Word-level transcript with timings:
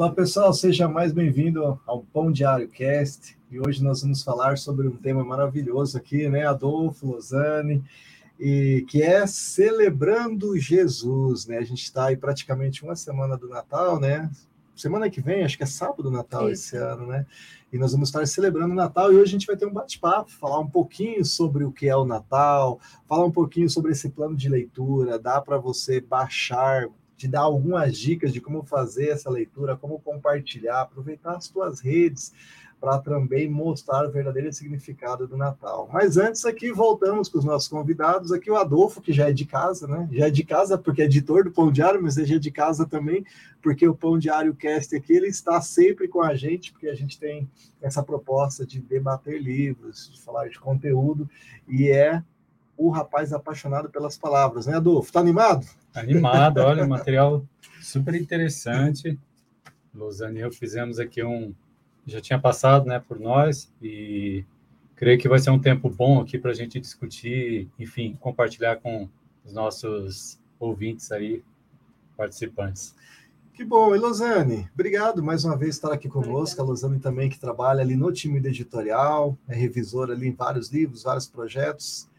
Olá 0.00 0.10
pessoal, 0.10 0.50
seja 0.54 0.88
mais 0.88 1.12
bem-vindo 1.12 1.78
ao 1.86 2.02
Pão 2.04 2.32
Diário 2.32 2.66
Cast 2.70 3.36
e 3.50 3.60
hoje 3.60 3.84
nós 3.84 4.00
vamos 4.00 4.22
falar 4.22 4.56
sobre 4.56 4.88
um 4.88 4.96
tema 4.96 5.22
maravilhoso 5.22 5.98
aqui, 5.98 6.26
né, 6.26 6.46
Adolfo 6.46 7.06
Lozani, 7.06 7.84
e 8.38 8.82
que 8.88 9.02
é 9.02 9.26
celebrando 9.26 10.58
Jesus, 10.58 11.44
né? 11.44 11.58
A 11.58 11.64
gente 11.64 11.82
está 11.82 12.06
aí 12.06 12.16
praticamente 12.16 12.82
uma 12.82 12.96
semana 12.96 13.36
do 13.36 13.46
Natal, 13.46 14.00
né? 14.00 14.30
Semana 14.74 15.10
que 15.10 15.20
vem, 15.20 15.44
acho 15.44 15.58
que 15.58 15.64
é 15.64 15.66
sábado 15.66 16.04
do 16.04 16.10
Natal 16.10 16.50
Isso. 16.50 16.74
esse 16.74 16.82
ano, 16.82 17.06
né? 17.06 17.26
E 17.70 17.76
nós 17.76 17.92
vamos 17.92 18.08
estar 18.08 18.26
celebrando 18.26 18.72
o 18.72 18.76
Natal 18.76 19.12
e 19.12 19.16
hoje 19.16 19.24
a 19.24 19.32
gente 19.32 19.46
vai 19.46 19.54
ter 19.58 19.66
um 19.66 19.72
bate-papo, 19.74 20.30
falar 20.30 20.60
um 20.60 20.66
pouquinho 20.66 21.22
sobre 21.26 21.62
o 21.62 21.70
que 21.70 21.86
é 21.86 21.94
o 21.94 22.06
Natal, 22.06 22.80
falar 23.06 23.26
um 23.26 23.30
pouquinho 23.30 23.68
sobre 23.68 23.92
esse 23.92 24.08
plano 24.08 24.34
de 24.34 24.48
leitura, 24.48 25.18
dá 25.18 25.42
para 25.42 25.58
você 25.58 26.00
baixar 26.00 26.88
te 27.20 27.28
dar 27.28 27.40
algumas 27.40 27.98
dicas 27.98 28.32
de 28.32 28.40
como 28.40 28.62
fazer 28.62 29.10
essa 29.10 29.28
leitura, 29.28 29.76
como 29.76 30.00
compartilhar, 30.00 30.80
aproveitar 30.80 31.36
as 31.36 31.48
tuas 31.48 31.78
redes 31.78 32.32
para 32.80 32.98
também 32.98 33.46
mostrar 33.46 34.08
o 34.08 34.10
verdadeiro 34.10 34.50
significado 34.54 35.28
do 35.28 35.36
Natal. 35.36 35.86
Mas 35.92 36.16
antes 36.16 36.46
aqui 36.46 36.72
voltamos 36.72 37.28
com 37.28 37.38
os 37.38 37.44
nossos 37.44 37.68
convidados, 37.68 38.32
aqui 38.32 38.50
o 38.50 38.56
Adolfo, 38.56 39.02
que 39.02 39.12
já 39.12 39.28
é 39.28 39.34
de 39.34 39.44
casa, 39.44 39.86
né? 39.86 40.08
Já 40.10 40.28
é 40.28 40.30
de 40.30 40.42
casa 40.42 40.78
porque 40.78 41.02
é 41.02 41.04
editor 41.04 41.44
do 41.44 41.50
Pão 41.50 41.70
Diário, 41.70 42.02
mas 42.02 42.16
ele 42.16 42.36
é 42.36 42.38
de 42.38 42.50
casa 42.50 42.86
também, 42.86 43.22
porque 43.60 43.86
o 43.86 43.94
Pão 43.94 44.18
Diário 44.18 44.54
Cast 44.54 44.96
aqui, 44.96 45.12
ele 45.12 45.26
está 45.26 45.60
sempre 45.60 46.08
com 46.08 46.22
a 46.22 46.34
gente, 46.34 46.72
porque 46.72 46.88
a 46.88 46.94
gente 46.94 47.20
tem 47.20 47.50
essa 47.82 48.02
proposta 48.02 48.64
de 48.64 48.80
debater 48.80 49.42
livros, 49.42 50.10
de 50.10 50.22
falar 50.22 50.48
de 50.48 50.58
conteúdo, 50.58 51.28
e 51.68 51.90
é 51.90 52.24
o 52.78 52.88
rapaz 52.88 53.30
apaixonado 53.34 53.90
pelas 53.90 54.16
palavras, 54.16 54.64
né, 54.64 54.76
Adolfo? 54.76 55.12
Tá 55.12 55.20
animado? 55.20 55.66
Animado, 55.94 56.58
olha, 56.58 56.86
material 56.86 57.44
super 57.80 58.14
interessante. 58.14 59.18
Luzane 59.94 60.38
e 60.38 60.42
eu 60.42 60.52
fizemos 60.52 60.98
aqui 60.98 61.22
um. 61.22 61.54
Já 62.06 62.20
tinha 62.20 62.38
passado 62.38 62.86
né, 62.86 62.98
por 62.98 63.18
nós 63.18 63.72
e 63.82 64.44
creio 64.96 65.18
que 65.18 65.28
vai 65.28 65.38
ser 65.38 65.50
um 65.50 65.58
tempo 65.58 65.88
bom 65.88 66.20
aqui 66.20 66.38
para 66.38 66.50
a 66.50 66.54
gente 66.54 66.80
discutir, 66.80 67.68
enfim, 67.78 68.16
compartilhar 68.20 68.76
com 68.76 69.08
os 69.44 69.52
nossos 69.52 70.38
ouvintes 70.58 71.10
aí, 71.12 71.42
participantes. 72.16 72.94
Que 73.54 73.64
bom, 73.64 73.94
e 73.94 73.98
Lozane, 73.98 74.68
obrigado 74.72 75.22
mais 75.22 75.44
uma 75.44 75.56
vez 75.56 75.78
por 75.78 75.86
estar 75.86 75.94
aqui 75.94 76.08
conosco. 76.08 76.60
A 76.60 76.64
Lozane 76.64 76.98
também 76.98 77.28
que 77.28 77.38
trabalha 77.38 77.82
ali 77.82 77.96
no 77.96 78.12
time 78.12 78.38
editorial, 78.38 79.36
é 79.48 79.54
revisora 79.54 80.14
ali 80.14 80.28
em 80.28 80.34
vários 80.34 80.70
livros, 80.70 81.02
vários 81.02 81.26
projetos. 81.26 82.09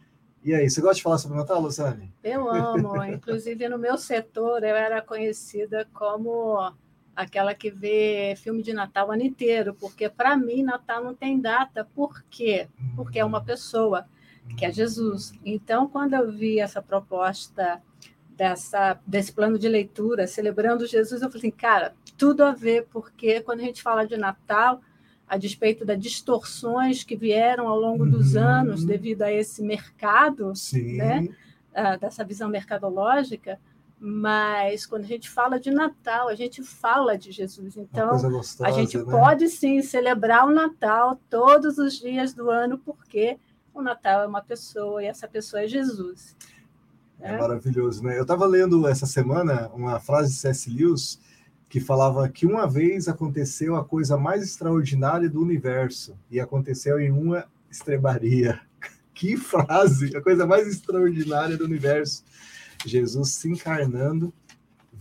E 0.43 0.55
aí, 0.55 0.67
você 0.67 0.81
gosta 0.81 0.95
de 0.95 1.03
falar 1.03 1.19
sobre 1.19 1.37
Natal, 1.37 1.61
Luciane? 1.61 2.11
Eu 2.23 2.49
amo. 2.49 3.03
Inclusive, 3.05 3.69
no 3.69 3.77
meu 3.77 3.97
setor, 3.97 4.63
eu 4.63 4.75
era 4.75 4.99
conhecida 5.01 5.87
como 5.93 6.73
aquela 7.15 7.53
que 7.53 7.69
vê 7.69 8.33
filme 8.37 8.63
de 8.63 8.73
Natal 8.73 9.09
o 9.09 9.11
ano 9.11 9.21
inteiro, 9.21 9.75
porque 9.75 10.09
para 10.09 10.35
mim 10.35 10.63
Natal 10.63 11.03
não 11.03 11.13
tem 11.13 11.39
data. 11.39 11.87
Por 11.93 12.23
quê? 12.23 12.67
Porque 12.95 13.19
é 13.19 13.25
uma 13.25 13.39
hum. 13.39 13.45
pessoa, 13.45 14.07
que 14.57 14.65
é 14.65 14.71
Jesus. 14.71 15.31
Então, 15.45 15.87
quando 15.87 16.15
eu 16.15 16.31
vi 16.31 16.59
essa 16.59 16.81
proposta 16.81 17.79
dessa, 18.35 18.99
desse 19.05 19.31
plano 19.31 19.59
de 19.59 19.69
leitura, 19.69 20.25
celebrando 20.25 20.87
Jesus, 20.87 21.21
eu 21.21 21.29
falei 21.29 21.39
assim, 21.39 21.51
cara, 21.51 21.93
tudo 22.17 22.43
a 22.43 22.51
ver, 22.51 22.87
porque 22.91 23.41
quando 23.41 23.59
a 23.59 23.63
gente 23.63 23.83
fala 23.83 24.07
de 24.07 24.17
Natal, 24.17 24.81
a 25.31 25.37
despeito 25.37 25.85
das 25.85 25.97
distorções 25.97 27.05
que 27.05 27.15
vieram 27.15 27.69
ao 27.69 27.79
longo 27.79 28.05
dos 28.05 28.35
uhum. 28.35 28.43
anos 28.43 28.83
devido 28.83 29.21
a 29.21 29.31
esse 29.31 29.63
mercado, 29.63 30.51
né, 30.73 31.29
dessa 32.01 32.25
visão 32.25 32.49
mercadológica, 32.49 33.57
mas 33.97 34.85
quando 34.85 35.05
a 35.05 35.07
gente 35.07 35.29
fala 35.29 35.57
de 35.57 35.71
Natal, 35.71 36.27
a 36.27 36.35
gente 36.35 36.61
fala 36.61 37.17
de 37.17 37.31
Jesus. 37.31 37.77
Então, 37.77 38.09
gostosa, 38.29 38.67
a 38.67 38.71
gente 38.73 38.97
né? 38.97 39.05
pode 39.05 39.47
sim 39.47 39.81
celebrar 39.81 40.45
o 40.45 40.51
Natal 40.51 41.17
todos 41.29 41.77
os 41.77 41.97
dias 41.97 42.33
do 42.33 42.49
ano, 42.49 42.77
porque 42.77 43.37
o 43.73 43.81
Natal 43.81 44.23
é 44.23 44.27
uma 44.27 44.41
pessoa 44.41 45.01
e 45.01 45.05
essa 45.05 45.29
pessoa 45.29 45.61
é 45.61 45.67
Jesus. 45.67 46.35
É, 47.21 47.35
é 47.35 47.37
maravilhoso, 47.37 48.03
né? 48.03 48.17
Eu 48.17 48.23
estava 48.23 48.45
lendo 48.45 48.85
essa 48.85 49.05
semana 49.05 49.71
uma 49.73 49.97
frase 49.97 50.33
de 50.33 50.39
C.S. 50.39 50.69
Lewis 50.69 51.17
que 51.71 51.79
falava 51.79 52.27
que 52.27 52.45
uma 52.45 52.67
vez 52.67 53.07
aconteceu 53.07 53.77
a 53.77 53.85
coisa 53.85 54.17
mais 54.17 54.43
extraordinária 54.43 55.29
do 55.29 55.41
universo 55.41 56.19
e 56.29 56.37
aconteceu 56.37 56.99
em 56.99 57.09
uma 57.09 57.45
estrebaria. 57.71 58.59
Que 59.13 59.37
frase! 59.37 60.15
A 60.15 60.21
coisa 60.21 60.47
mais 60.47 60.67
extraordinária 60.67 61.55
do 61.55 61.65
universo. 61.65 62.23
Jesus 62.85 63.35
se 63.35 63.49
encarnando, 63.49 64.33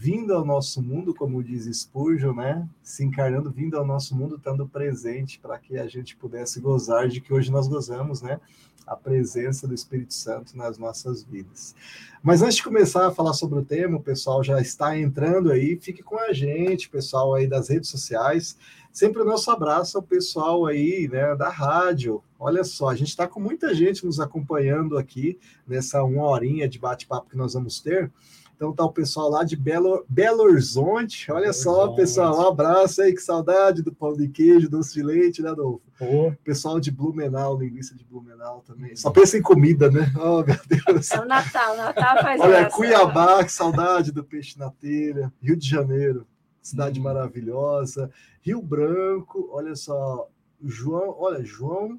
vindo 0.03 0.33
ao 0.33 0.47
nosso 0.47 0.81
mundo, 0.81 1.15
como 1.15 1.45
diz 1.45 1.67
Spurgeon, 1.67 2.33
né? 2.33 2.67
Se 2.83 3.05
encarnando, 3.05 3.51
vindo 3.51 3.77
ao 3.77 3.85
nosso 3.85 4.17
mundo, 4.17 4.37
estando 4.37 4.67
presente 4.67 5.39
para 5.39 5.59
que 5.59 5.77
a 5.77 5.87
gente 5.87 6.17
pudesse 6.17 6.59
gozar 6.59 7.07
de 7.07 7.21
que 7.21 7.35
hoje 7.35 7.53
nós 7.53 7.69
gozamos, 7.69 8.23
né? 8.23 8.41
A 8.87 8.97
presença 8.97 9.69
do 9.69 9.75
Espírito 9.75 10.15
Santo 10.15 10.57
nas 10.57 10.79
nossas 10.79 11.23
vidas. 11.23 11.75
Mas 12.23 12.41
antes 12.41 12.57
de 12.57 12.65
começar 12.65 13.09
a 13.09 13.11
falar 13.11 13.35
sobre 13.35 13.59
o 13.59 13.63
tema, 13.63 13.99
o 13.99 14.03
pessoal 14.03 14.43
já 14.43 14.59
está 14.59 14.99
entrando 14.99 15.53
aí, 15.53 15.77
fique 15.77 16.03
com 16.03 16.19
a 16.19 16.33
gente, 16.33 16.89
pessoal 16.89 17.35
aí 17.35 17.47
das 17.47 17.69
redes 17.69 17.91
sociais. 17.91 18.57
Sempre 18.91 19.21
o 19.21 19.27
nosso 19.27 19.51
abraço 19.51 19.99
ao 19.99 20.03
pessoal 20.03 20.65
aí, 20.65 21.11
né, 21.13 21.37
da 21.37 21.51
rádio. 21.51 22.23
Olha 22.39 22.65
só, 22.65 22.89
a 22.89 22.97
gente 22.97 23.09
está 23.09 23.29
com 23.29 23.39
muita 23.39 23.75
gente 23.75 24.07
nos 24.07 24.19
acompanhando 24.19 24.97
aqui 24.97 25.39
nessa 25.69 26.03
uma 26.03 26.25
horinha 26.25 26.67
de 26.67 26.79
bate-papo 26.79 27.29
que 27.29 27.37
nós 27.37 27.53
vamos 27.53 27.81
ter. 27.81 28.11
Então 28.61 28.75
tá 28.75 28.85
o 28.85 28.93
pessoal 28.93 29.31
lá 29.31 29.43
de 29.43 29.57
Belo, 29.57 30.05
Belo 30.07 30.43
Horizonte. 30.43 31.33
Olha 31.33 31.45
Belo 31.45 31.55
só, 31.55 31.77
Horizonte. 31.79 31.97
pessoal, 31.97 32.39
um 32.39 32.49
abraço 32.49 33.01
aí, 33.01 33.15
que 33.15 33.23
saudade 33.23 33.81
do 33.81 33.91
pão 33.91 34.13
de 34.13 34.29
queijo, 34.29 34.69
doce 34.69 34.93
de 34.93 35.03
leite, 35.03 35.41
né, 35.41 35.49
Adolfo? 35.49 35.81
Oh. 35.99 36.31
Pessoal 36.45 36.79
de 36.79 36.91
Blumenau, 36.91 37.59
linguiça 37.59 37.95
de 37.95 38.05
Blumenau 38.05 38.63
também. 38.67 38.95
Só 38.95 39.11
pensa 39.11 39.39
em 39.39 39.41
comida, 39.41 39.91
né? 39.91 40.13
Oh, 40.21 40.45
meu 40.45 40.59
Deus. 40.67 41.11
É 41.11 41.19
o 41.19 41.25
Natal, 41.25 41.75
Natal 41.75 42.19
faz 42.23 42.39
Olha, 42.39 42.57
essa. 42.57 42.77
Cuiabá, 42.77 43.43
que 43.43 43.51
saudade 43.51 44.13
do 44.13 44.23
peixe 44.23 44.59
na 44.59 44.71
telha. 44.71 45.33
Rio 45.41 45.57
de 45.57 45.67
Janeiro, 45.67 46.27
cidade 46.61 47.01
hum. 47.01 47.03
maravilhosa. 47.03 48.11
Rio 48.43 48.61
Branco, 48.61 49.49
olha 49.55 49.75
só, 49.75 50.29
João, 50.63 51.17
olha, 51.19 51.43
João 51.43 51.99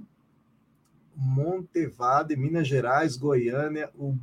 Montevade, 1.15 2.35
Minas 2.35 2.67
Gerais, 2.67 3.17
Goiânia, 3.17 3.89
o 3.95 4.15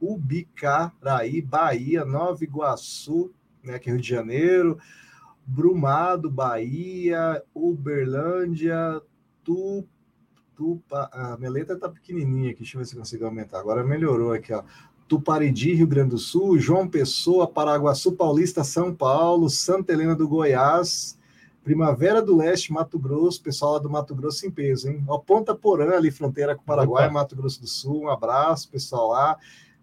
Ubicaraí, 0.00 1.42
Bahia, 1.42 2.04
Nova 2.04 2.42
Iguaçu, 2.42 3.30
né, 3.62 3.78
que 3.78 3.90
é 3.90 3.92
Rio 3.92 4.00
de 4.00 4.08
Janeiro, 4.08 4.78
Brumado, 5.46 6.30
Bahia, 6.30 7.42
Uberlândia, 7.54 9.02
tu, 9.44 9.84
Tupa, 10.56 11.08
a 11.12 11.36
minha 11.38 11.50
letra 11.50 11.76
tá 11.76 11.88
pequenininha 11.88 12.50
aqui, 12.50 12.60
deixa 12.60 12.76
eu 12.76 12.80
ver 12.80 12.86
se 12.86 12.96
consigo 12.96 13.24
aumentar. 13.24 13.58
Agora 13.58 13.82
melhorou 13.82 14.32
aqui, 14.32 14.52
ó. 14.52 14.62
Tuparidi, 15.08 15.74
Rio 15.74 15.88
Grande 15.88 16.10
do 16.10 16.18
Sul, 16.18 16.58
João 16.58 16.86
Pessoa, 16.86 17.48
Paraguaçu 17.48 18.12
Paulista, 18.12 18.62
São 18.62 18.94
Paulo, 18.94 19.50
Santa 19.50 19.92
Helena 19.92 20.14
do 20.14 20.28
Goiás, 20.28 21.18
Primavera 21.64 22.22
do 22.22 22.36
Leste, 22.36 22.72
Mato 22.72 22.98
Grosso, 22.98 23.42
pessoal 23.42 23.72
lá 23.72 23.78
do 23.80 23.90
Mato 23.90 24.14
Grosso 24.14 24.46
em 24.46 24.50
peso, 24.50 24.88
hein? 24.88 25.02
Ó, 25.08 25.18
Ponta 25.18 25.54
Porã, 25.54 25.96
ali, 25.96 26.10
fronteira 26.10 26.54
com 26.54 26.62
o 26.62 26.64
Paraguai, 26.64 27.06
Opa. 27.06 27.14
Mato 27.14 27.34
Grosso 27.34 27.60
do 27.60 27.66
Sul, 27.66 28.02
um 28.02 28.08
abraço, 28.08 28.70
pessoal 28.70 29.08
lá. 29.08 29.36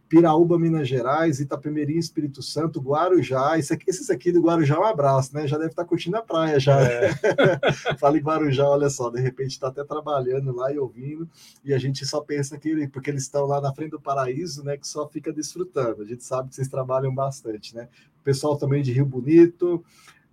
Piraúba, 0.08 0.58
Minas 0.58 0.88
Gerais, 0.88 1.40
Itapemirim, 1.40 1.98
Espírito 1.98 2.42
Santo, 2.42 2.80
Guarujá. 2.80 3.58
Esse 3.58 3.74
aqui, 3.74 3.90
esses 3.90 4.10
aqui 4.10 4.32
do 4.32 4.42
Guarujá, 4.42 4.80
um 4.80 4.86
abraço, 4.86 5.34
né? 5.36 5.48
Já 5.48 5.58
deve 5.58 5.72
estar 5.72 5.84
curtindo 5.86 6.18
a 6.18 6.22
praia 6.22 6.60
já. 6.60 6.82
É. 6.82 7.12
Fala 8.00 8.18
em 8.18 8.22
Guarujá, 8.22 8.68
olha 8.68 8.90
só, 8.90 9.10
de 9.10 9.20
repente 9.20 9.52
está 9.52 9.68
até 9.68 9.84
trabalhando 9.84 10.56
lá 10.56 10.72
e 10.72 10.80
ouvindo, 10.80 11.30
e 11.64 11.74
a 11.74 11.78
gente 11.78 12.06
só 12.06 12.22
pensa 12.22 12.58
que 12.58 12.88
porque 12.88 13.10
eles 13.10 13.24
estão 13.24 13.46
lá 13.46 13.60
na 13.60 13.74
frente 13.74 13.92
do 13.92 14.00
paraíso, 14.00 14.64
né? 14.64 14.78
Que 14.78 14.88
só 14.88 15.08
fica 15.08 15.34
desfrutando. 15.34 16.02
A 16.02 16.06
gente 16.06 16.24
sabe 16.24 16.50
que 16.50 16.56
vocês 16.56 16.68
trabalham 16.68 17.14
bastante, 17.14 17.76
né? 17.76 17.90
O 18.22 18.24
pessoal 18.24 18.58
também 18.58 18.82
de 18.82 18.94
Rio 18.94 19.06
Bonito, 19.06 19.84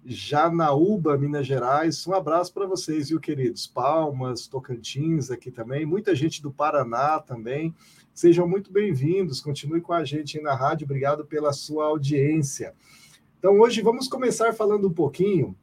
Janaúba, 0.04 1.16
Minas 1.16 1.46
Gerais. 1.46 2.06
Um 2.06 2.12
abraço 2.12 2.52
para 2.52 2.66
vocês, 2.66 3.08
viu, 3.08 3.18
queridos? 3.18 3.66
Palmas, 3.66 4.46
Tocantins 4.46 5.30
aqui 5.30 5.50
também, 5.50 5.86
muita 5.86 6.14
gente 6.14 6.42
do 6.42 6.50
Paraná 6.50 7.18
também. 7.18 7.74
Sejam 8.14 8.46
muito 8.46 8.72
bem-vindos, 8.72 9.40
continue 9.40 9.80
com 9.80 9.92
a 9.92 10.04
gente 10.04 10.38
aí 10.38 10.44
na 10.44 10.54
rádio, 10.54 10.84
obrigado 10.84 11.24
pela 11.24 11.52
sua 11.52 11.86
audiência. 11.86 12.72
Então, 13.36 13.58
hoje 13.58 13.82
vamos 13.82 14.06
começar 14.06 14.52
falando 14.52 14.86
um 14.86 14.92
pouquinho 14.92 15.56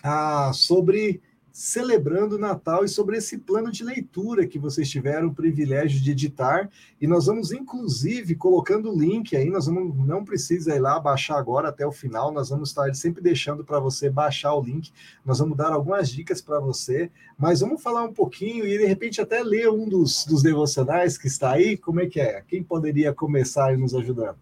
ah, 0.00 0.52
sobre 0.54 1.20
celebrando 1.58 2.36
o 2.36 2.38
Natal 2.38 2.84
e 2.84 2.88
sobre 2.88 3.16
esse 3.16 3.36
plano 3.36 3.72
de 3.72 3.82
leitura 3.82 4.46
que 4.46 4.60
vocês 4.60 4.88
tiveram 4.88 5.26
o 5.26 5.34
privilégio 5.34 6.00
de 6.00 6.12
editar. 6.12 6.70
E 7.00 7.06
nós 7.08 7.26
vamos, 7.26 7.50
inclusive, 7.50 8.36
colocando 8.36 8.92
o 8.92 8.96
link 8.96 9.36
aí, 9.36 9.50
nós 9.50 9.66
vamos, 9.66 10.06
não 10.06 10.24
precisa 10.24 10.76
ir 10.76 10.78
lá 10.78 11.00
baixar 11.00 11.36
agora 11.36 11.70
até 11.70 11.84
o 11.84 11.90
final, 11.90 12.30
nós 12.30 12.50
vamos 12.50 12.68
estar 12.68 12.94
sempre 12.94 13.20
deixando 13.20 13.64
para 13.64 13.80
você 13.80 14.08
baixar 14.08 14.54
o 14.54 14.62
link. 14.62 14.92
Nós 15.26 15.40
vamos 15.40 15.56
dar 15.56 15.72
algumas 15.72 16.08
dicas 16.08 16.40
para 16.40 16.60
você, 16.60 17.10
mas 17.36 17.58
vamos 17.58 17.82
falar 17.82 18.04
um 18.04 18.12
pouquinho 18.12 18.64
e 18.64 18.78
de 18.78 18.86
repente 18.86 19.20
até 19.20 19.42
ler 19.42 19.68
um 19.68 19.88
dos, 19.88 20.24
dos 20.26 20.44
devocionais 20.44 21.18
que 21.18 21.26
está 21.26 21.50
aí. 21.54 21.76
Como 21.76 21.98
é 21.98 22.06
que 22.06 22.20
é? 22.20 22.40
Quem 22.46 22.62
poderia 22.62 23.12
começar 23.12 23.74
e 23.74 23.76
nos 23.76 23.96
ajudando? 23.96 24.38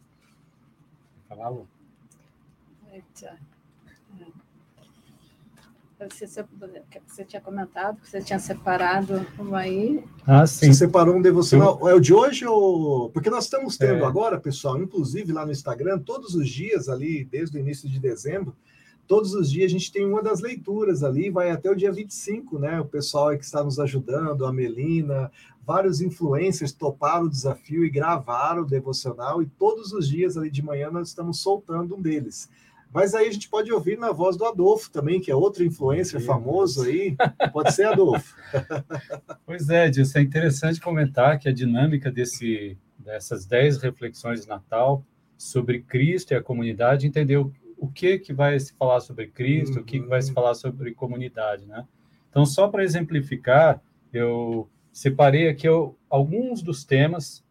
Fala, 1.31 1.65
Você, 5.99 6.27
você 7.07 7.25
tinha 7.25 7.41
comentado 7.41 7.99
que 8.01 8.11
você 8.11 8.21
tinha 8.21 8.39
separado 8.39 9.27
um 9.39 9.55
aí. 9.55 10.05
Ah, 10.27 10.47
sim. 10.47 10.67
Você 10.67 10.75
separou 10.75 11.17
um 11.17 11.23
devocional. 11.23 11.89
É 11.89 11.95
o 11.95 12.01
de 12.01 12.13
hoje 12.13 12.45
ou. 12.45 13.09
Porque 13.11 13.31
nós 13.31 13.45
estamos 13.45 13.79
tendo 13.79 14.05
é. 14.05 14.07
agora, 14.07 14.39
pessoal, 14.39 14.77
inclusive 14.81 15.33
lá 15.33 15.47
no 15.47 15.53
Instagram, 15.53 15.99
todos 15.99 16.35
os 16.35 16.49
dias 16.49 16.91
ali, 16.91 17.25
desde 17.25 17.57
o 17.57 17.61
início 17.61 17.89
de 17.89 17.99
dezembro, 17.99 18.55
todos 19.07 19.33
os 19.33 19.51
dias 19.51 19.71
a 19.71 19.73
gente 19.73 19.91
tem 19.91 20.05
uma 20.05 20.23
das 20.23 20.41
leituras 20.41 21.03
ali, 21.03 21.31
vai 21.31 21.51
até 21.51 21.71
o 21.71 21.75
dia 21.75 21.91
25, 21.91 22.59
né? 22.59 22.79
O 22.79 22.85
pessoal 22.85 23.37
que 23.37 23.45
está 23.45 23.65
nos 23.65 23.81
ajudando, 23.81 24.45
a 24.45 24.53
Melina, 24.53 25.31
vários 25.65 26.03
influencers 26.03 26.73
toparam 26.73 27.25
o 27.25 27.31
desafio 27.31 27.85
e 27.85 27.91
gravaram 27.91 28.63
o 28.63 28.67
devocional, 28.67 29.43
e 29.43 29.47
todos 29.47 29.93
os 29.93 30.09
dias 30.09 30.37
ali 30.37 30.51
de 30.51 30.63
manhã 30.63 30.91
nós 30.91 31.09
estamos 31.09 31.41
soltando 31.41 31.97
um 31.97 32.03
deles. 32.03 32.51
Mas 32.93 33.15
aí 33.15 33.29
a 33.29 33.31
gente 33.31 33.49
pode 33.49 33.73
ouvir 33.73 33.99
na 33.99 34.13
voz 34.13 34.37
do 34.37 34.45
Adolfo 34.45 34.91
também, 34.91 35.21
que 35.21 35.31
é 35.31 35.35
outro 35.35 35.65
influencer 35.65 36.21
famoso 36.21 36.83
aí. 36.83 37.17
Pode 37.53 37.75
ser, 37.75 37.85
Adolfo? 37.85 38.35
pois 39.45 39.69
é, 39.69 39.91
Dilson, 39.91 40.21
é 40.21 40.23
interessante 40.23 40.81
comentar 40.81 41.39
que 41.39 41.49
a 41.49 41.53
dinâmica 41.53 42.11
desse, 42.11 42.79
dessas 42.99 43.45
dez 43.45 43.77
reflexões 43.79 44.43
de 44.43 44.49
Natal 44.49 45.05
sobre 45.37 45.83
Cristo 45.83 46.33
e 46.33 46.35
a 46.37 46.43
comunidade, 46.43 47.07
entendeu 47.07 47.53
o 47.77 47.89
que, 47.89 48.19
que 48.19 48.33
vai 48.33 48.59
se 48.59 48.73
falar 48.75 49.01
sobre 49.01 49.27
Cristo, 49.27 49.77
uhum. 49.77 49.83
o 49.83 49.85
que, 49.85 50.01
que 50.01 50.07
vai 50.07 50.23
se 50.23 50.29
uhum. 50.29 50.35
falar 50.35 50.55
sobre 50.55 50.95
comunidade, 50.95 51.67
né? 51.67 51.87
Então, 52.31 52.45
só 52.47 52.69
para 52.69 52.85
exemplificar, 52.85 53.81
eu 54.13 54.69
separei 54.93 55.49
aqui 55.49 55.67
alguns 56.09 56.63
dos 56.63 56.85
temas 56.85 57.45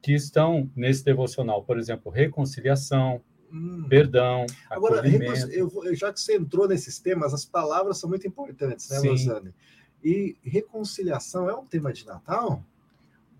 que 0.00 0.12
estão 0.12 0.70
nesse 0.76 1.04
devocional. 1.04 1.62
Por 1.62 1.78
exemplo, 1.78 2.10
reconciliação, 2.10 3.20
Hum. 3.54 3.86
Perdão. 3.88 4.44
Agora, 4.68 5.00
eu, 5.08 5.70
já 5.94 6.12
que 6.12 6.20
você 6.20 6.36
entrou 6.36 6.66
nesses 6.66 6.98
temas, 6.98 7.32
as 7.32 7.44
palavras 7.44 7.98
são 7.98 8.10
muito 8.10 8.26
importantes, 8.26 8.88
né, 8.90 8.98
Rosane? 8.98 9.54
E 10.02 10.36
reconciliação 10.42 11.48
é 11.48 11.54
um 11.54 11.64
tema 11.64 11.92
de 11.92 12.04
Natal? 12.04 12.64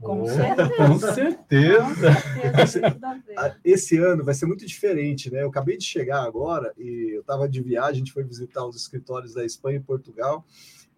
Com 0.00 0.22
oh, 0.22 0.28
certeza. 0.28 0.76
Com 0.76 0.98
certeza. 0.98 2.14
Com 2.56 2.66
certeza. 2.66 3.60
Esse 3.64 3.98
ano 3.98 4.24
vai 4.24 4.34
ser 4.34 4.46
muito 4.46 4.64
diferente, 4.64 5.32
né? 5.32 5.42
Eu 5.42 5.48
acabei 5.48 5.76
de 5.76 5.84
chegar 5.84 6.22
agora 6.22 6.72
e 6.78 7.16
eu 7.16 7.20
estava 7.20 7.48
de 7.48 7.60
viagem, 7.60 7.90
a 7.90 7.98
gente 7.98 8.12
foi 8.12 8.22
visitar 8.22 8.64
os 8.64 8.76
escritórios 8.76 9.34
da 9.34 9.44
Espanha 9.44 9.78
e 9.78 9.80
Portugal 9.80 10.44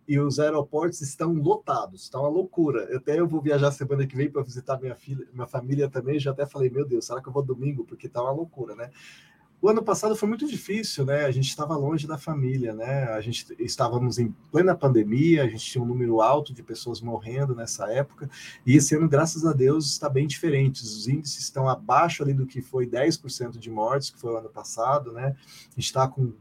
e 0.09 0.19
os 0.19 0.39
aeroportos 0.39 1.01
estão 1.01 1.33
lotados, 1.35 2.05
está 2.05 2.21
uma 2.21 2.29
loucura. 2.29 2.97
Até 2.97 3.19
eu 3.19 3.27
vou 3.27 3.41
viajar 3.41 3.71
semana 3.73 4.07
que 4.07 4.17
vem 4.17 4.31
para 4.31 4.43
visitar 4.43 4.81
minha 4.81 4.95
filha, 4.95 5.27
minha 5.33 5.47
família 5.47 5.89
também. 5.89 6.19
Já 6.19 6.31
até 6.31 6.47
falei, 6.47 6.71
meu 6.71 6.87
Deus, 6.87 7.07
será 7.07 7.21
que 7.21 7.29
eu 7.29 7.33
vou 7.33 7.43
domingo? 7.43 7.85
Porque 7.85 8.07
está 8.07 8.23
uma 8.23 8.33
loucura, 8.33 8.75
né? 8.75 8.91
O 9.61 9.71
ano 9.71 9.83
passado 9.83 10.15
foi 10.15 10.29
muito 10.29 10.47
difícil, 10.47 11.07
né? 11.07 11.25
A 11.25 11.31
gente 11.31 11.49
estava 11.49 11.75
longe 11.77 12.07
da 12.07 12.19
família, 12.19 12.75
né? 12.75 13.05
A 13.05 13.21
gente 13.23 13.57
estávamos 13.59 14.19
em 14.19 14.35
plena 14.53 14.77
pandemia, 14.77 15.45
a 15.45 15.49
gente 15.49 15.65
tinha 15.65 15.83
um 15.83 15.87
número 15.87 16.21
alto 16.21 16.53
de 16.53 16.63
pessoas 16.63 17.01
morrendo 17.01 17.55
nessa 17.55 17.91
época, 17.91 18.31
e 18.67 18.77
esse 18.77 18.95
ano, 18.95 19.09
graças 19.09 19.47
a 19.47 19.53
Deus, 19.53 19.87
está 19.87 20.11
bem 20.11 20.27
diferente. 20.27 20.83
Os 20.83 21.09
índices 21.09 21.45
estão 21.45 21.69
abaixo 21.69 22.23
ali 22.23 22.35
do 22.35 22.47
que 22.47 22.61
foi 22.61 22.87
10% 22.87 23.59
de 23.59 23.71
mortes, 23.71 24.11
que 24.11 24.21
foi 24.21 24.35
o 24.35 24.37
ano 24.37 24.51
passado, 24.51 25.11
né? 25.11 25.35
A 25.69 25.71
gente 25.71 25.87
está 25.87 26.07
com 26.07 26.33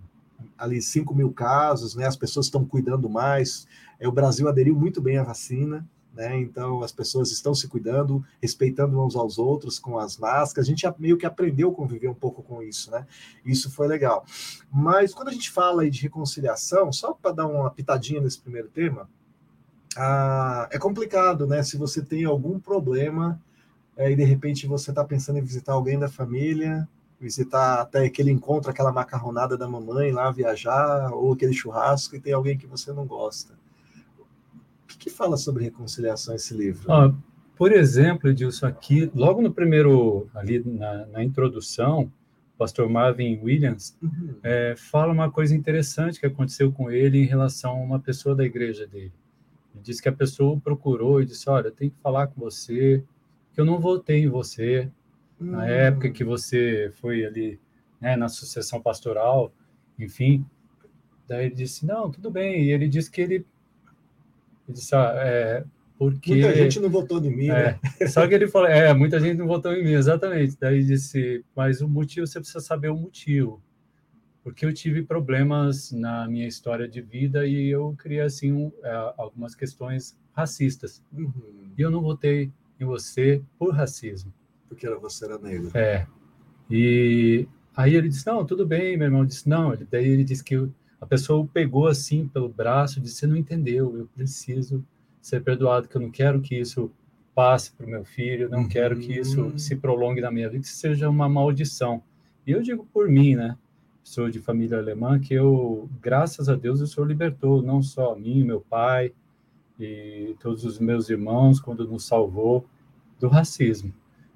ali 0.57 0.81
5 0.81 1.13
mil 1.13 1.31
casos, 1.31 1.95
né? 1.95 2.05
As 2.05 2.15
pessoas 2.15 2.47
estão 2.47 2.65
cuidando 2.65 3.09
mais. 3.09 3.67
É, 3.99 4.07
o 4.07 4.11
Brasil 4.11 4.47
aderiu 4.47 4.75
muito 4.75 5.01
bem 5.01 5.17
à 5.17 5.23
vacina, 5.23 5.87
né? 6.13 6.39
Então 6.39 6.81
as 6.81 6.91
pessoas 6.91 7.31
estão 7.31 7.53
se 7.53 7.67
cuidando, 7.67 8.23
respeitando 8.41 9.03
uns 9.03 9.15
aos 9.15 9.37
outros 9.37 9.77
com 9.77 9.99
as 9.99 10.17
máscaras. 10.17 10.67
A 10.67 10.69
gente 10.69 10.85
meio 10.97 11.17
que 11.17 11.25
aprendeu 11.25 11.69
a 11.69 11.73
conviver 11.73 12.07
um 12.07 12.13
pouco 12.13 12.41
com 12.41 12.63
isso, 12.63 12.89
né? 12.91 13.05
Isso 13.45 13.69
foi 13.69 13.87
legal. 13.87 14.25
Mas 14.71 15.13
quando 15.13 15.29
a 15.29 15.33
gente 15.33 15.51
fala 15.51 15.89
de 15.89 16.01
reconciliação, 16.01 16.91
só 16.91 17.13
para 17.13 17.31
dar 17.31 17.47
uma 17.47 17.69
pitadinha 17.69 18.21
nesse 18.21 18.39
primeiro 18.39 18.69
tema, 18.69 19.09
ah, 19.97 20.67
é 20.71 20.77
complicado, 20.77 21.45
né? 21.47 21.63
Se 21.63 21.77
você 21.77 22.01
tem 22.01 22.25
algum 22.25 22.59
problema 22.59 23.41
é, 23.97 24.11
e 24.11 24.15
de 24.15 24.23
repente 24.23 24.67
você 24.67 24.91
está 24.91 25.03
pensando 25.03 25.39
em 25.39 25.41
visitar 25.41 25.73
alguém 25.73 25.97
da 25.97 26.09
família 26.09 26.87
visitar 27.19 27.81
até 27.81 28.09
que 28.09 28.21
ele 28.21 28.31
encontra 28.31 28.71
aquela 28.71 28.91
macarronada 28.91 29.57
da 29.57 29.67
mamãe 29.67 30.11
lá 30.11 30.31
viajar, 30.31 31.11
ou 31.13 31.33
aquele 31.33 31.53
churrasco 31.53 32.15
e 32.15 32.19
tem 32.19 32.33
alguém 32.33 32.57
que 32.57 32.67
você 32.67 32.91
não 32.91 33.05
gosta. 33.05 33.53
O 34.83 34.87
que, 34.87 34.97
que 34.97 35.09
fala 35.09 35.37
sobre 35.37 35.63
reconciliação 35.63 36.35
esse 36.35 36.53
livro? 36.53 36.91
Ah, 36.91 37.13
por 37.55 37.71
exemplo, 37.71 38.29
Edilson, 38.29 38.67
aqui, 38.67 39.09
logo 39.15 39.41
no 39.41 39.51
primeiro, 39.51 40.27
ali 40.35 40.61
na, 40.65 41.05
na 41.07 41.23
introdução, 41.23 42.11
o 42.55 42.57
pastor 42.57 42.89
Marvin 42.89 43.39
Williams 43.41 43.97
uhum. 44.01 44.35
é, 44.43 44.75
fala 44.77 45.13
uma 45.13 45.31
coisa 45.31 45.55
interessante 45.55 46.19
que 46.19 46.25
aconteceu 46.25 46.71
com 46.71 46.91
ele 46.91 47.19
em 47.19 47.25
relação 47.25 47.71
a 47.71 47.83
uma 47.83 47.99
pessoa 47.99 48.35
da 48.35 48.43
igreja 48.43 48.85
dele. 48.85 49.13
Ele 49.73 49.83
disse 49.83 50.01
que 50.01 50.09
a 50.09 50.13
pessoa 50.13 50.53
o 50.53 50.59
procurou 50.59 51.21
e 51.21 51.25
disse: 51.25 51.49
Olha, 51.49 51.67
eu 51.67 51.71
tenho 51.71 51.91
que 51.91 51.99
falar 52.01 52.27
com 52.27 52.39
você, 52.39 53.03
que 53.53 53.59
eu 53.59 53.65
não 53.65 53.79
votei 53.79 54.23
em 54.23 54.29
você, 54.29 54.89
na 55.39 55.59
hum. 55.59 55.61
época 55.61 56.09
que 56.09 56.23
você 56.23 56.91
foi 56.95 57.25
ali 57.25 57.59
né, 57.99 58.15
na 58.15 58.27
sucessão 58.29 58.81
pastoral, 58.81 59.53
enfim. 59.99 60.45
Daí 61.27 61.47
ele 61.47 61.55
disse, 61.55 61.85
não, 61.85 62.11
tudo 62.11 62.29
bem. 62.29 62.63
E 62.63 62.71
ele 62.71 62.87
disse 62.87 63.09
que 63.09 63.21
ele, 63.21 63.35
ele 63.35 63.45
disse, 64.69 64.95
ah, 64.95 65.13
é, 65.17 65.65
porque... 65.97 66.33
Muita 66.33 66.55
gente 66.55 66.79
não 66.79 66.89
votou 66.89 67.23
em 67.23 67.35
mim, 67.35 67.49
é, 67.49 67.79
né? 67.99 68.07
Só 68.07 68.27
que 68.27 68.33
ele 68.33 68.47
falou, 68.47 68.67
é, 68.67 68.93
muita 68.93 69.19
gente 69.19 69.37
não 69.37 69.47
votou 69.47 69.73
em 69.73 69.83
mim, 69.83 69.93
exatamente. 69.93 70.57
Daí 70.59 70.75
ele 70.75 70.85
disse, 70.85 71.43
mas 71.55 71.81
o 71.81 71.87
motivo, 71.87 72.27
você 72.27 72.39
precisa 72.39 72.59
saber 72.59 72.89
o 72.89 72.97
motivo. 72.97 73.61
Porque 74.43 74.63
eu 74.63 74.71
tive 74.71 75.01
problemas 75.01 75.91
na 75.91 76.27
minha 76.27 76.47
história 76.47 76.87
de 76.87 77.01
vida 77.01 77.47
e 77.47 77.67
eu 77.67 77.95
criei, 77.97 78.21
assim, 78.21 78.51
um, 78.51 78.71
é, 78.83 79.13
algumas 79.17 79.55
questões 79.55 80.15
racistas. 80.31 81.03
Uhum. 81.11 81.71
E 81.75 81.81
eu 81.81 81.89
não 81.89 82.01
votei 82.01 82.51
em 82.79 82.85
você 82.85 83.41
por 83.57 83.73
racismo 83.73 84.31
porque 84.75 84.85
era, 84.85 84.99
você 84.99 85.25
era 85.25 85.39
negro. 85.39 85.71
É. 85.73 86.05
E 86.69 87.47
aí 87.75 87.95
ele 87.95 88.09
disse, 88.09 88.27
não, 88.27 88.45
tudo 88.45 88.65
bem, 88.65 88.97
meu 88.97 89.07
irmão 89.07 89.25
disse, 89.25 89.47
não. 89.47 89.75
Daí 89.89 90.07
ele 90.07 90.23
disse 90.23 90.43
que 90.43 90.69
a 90.99 91.05
pessoa 91.05 91.41
o 91.41 91.47
pegou 91.47 91.87
assim 91.87 92.27
pelo 92.27 92.49
braço, 92.49 92.99
disse, 92.99 93.15
você 93.15 93.27
não 93.27 93.35
entendeu, 93.35 93.97
eu 93.97 94.07
preciso 94.13 94.85
ser 95.21 95.43
perdoado, 95.43 95.87
que 95.87 95.95
eu 95.95 96.01
não 96.01 96.11
quero 96.11 96.41
que 96.41 96.55
isso 96.55 96.91
passe 97.33 97.71
para 97.71 97.85
o 97.85 97.89
meu 97.89 98.05
filho, 98.05 98.49
não 98.49 98.59
uhum. 98.59 98.69
quero 98.69 98.97
que 98.97 99.11
isso 99.11 99.57
se 99.57 99.75
prolongue 99.75 100.21
na 100.21 100.31
minha 100.31 100.49
vida, 100.49 100.61
que 100.61 100.69
seja 100.69 101.09
uma 101.09 101.27
maldição. 101.27 102.01
E 102.45 102.51
eu 102.51 102.61
digo 102.61 102.87
por 102.93 103.09
mim, 103.09 103.35
né? 103.35 103.57
Sou 104.03 104.29
de 104.29 104.39
família 104.39 104.77
alemã, 104.77 105.19
que 105.19 105.33
eu, 105.33 105.89
graças 105.99 106.47
a 106.47 106.55
Deus, 106.55 106.79
o 106.79 106.87
Senhor 106.87 107.07
libertou 107.07 107.61
não 107.61 107.81
só 107.81 108.13
a 108.13 108.15
mim, 108.15 108.43
meu 108.43 108.61
pai 108.61 109.11
e 109.79 110.35
todos 110.39 110.63
os 110.63 110.79
meus 110.79 111.09
irmãos, 111.09 111.59
quando 111.59 111.87
nos 111.87 112.05
salvou 112.05 112.65
do 113.19 113.27
racismo. 113.27 113.91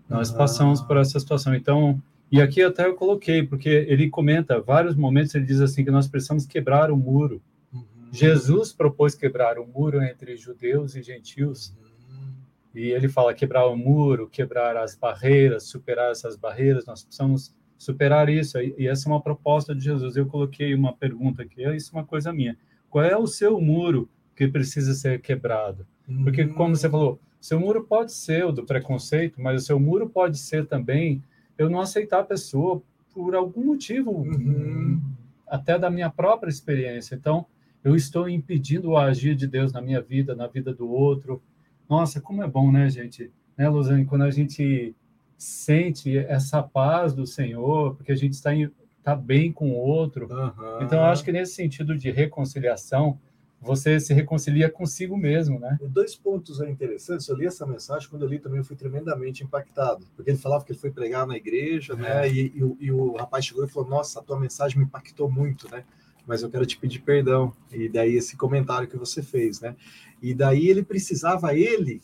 Nós 0.10 0.32
passamos 0.32 0.82
por 0.82 0.98
essa 0.98 1.20
situação. 1.20 1.54
Então, 1.54 2.02
e 2.32 2.42
aqui 2.42 2.62
até 2.62 2.86
eu 2.86 2.96
coloquei, 2.96 3.44
porque 3.44 3.70
ele 3.70 4.10
comenta 4.10 4.60
vários 4.60 4.96
momentos, 4.96 5.36
ele 5.36 5.46
diz 5.46 5.62
assim 5.62 5.84
que 5.84 5.92
nós 5.92 6.08
precisamos 6.08 6.46
quebrar 6.46 6.92
o 6.92 6.98
muro. 6.98 7.42
Uhum. 7.72 7.84
Jesus 8.12 8.74
propôs 8.74 9.14
quebrar 9.14 9.60
o 9.60 9.68
muro 9.68 10.02
entre 10.02 10.36
judeus 10.36 10.96
e 10.96 11.04
gentios. 11.04 11.74
Uhum. 12.10 12.34
E 12.76 12.90
ele 12.90 13.08
fala 13.08 13.34
quebrar 13.34 13.68
o 13.68 13.76
muro, 13.76 14.28
quebrar 14.28 14.78
as 14.78 14.96
barreiras, 14.96 15.64
superar 15.64 16.12
essas 16.12 16.36
barreiras, 16.36 16.86
nós 16.86 17.04
precisamos 17.04 17.56
superar 17.78 18.30
isso. 18.30 18.60
E 18.60 18.88
essa 18.88 19.08
é 19.08 19.12
uma 19.12 19.22
proposta 19.22 19.74
de 19.74 19.84
Jesus. 19.84 20.16
Eu 20.16 20.26
coloquei 20.26 20.76
uma 20.76 20.94
pergunta 20.94 21.44
aqui, 21.44 21.64
isso 21.76 21.96
é 21.96 22.00
uma 22.00 22.06
coisa 22.06 22.34
minha. 22.34 22.58
Qual 22.90 23.04
é 23.04 23.16
o 23.16 23.28
seu 23.28 23.62
muro 23.62 24.10
que 24.36 24.48
precisa 24.48 24.94
ser 24.94 25.22
quebrado? 25.22 25.86
Porque, 26.24 26.46
como 26.46 26.76
você 26.76 26.90
falou, 26.90 27.20
seu 27.40 27.60
muro 27.60 27.84
pode 27.84 28.12
ser 28.12 28.46
o 28.46 28.52
do 28.52 28.66
preconceito, 28.66 29.42
mas 29.42 29.64
o 29.64 29.66
seu 29.66 29.80
muro 29.80 30.10
pode 30.10 30.38
ser 30.38 30.66
também 30.66 31.24
eu 31.58 31.70
não 31.70 31.80
aceitar 31.80 32.20
a 32.20 32.24
pessoa 32.24 32.82
por 33.14 33.36
algum 33.36 33.66
motivo, 33.66 34.12
uhum. 34.12 35.02
até 35.48 35.78
da 35.78 35.90
minha 35.90 36.10
própria 36.10 36.50
experiência. 36.50 37.16
Então, 37.16 37.46
eu 37.84 37.96
estou 37.96 38.30
impedindo 38.30 38.92
o 38.92 38.98
agir 38.98 39.36
de 39.36 39.48
Deus 39.48 39.72
na 39.72 39.82
minha 39.82 40.02
vida, 40.02 40.36
na 40.36 40.48
vida 40.48 40.74
do 40.74 40.90
outro. 40.90 41.42
Nossa, 41.90 42.22
como 42.22 42.44
é 42.44 42.48
bom, 42.48 42.72
né, 42.72 42.90
gente? 42.90 43.32
Né, 43.58 43.68
Luzane, 43.68 44.06
quando 44.06 44.24
a 44.24 44.32
gente 44.32 44.96
sente 45.38 46.18
essa 46.18 46.62
paz 46.62 47.14
do 47.14 47.26
Senhor, 47.26 47.96
porque 47.96 48.12
a 48.12 48.16
gente 48.16 48.34
está, 48.34 48.54
em, 48.54 48.70
está 48.98 49.16
bem 49.16 49.52
com 49.52 49.72
o 49.72 49.76
outro. 49.78 50.28
Uhum. 50.30 50.84
Então, 50.84 51.00
eu 51.00 51.06
acho 51.06 51.24
que 51.24 51.32
nesse 51.32 51.54
sentido 51.54 51.98
de 51.98 52.12
reconciliação, 52.12 53.18
você 53.62 54.00
se 54.00 54.14
reconcilia 54.14 54.70
consigo 54.70 55.18
mesmo, 55.18 55.60
né? 55.60 55.78
Dois 55.82 56.16
pontos 56.16 56.62
interessantes. 56.62 57.28
Eu 57.28 57.36
li 57.36 57.46
essa 57.46 57.66
mensagem, 57.66 58.08
quando 58.10 58.24
eu 58.24 58.30
li 58.30 58.40
também 58.40 58.60
eu 58.60 58.64
fui 58.64 58.76
tremendamente 58.76 59.44
impactado, 59.44 60.06
porque 60.16 60.32
ele 60.32 60.38
falava 60.38 60.64
que 60.64 60.72
ele 60.72 60.80
foi 60.80 60.92
pregar 60.92 61.28
na 61.28 61.36
igreja, 61.36 61.96
né? 61.96 62.10
é. 62.10 62.22
né? 62.22 62.30
E, 62.30 62.40
e, 62.56 62.86
e, 62.86 62.92
o 62.92 63.16
rapaz 63.18 63.46
chegou 63.46 63.66
e 63.66 63.68
falou: 63.68 63.90
Nossa, 63.90 64.20
a 64.20 64.24
tua 64.24 64.40
mensagem 64.40 64.78
me 64.78 64.86
impactou 64.86 65.30
muito, 65.30 65.70
né? 65.70 65.84
Mas 66.26 66.42
eu 66.42 66.50
quero 66.50 66.66
te 66.66 66.78
pedir 66.78 67.00
perdão. 67.00 67.54
E 67.72 67.90
daí 67.90 68.16
esse 68.16 68.38
comentário 68.38 68.88
que 68.88 68.98
você 68.98 69.22
fez, 69.22 69.60
né? 69.60 69.76
E 70.22 70.34
daí 70.34 70.70
ele 70.70 70.84
precisava, 70.84 71.54
ele 71.54 72.02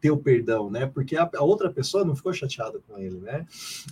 ter 0.00 0.10
o 0.10 0.16
perdão, 0.16 0.70
né? 0.70 0.86
Porque 0.86 1.16
a, 1.16 1.28
a 1.36 1.42
outra 1.42 1.70
pessoa 1.70 2.04
não 2.04 2.14
ficou 2.14 2.32
chateada 2.32 2.80
com 2.86 2.98
ele, 2.98 3.18
né? 3.18 3.46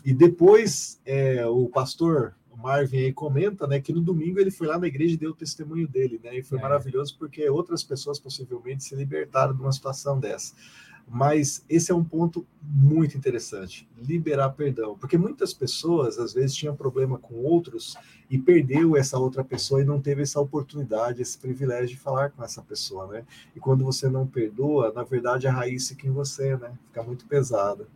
E 0.05 0.13
depois 0.13 1.01
é, 1.05 1.47
o 1.47 1.69
pastor 1.69 2.35
o 2.57 2.63
Marvin 2.63 2.99
aí 2.99 3.13
comenta, 3.13 3.67
né, 3.67 3.81
que 3.81 3.93
no 3.93 4.01
domingo 4.01 4.41
ele 4.41 4.51
foi 4.51 4.67
lá 4.67 4.79
na 4.79 4.87
igreja 4.87 5.15
e 5.15 5.19
deu 5.19 5.31
o 5.31 5.35
testemunho 5.35 5.87
dele, 5.87 6.21
né, 6.23 6.39
e 6.39 6.43
foi 6.43 6.59
é. 6.59 6.63
maravilhoso 6.63 7.17
porque 7.19 7.49
outras 7.49 7.85
pessoas 7.85 8.19
possivelmente 8.19 8.83
se 8.83 8.95
libertaram 8.95 9.55
de 9.55 9.61
uma 9.61 9.73
situação 9.73 10.19
dessa. 10.19 10.55
Mas 11.09 11.65
esse 11.69 11.93
é 11.93 11.95
um 11.95 12.03
ponto 12.03 12.45
muito 12.61 13.17
interessante, 13.17 13.89
liberar 13.97 14.51
perdão, 14.51 14.99
porque 14.99 15.17
muitas 15.17 15.55
pessoas 15.55 16.19
às 16.19 16.35
vezes 16.35 16.57
tinham 16.57 16.75
problema 16.75 17.17
com 17.17 17.35
outros 17.37 17.97
e 18.29 18.37
perdeu 18.37 18.97
essa 18.97 19.17
outra 19.17 19.45
pessoa 19.45 19.81
e 19.81 19.85
não 19.85 20.01
teve 20.01 20.23
essa 20.23 20.41
oportunidade, 20.41 21.23
esse 21.23 21.39
privilégio 21.39 21.91
de 21.91 21.97
falar 21.97 22.31
com 22.31 22.43
essa 22.43 22.61
pessoa, 22.61 23.07
né? 23.07 23.25
E 23.55 23.61
quando 23.61 23.85
você 23.85 24.09
não 24.09 24.27
perdoa, 24.27 24.93
na 24.93 25.05
verdade 25.05 25.47
a 25.47 25.53
raiz 25.53 25.89
fica 25.89 26.09
em 26.09 26.11
você, 26.11 26.57
né? 26.57 26.77
Fica 26.89 27.05
muito 27.05 27.25
pesada. 27.27 27.87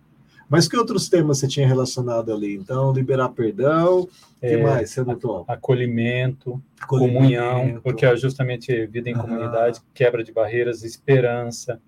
Mas 0.50 0.66
que 0.66 0.76
outros 0.76 1.08
temas 1.08 1.38
você 1.38 1.46
tinha 1.46 1.66
relacionado 1.66 2.34
ali? 2.34 2.56
Então, 2.56 2.92
liberar 2.92 3.28
perdão, 3.28 4.00
o 4.00 4.08
é, 4.42 4.56
que 4.56 4.56
mais 4.56 4.90
você? 4.90 5.00
Acolhimento, 5.46 6.60
acolhimento, 6.80 6.86
comunhão, 6.88 7.80
porque 7.80 8.04
é 8.04 8.16
justamente 8.16 8.84
vida 8.86 9.08
em 9.08 9.14
comunidade, 9.14 9.80
quebra 9.94 10.24
de 10.24 10.32
barreiras, 10.32 10.82
esperança. 10.82 11.80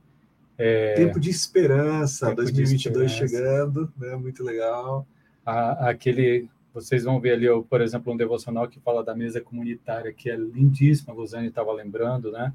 É, 0.56 0.94
tempo 0.94 1.18
de 1.18 1.28
esperança, 1.28 2.26
tempo 2.26 2.36
2022 2.36 3.10
de 3.10 3.24
esperança. 3.24 3.36
chegando, 3.36 3.92
né? 3.98 4.14
Muito 4.14 4.44
legal. 4.44 5.04
A, 5.44 5.88
aquele, 5.88 6.48
vocês 6.72 7.02
vão 7.02 7.18
ver 7.18 7.32
ali, 7.32 7.46
por 7.68 7.80
exemplo, 7.80 8.12
um 8.12 8.16
devocional 8.16 8.68
que 8.68 8.78
fala 8.78 9.02
da 9.02 9.12
mesa 9.12 9.40
comunitária, 9.40 10.12
que 10.12 10.30
é 10.30 10.36
lindíssima, 10.36 11.12
a 11.12 11.16
Luzane 11.16 11.48
estava 11.48 11.72
lembrando, 11.72 12.30
né? 12.30 12.52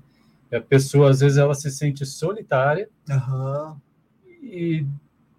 A 0.54 0.62
pessoa, 0.62 1.10
às 1.10 1.20
vezes, 1.20 1.38
ela 1.38 1.54
se 1.54 1.70
sente 1.70 2.06
solitária 2.06 2.88
uhum. 3.10 3.76
e 4.42 4.86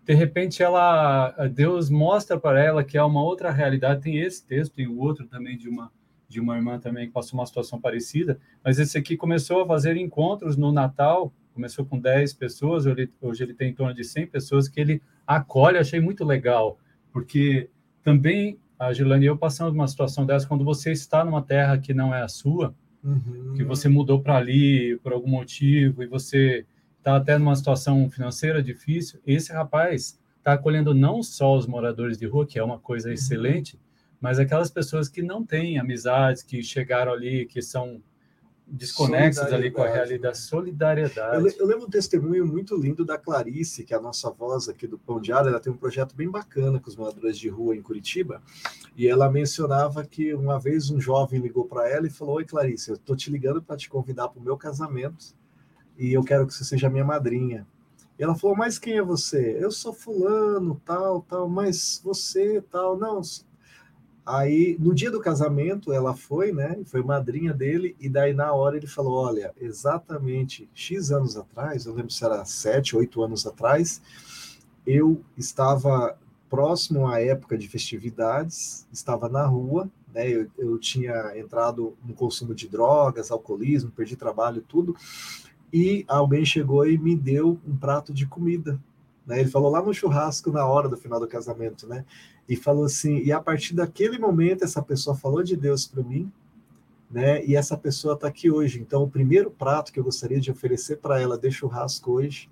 de 0.09 0.15
repente 0.15 0.63
ela 0.63 1.35
Deus 1.53 1.91
mostra 1.91 2.41
para 2.41 2.65
ela 2.65 2.83
que 2.83 2.97
há 2.97 3.05
uma 3.05 3.23
outra 3.23 3.51
realidade. 3.51 4.01
Tem 4.01 4.19
esse 4.19 4.43
texto 4.43 4.73
tem 4.73 4.87
o 4.87 4.99
outro 4.99 5.27
também 5.27 5.59
de 5.59 5.69
uma 5.69 5.93
de 6.27 6.41
uma 6.41 6.57
irmã 6.57 6.79
também 6.79 7.07
que 7.07 7.13
passou 7.13 7.39
uma 7.39 7.45
situação 7.45 7.79
parecida. 7.79 8.41
Mas 8.65 8.79
esse 8.79 8.97
aqui 8.97 9.19
começou 9.19 9.63
a 9.63 9.67
fazer 9.67 9.99
encontros 9.99 10.57
no 10.57 10.73
Natal. 10.73 11.31
Começou 11.53 11.85
com 11.85 11.99
10 11.99 12.33
pessoas. 12.35 12.87
Hoje 12.87 13.03
ele, 13.03 13.13
hoje 13.21 13.43
ele 13.43 13.53
tem 13.53 13.71
em 13.71 13.75
torno 13.75 13.93
de 13.93 14.03
100 14.03 14.29
pessoas 14.29 14.67
que 14.67 14.81
ele 14.81 15.03
acolhe. 15.27 15.77
Achei 15.77 16.01
muito 16.01 16.25
legal 16.25 16.79
porque 17.13 17.69
também 18.03 18.59
a 18.79 18.93
Gilane 18.95 19.25
e 19.25 19.29
eu 19.29 19.37
passamos 19.37 19.75
uma 19.75 19.89
situação 19.89 20.25
dessa. 20.25 20.47
Quando 20.47 20.65
você 20.65 20.91
está 20.91 21.23
numa 21.23 21.43
terra 21.43 21.77
que 21.77 21.93
não 21.93 22.15
é 22.15 22.23
a 22.23 22.29
sua 22.29 22.75
uhum. 23.05 23.53
que 23.55 23.63
você 23.63 23.91
mudou 23.91 24.23
para 24.23 24.37
ali 24.37 24.99
por 25.03 25.13
algum 25.13 25.29
motivo 25.29 26.03
e 26.03 26.07
você 26.07 26.65
está 27.09 27.17
até 27.17 27.39
numa 27.39 27.57
situação 27.57 28.11
financeira 28.11 28.63
difícil, 28.63 29.19
esse 29.27 29.51
rapaz 29.51 30.19
está 30.37 30.53
acolhendo 30.53 30.93
não 30.93 31.23
só 31.23 31.57
os 31.57 31.67
moradores 31.67 32.19
de 32.19 32.27
rua, 32.27 32.47
que 32.47 32.59
é 32.59 32.63
uma 32.63 32.79
coisa 32.79 33.09
uhum. 33.09 33.15
excelente, 33.15 33.81
mas 34.21 34.39
aquelas 34.39 34.71
pessoas 34.71 35.09
que 35.09 35.23
não 35.23 35.45
têm 35.45 35.79
amizades, 35.79 36.43
que 36.43 36.63
chegaram 36.63 37.13
ali, 37.13 37.47
que 37.47 37.63
são 37.63 38.03
desconexas 38.67 39.51
ali 39.51 39.71
com 39.71 39.81
a 39.81 39.89
realidade, 39.89 40.37
solidariedade. 40.37 41.43
Eu, 41.43 41.51
eu, 41.61 41.67
lembro 41.67 41.87
um 41.87 41.91
testemunho 41.91 42.47
muito 42.47 42.77
lindo 42.77 43.03
da 43.03 43.17
Clarice, 43.17 43.83
que 43.83 43.95
é 43.95 43.97
a 43.97 44.01
nossa 44.01 44.31
voz 44.31 44.69
aqui 44.69 44.87
do 44.87 44.99
Pão 44.99 45.19
de 45.19 45.33
Ar, 45.33 45.47
ela 45.47 45.59
tem 45.59 45.73
um 45.73 45.77
projeto 45.77 46.15
bem 46.15 46.29
bacana 46.29 46.79
com 46.79 46.91
os 46.91 46.97
moradores 46.97 47.39
de 47.39 47.49
rua 47.49 47.75
em 47.75 47.81
Curitiba, 47.81 48.43
e 48.95 49.09
ela 49.09 49.31
mencionava 49.31 50.05
que 50.05 50.35
uma 50.35 50.61
vez 50.61 50.91
um 50.91 51.01
jovem 51.01 51.41
ligou 51.41 51.65
para 51.65 51.89
ela 51.89 52.07
e 52.07 52.11
falou, 52.11 52.35
Oi 52.35 52.45
Clarice, 52.45 52.91
eu 52.91 52.97
estou 52.97 53.17
te 53.17 53.31
ligando 53.31 53.63
para 53.63 53.77
te 53.77 53.89
convidar 53.89 54.29
para 54.29 54.39
o 54.39 54.45
meu 54.45 54.59
casamento, 54.59 55.38
e 55.99 56.13
eu 56.13 56.23
quero 56.23 56.47
que 56.47 56.55
você 56.55 56.65
seja 56.65 56.89
minha 56.89 57.05
madrinha. 57.05 57.67
E 58.19 58.23
ela 58.23 58.35
falou, 58.35 58.57
mas 58.57 58.79
quem 58.79 58.97
é 58.99 59.03
você? 59.03 59.57
Eu 59.61 59.71
sou 59.71 59.93
fulano, 59.93 60.81
tal, 60.85 61.23
tal, 61.23 61.49
mas 61.49 62.01
você, 62.03 62.63
tal, 62.71 62.97
não. 62.97 63.21
Aí, 64.25 64.77
no 64.79 64.95
dia 64.95 65.11
do 65.11 65.21
casamento, 65.21 65.93
ela 65.93 66.15
foi, 66.15 66.53
né, 66.53 66.79
foi 66.85 67.03
madrinha 67.03 67.55
dele, 67.55 67.97
e 67.99 68.09
daí 68.09 68.35
na 68.35 68.53
hora 68.53 68.77
ele 68.77 68.87
falou, 68.87 69.15
olha, 69.15 69.55
exatamente 69.59 70.69
X 70.75 71.11
anos 71.11 71.37
atrás, 71.37 71.87
eu 71.87 71.95
lembro 71.95 72.11
se 72.11 72.25
era 72.25 72.45
sete, 72.45 72.95
oito 72.95 73.23
anos 73.23 73.47
atrás, 73.47 74.03
eu 74.87 75.23
estava 75.37 76.19
próximo 76.51 77.07
à 77.07 77.21
época 77.23 77.57
de 77.57 77.69
festividades, 77.69 78.87
estava 78.93 79.29
na 79.29 79.47
rua, 79.47 79.89
né, 80.13 80.29
eu, 80.29 80.47
eu 80.59 80.79
tinha 80.79 81.39
entrado 81.39 81.97
no 82.05 82.13
consumo 82.13 82.55
de 82.55 82.69
drogas, 82.69 83.31
alcoolismo, 83.31 83.91
perdi 83.91 84.17
trabalho, 84.17 84.63
tudo, 84.67 84.95
e 85.73 86.05
alguém 86.09 86.45
chegou 86.45 86.87
e 86.87 86.97
me 86.97 87.15
deu 87.15 87.59
um 87.67 87.77
prato 87.77 88.13
de 88.13 88.27
comida. 88.27 88.81
Né? 89.27 89.41
Ele 89.41 89.51
falou 89.51 89.71
lá 89.71 89.83
no 89.83 89.93
churrasco 89.93 90.51
na 90.51 90.67
hora 90.67 90.89
do 90.89 90.97
final 90.97 91.21
do 91.21 91.29
casamento, 91.29 91.87
né? 91.87 92.05
E 92.49 92.57
falou 92.57 92.85
assim, 92.85 93.19
e 93.19 93.31
a 93.31 93.41
partir 93.41 93.75
daquele 93.75 94.19
momento 94.19 94.65
essa 94.65 94.83
pessoa 94.83 95.15
falou 95.15 95.43
de 95.43 95.57
Deus 95.57 95.87
para 95.87 96.03
mim, 96.03 96.33
né? 97.11 97.45
E 97.45 97.55
essa 97.55 97.77
pessoa 97.77 98.15
está 98.15 98.29
aqui 98.29 98.51
hoje. 98.51 98.81
Então 98.81 99.03
o 99.03 99.11
primeiro 99.11 99.51
prato 99.51 99.93
que 99.93 100.01
eu 100.01 100.05
gostaria 100.05 100.41
de 100.41 100.51
oferecer 100.51 100.97
para 100.97 101.21
ela 101.21 101.37
de 101.37 101.51
churrasco 101.51 102.13
hoje 102.13 102.49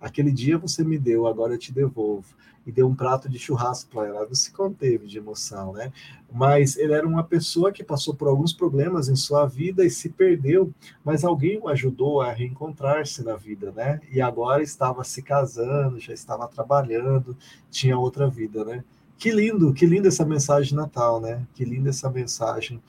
Aquele 0.00 0.30
dia 0.30 0.58
você 0.58 0.84
me 0.84 0.98
deu, 0.98 1.26
agora 1.26 1.54
eu 1.54 1.58
te 1.58 1.72
devolvo. 1.72 2.34
E 2.66 2.72
deu 2.72 2.88
um 2.88 2.94
prato 2.96 3.28
de 3.28 3.38
churrasco 3.38 3.90
para 3.90 4.08
ela. 4.08 4.26
Não 4.26 4.34
se 4.34 4.50
conteve 4.50 5.06
de 5.06 5.18
emoção, 5.18 5.72
né? 5.72 5.92
Mas 6.32 6.76
ele 6.76 6.92
era 6.92 7.06
uma 7.06 7.22
pessoa 7.22 7.70
que 7.70 7.84
passou 7.84 8.12
por 8.12 8.26
alguns 8.26 8.52
problemas 8.52 9.08
em 9.08 9.14
sua 9.14 9.46
vida 9.46 9.84
e 9.84 9.90
se 9.90 10.08
perdeu, 10.08 10.72
mas 11.04 11.24
alguém 11.24 11.60
o 11.60 11.68
ajudou 11.68 12.20
a 12.20 12.32
reencontrar-se 12.32 13.22
na 13.22 13.36
vida, 13.36 13.70
né? 13.70 14.00
E 14.10 14.20
agora 14.20 14.64
estava 14.64 15.04
se 15.04 15.22
casando, 15.22 16.00
já 16.00 16.12
estava 16.12 16.48
trabalhando, 16.48 17.36
tinha 17.70 17.96
outra 17.96 18.28
vida, 18.28 18.64
né? 18.64 18.82
Que 19.18 19.30
lindo, 19.30 19.72
que 19.72 19.86
linda 19.86 20.08
essa 20.08 20.26
mensagem 20.26 20.70
de 20.70 20.74
Natal, 20.74 21.20
né? 21.20 21.46
Que 21.54 21.64
linda 21.64 21.88
essa 21.88 22.10
mensagem. 22.10 22.82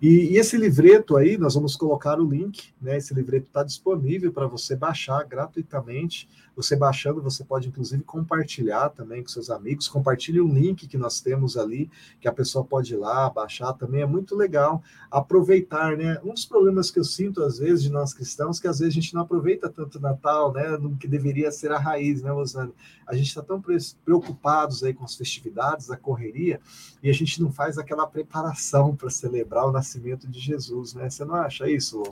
E, 0.00 0.32
e, 0.32 0.36
esse 0.36 0.56
livreto 0.56 1.16
aí, 1.16 1.38
nós 1.38 1.54
vamos 1.54 1.74
colocar 1.74 2.18
o 2.18 2.28
link, 2.28 2.70
né? 2.80 2.98
Esse 2.98 3.14
livreto 3.14 3.46
está 3.46 3.62
disponível 3.62 4.30
para 4.30 4.46
você 4.46 4.76
baixar 4.76 5.24
gratuitamente. 5.24 6.28
Você 6.62 6.76
baixando, 6.76 7.22
você 7.22 7.44
pode 7.44 7.68
inclusive 7.68 8.02
compartilhar 8.02 8.90
também 8.90 9.22
com 9.22 9.28
seus 9.28 9.50
amigos. 9.50 9.88
Compartilhe 9.88 10.40
o 10.40 10.46
link 10.46 10.86
que 10.86 10.98
nós 10.98 11.20
temos 11.20 11.56
ali, 11.56 11.90
que 12.20 12.28
a 12.28 12.32
pessoa 12.32 12.64
pode 12.64 12.92
ir 12.94 12.96
lá 12.96 13.30
baixar 13.30 13.72
também. 13.72 14.02
É 14.02 14.06
muito 14.06 14.36
legal 14.36 14.82
aproveitar, 15.10 15.96
né? 15.96 16.20
Um 16.24 16.34
dos 16.34 16.44
problemas 16.44 16.90
que 16.90 16.98
eu 16.98 17.04
sinto 17.04 17.42
às 17.42 17.58
vezes 17.58 17.82
de 17.82 17.90
nós 17.90 18.12
cristãos, 18.12 18.60
que 18.60 18.68
às 18.68 18.78
vezes 18.78 18.92
a 18.92 19.00
gente 19.00 19.14
não 19.14 19.22
aproveita 19.22 19.68
tanto 19.68 19.98
o 19.98 20.00
Natal, 20.00 20.52
né? 20.52 20.76
No 20.76 20.96
que 20.96 21.08
deveria 21.08 21.50
ser 21.50 21.72
a 21.72 21.78
raiz, 21.78 22.22
né, 22.22 22.30
Rosane? 22.30 22.72
A 23.06 23.14
gente 23.14 23.28
está 23.28 23.42
tão 23.42 23.62
preocupados 24.04 24.84
aí 24.84 24.94
com 24.94 25.04
as 25.04 25.16
festividades, 25.16 25.90
a 25.90 25.96
correria, 25.96 26.60
e 27.02 27.10
a 27.10 27.12
gente 27.12 27.42
não 27.42 27.50
faz 27.50 27.78
aquela 27.78 28.06
preparação 28.06 28.94
para 28.94 29.10
celebrar 29.10 29.66
o 29.66 29.72
nascimento 29.72 30.28
de 30.28 30.38
Jesus, 30.38 30.94
né? 30.94 31.08
Você 31.08 31.24
não 31.24 31.34
acha 31.34 31.68
isso? 31.68 32.02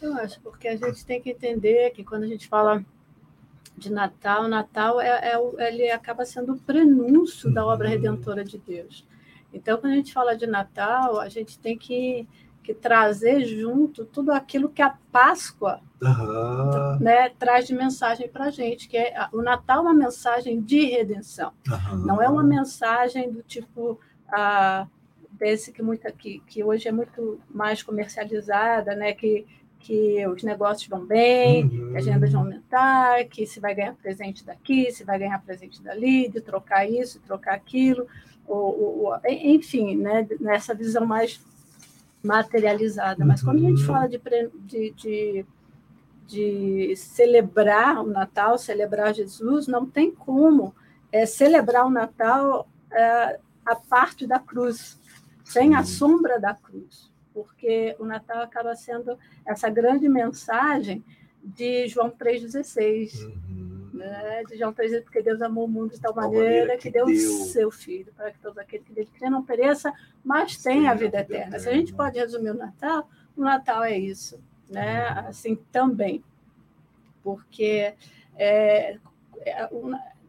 Eu 0.00 0.14
acho, 0.14 0.40
porque 0.40 0.66
a 0.66 0.76
gente 0.76 1.06
tem 1.06 1.22
que 1.22 1.30
entender 1.30 1.90
que 1.90 2.02
quando 2.02 2.24
a 2.24 2.26
gente 2.26 2.48
fala 2.48 2.84
de 3.76 3.90
Natal, 3.90 4.48
Natal 4.48 5.00
é, 5.00 5.32
é, 5.32 5.68
ele 5.68 5.90
acaba 5.90 6.24
sendo 6.24 6.52
o 6.52 6.58
prenúncio 6.58 7.52
da 7.52 7.64
obra 7.66 7.88
uhum. 7.88 7.94
redentora 7.94 8.44
de 8.44 8.58
Deus. 8.58 9.06
Então, 9.52 9.78
quando 9.78 9.92
a 9.92 9.96
gente 9.96 10.12
fala 10.12 10.36
de 10.36 10.46
Natal, 10.46 11.20
a 11.20 11.28
gente 11.28 11.58
tem 11.58 11.76
que, 11.76 12.26
que 12.62 12.72
trazer 12.72 13.44
junto 13.44 14.04
tudo 14.04 14.32
aquilo 14.32 14.68
que 14.68 14.80
a 14.80 14.96
Páscoa 15.10 15.80
uhum. 16.00 16.98
né, 17.00 17.30
traz 17.30 17.66
de 17.66 17.74
mensagem 17.74 18.28
para 18.28 18.46
a 18.46 18.50
gente, 18.50 18.88
que 18.88 18.96
é 18.96 19.28
o 19.32 19.42
Natal 19.42 19.78
é 19.78 19.82
uma 19.82 19.94
mensagem 19.94 20.60
de 20.60 20.86
redenção. 20.86 21.52
Uhum. 21.68 21.98
Não 21.98 22.22
é 22.22 22.28
uma 22.28 22.42
mensagem 22.42 23.30
do 23.30 23.42
tipo 23.42 23.98
ah, 24.28 24.86
desse 25.32 25.72
que, 25.72 25.82
muito, 25.82 26.10
que, 26.14 26.40
que 26.46 26.62
hoje 26.62 26.88
é 26.88 26.92
muito 26.92 27.40
mais 27.50 27.82
comercializada, 27.82 28.94
né, 28.94 29.12
que 29.12 29.46
que 29.82 30.24
os 30.28 30.44
negócios 30.44 30.88
vão 30.88 31.04
bem, 31.04 31.64
uhum. 31.64 31.90
que 31.90 31.98
as 31.98 32.06
rendas 32.06 32.32
vão 32.32 32.42
aumentar, 32.42 33.24
que 33.24 33.44
se 33.44 33.58
vai 33.58 33.74
ganhar 33.74 33.94
presente 33.94 34.44
daqui, 34.44 34.92
se 34.92 35.02
vai 35.02 35.18
ganhar 35.18 35.42
presente 35.42 35.82
dali, 35.82 36.28
de 36.28 36.40
trocar 36.40 36.88
isso, 36.88 37.20
trocar 37.20 37.54
aquilo, 37.54 38.06
ou, 38.46 39.02
ou, 39.04 39.20
enfim, 39.26 39.96
né, 39.96 40.26
nessa 40.40 40.72
visão 40.72 41.04
mais 41.04 41.40
materializada. 42.22 43.24
Mas 43.24 43.42
quando 43.42 43.58
a 43.58 43.68
gente 43.68 43.80
uhum. 43.80 43.86
fala 43.86 44.08
de, 44.08 44.20
de, 44.64 44.90
de, 44.92 45.46
de 46.28 46.96
celebrar 46.96 47.98
o 47.98 48.06
Natal, 48.06 48.56
celebrar 48.58 49.12
Jesus, 49.12 49.66
não 49.66 49.84
tem 49.84 50.12
como 50.12 50.72
é, 51.10 51.26
celebrar 51.26 51.86
o 51.86 51.90
Natal 51.90 52.68
é, 52.92 53.40
a 53.66 53.74
parte 53.74 54.28
da 54.28 54.38
cruz, 54.38 55.00
sem 55.44 55.74
a 55.74 55.82
sombra 55.82 56.38
da 56.38 56.54
cruz 56.54 57.11
porque 57.32 57.96
o 57.98 58.04
Natal 58.04 58.42
acaba 58.42 58.74
sendo 58.74 59.18
essa 59.44 59.68
grande 59.68 60.08
mensagem 60.08 61.04
de 61.42 61.88
João 61.88 62.10
3,16. 62.10 63.24
Uhum. 63.24 63.90
Né? 63.94 64.42
De 64.48 64.56
João 64.56 64.72
3,16, 64.72 65.02
porque 65.02 65.22
Deus 65.22 65.42
amou 65.42 65.64
o 65.64 65.68
mundo 65.68 65.92
de 65.92 66.00
tal 66.00 66.14
maneira, 66.14 66.76
que, 66.76 66.84
que 66.84 66.90
deu 66.90 67.06
o 67.06 67.16
seu 67.16 67.70
filho, 67.70 68.12
para 68.16 68.30
que 68.30 68.38
todo 68.38 68.58
aquele 68.58 68.84
que 68.84 68.92
dele 68.92 69.10
crê 69.16 69.28
não 69.28 69.44
pereça, 69.44 69.92
mas 70.24 70.56
tenha 70.56 70.90
a 70.90 70.94
vida 70.94 71.20
eterna. 71.20 71.58
Se 71.58 71.68
a 71.68 71.72
gente 71.72 71.92
pode 71.92 72.18
resumir 72.18 72.50
o 72.50 72.54
Natal, 72.54 73.08
o 73.36 73.42
Natal 73.42 73.84
é 73.84 73.96
isso, 73.96 74.42
né? 74.68 75.10
Uhum. 75.10 75.28
Assim 75.28 75.56
também, 75.70 76.24
porque 77.22 77.94
é, 78.36 78.98
é, 79.40 79.68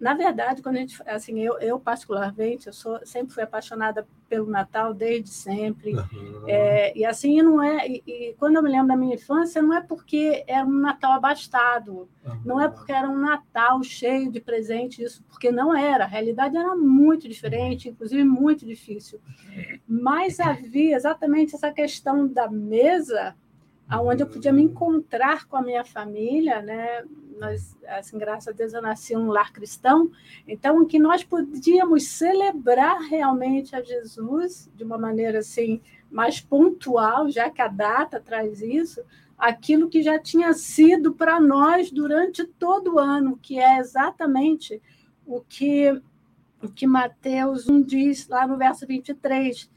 na 0.03 0.13
verdade, 0.13 0.61
quando 0.61 0.75
a 0.75 0.79
gente, 0.79 1.01
assim, 1.05 1.39
eu, 1.39 1.57
eu 1.59 1.79
particularmente, 1.79 2.67
eu 2.67 2.73
sou, 2.73 2.99
sempre 3.05 3.33
fui 3.33 3.41
apaixonada 3.41 4.05
pelo 4.27 4.49
Natal 4.49 4.93
desde 4.93 5.29
sempre. 5.29 5.93
Uhum. 5.93 6.43
É, 6.45 6.91
e 6.93 7.05
assim 7.05 7.41
não 7.41 7.63
é. 7.63 7.87
E, 7.87 8.03
e, 8.05 8.35
quando 8.37 8.57
eu 8.57 8.63
me 8.63 8.69
lembro 8.69 8.89
da 8.89 8.97
minha 8.97 9.15
infância, 9.15 9.61
não 9.61 9.73
é 9.73 9.79
porque 9.79 10.43
era 10.45 10.67
um 10.67 10.77
Natal 10.81 11.13
abastado, 11.13 12.09
uhum. 12.25 12.41
não 12.43 12.59
é 12.59 12.67
porque 12.67 12.91
era 12.91 13.09
um 13.09 13.17
Natal 13.17 13.81
cheio 13.81 14.29
de 14.29 14.41
presentes, 14.41 14.99
isso 14.99 15.23
porque 15.23 15.49
não 15.53 15.73
era. 15.73 16.03
A 16.03 16.07
realidade 16.07 16.57
era 16.57 16.75
muito 16.75 17.29
diferente, 17.29 17.87
inclusive 17.87 18.25
muito 18.25 18.65
difícil. 18.65 19.21
Mas 19.87 20.37
havia 20.37 20.97
exatamente 20.97 21.55
essa 21.55 21.71
questão 21.71 22.27
da 22.27 22.51
mesa, 22.51 23.37
aonde 23.93 24.23
eu 24.23 24.27
podia 24.27 24.51
me 24.51 24.63
encontrar 24.63 25.45
com 25.45 25.55
a 25.55 25.61
minha 25.61 25.85
família, 25.85 26.63
né? 26.63 27.03
nós, 27.39 27.77
assim, 27.87 28.17
graças 28.17 28.47
a 28.47 28.51
Deus, 28.51 28.73
eu 28.73 28.81
nasci 28.81 29.13
em 29.13 29.17
um 29.17 29.27
lar 29.27 29.53
cristão, 29.53 30.09
então 30.47 30.83
que 30.85 30.97
nós 30.97 31.23
podíamos 31.23 32.07
celebrar 32.07 33.01
realmente 33.01 33.75
a 33.75 33.83
Jesus 33.83 34.67
de 34.75 34.83
uma 34.83 34.97
maneira 34.97 35.39
assim 35.39 35.79
mais 36.09 36.39
pontual, 36.39 37.29
já 37.29 37.51
que 37.51 37.61
a 37.61 37.67
data 37.67 38.19
traz 38.19 38.61
isso, 38.61 39.03
aquilo 39.37 39.87
que 39.87 40.01
já 40.01 40.17
tinha 40.17 40.53
sido 40.53 41.13
para 41.13 41.39
nós 41.39 41.91
durante 41.91 42.43
todo 42.45 42.95
o 42.95 42.99
ano, 42.99 43.37
que 43.39 43.59
é 43.59 43.77
exatamente 43.77 44.81
o 45.25 45.39
que 45.41 46.01
o 46.63 46.69
que 46.69 46.87
Mateus 46.87 47.67
1 47.67 47.81
diz 47.81 48.27
lá 48.27 48.47
no 48.47 48.57
verso 48.57 48.87
23, 48.87 49.69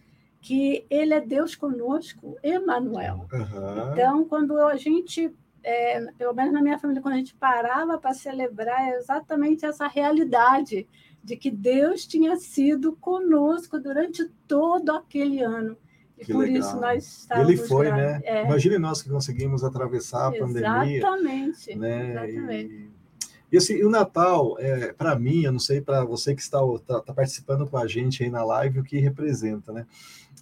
que 0.47 0.87
ele 0.89 1.13
é 1.13 1.21
Deus 1.21 1.57
conosco, 1.57 2.37
Emmanuel. 2.45 3.27
Uhum. 3.33 3.93
Então, 3.93 4.25
quando 4.29 4.57
a 4.61 4.77
gente 4.77 5.35
é, 5.65 6.01
pelo 6.17 6.33
menos 6.33 6.53
na 6.53 6.63
minha 6.63 6.79
família, 6.79 7.03
quando 7.03 7.15
a 7.15 7.19
gente 7.19 7.35
parava 7.35 7.99
para 7.99 8.15
celebrar, 8.15 8.81
é 8.81 8.97
exatamente 8.97 9.67
essa 9.67 9.89
realidade 9.89 10.87
de 11.25 11.37
que 11.37 11.51
Deus 11.51 12.07
tinha 12.07 12.37
sido 12.37 12.93
conosco 12.93 13.81
durante 13.81 14.25
todo 14.47 14.91
aquele 14.91 15.43
ano. 15.43 15.77
E 16.17 16.25
que 16.25 16.33
por 16.33 16.45
legal. 16.45 16.61
isso 16.61 16.81
nós 16.81 17.05
estávamos. 17.05 17.51
Ele 17.51 17.67
foi, 17.67 17.91
né? 17.91 18.21
É. 18.23 18.45
Imagine 18.45 18.79
nós 18.79 19.03
que 19.03 19.11
conseguimos 19.11 19.65
atravessar 19.65 20.29
a 20.29 20.31
pandemia. 20.31 20.99
Exatamente. 20.99 21.75
Né? 21.75 22.11
Exatamente. 22.13 22.73
E, 22.73 22.91
e 23.51 23.57
assim, 23.57 23.83
o 23.83 23.89
Natal, 23.89 24.57
é, 24.59 24.93
para 24.93 25.17
mim, 25.19 25.43
eu 25.43 25.53
não 25.53 25.59
sei 25.59 25.81
para 25.81 26.05
você 26.05 26.35
que 26.35 26.43
está, 26.43 26.59
tá, 26.87 27.01
tá, 27.01 27.15
participando 27.15 27.67
com 27.67 27.77
a 27.77 27.87
gente 27.87 28.23
aí 28.23 28.31
na 28.31 28.45
live, 28.45 28.81
o 28.81 28.85
que 28.85 28.99
representa, 28.99 29.73
né? 29.73 29.87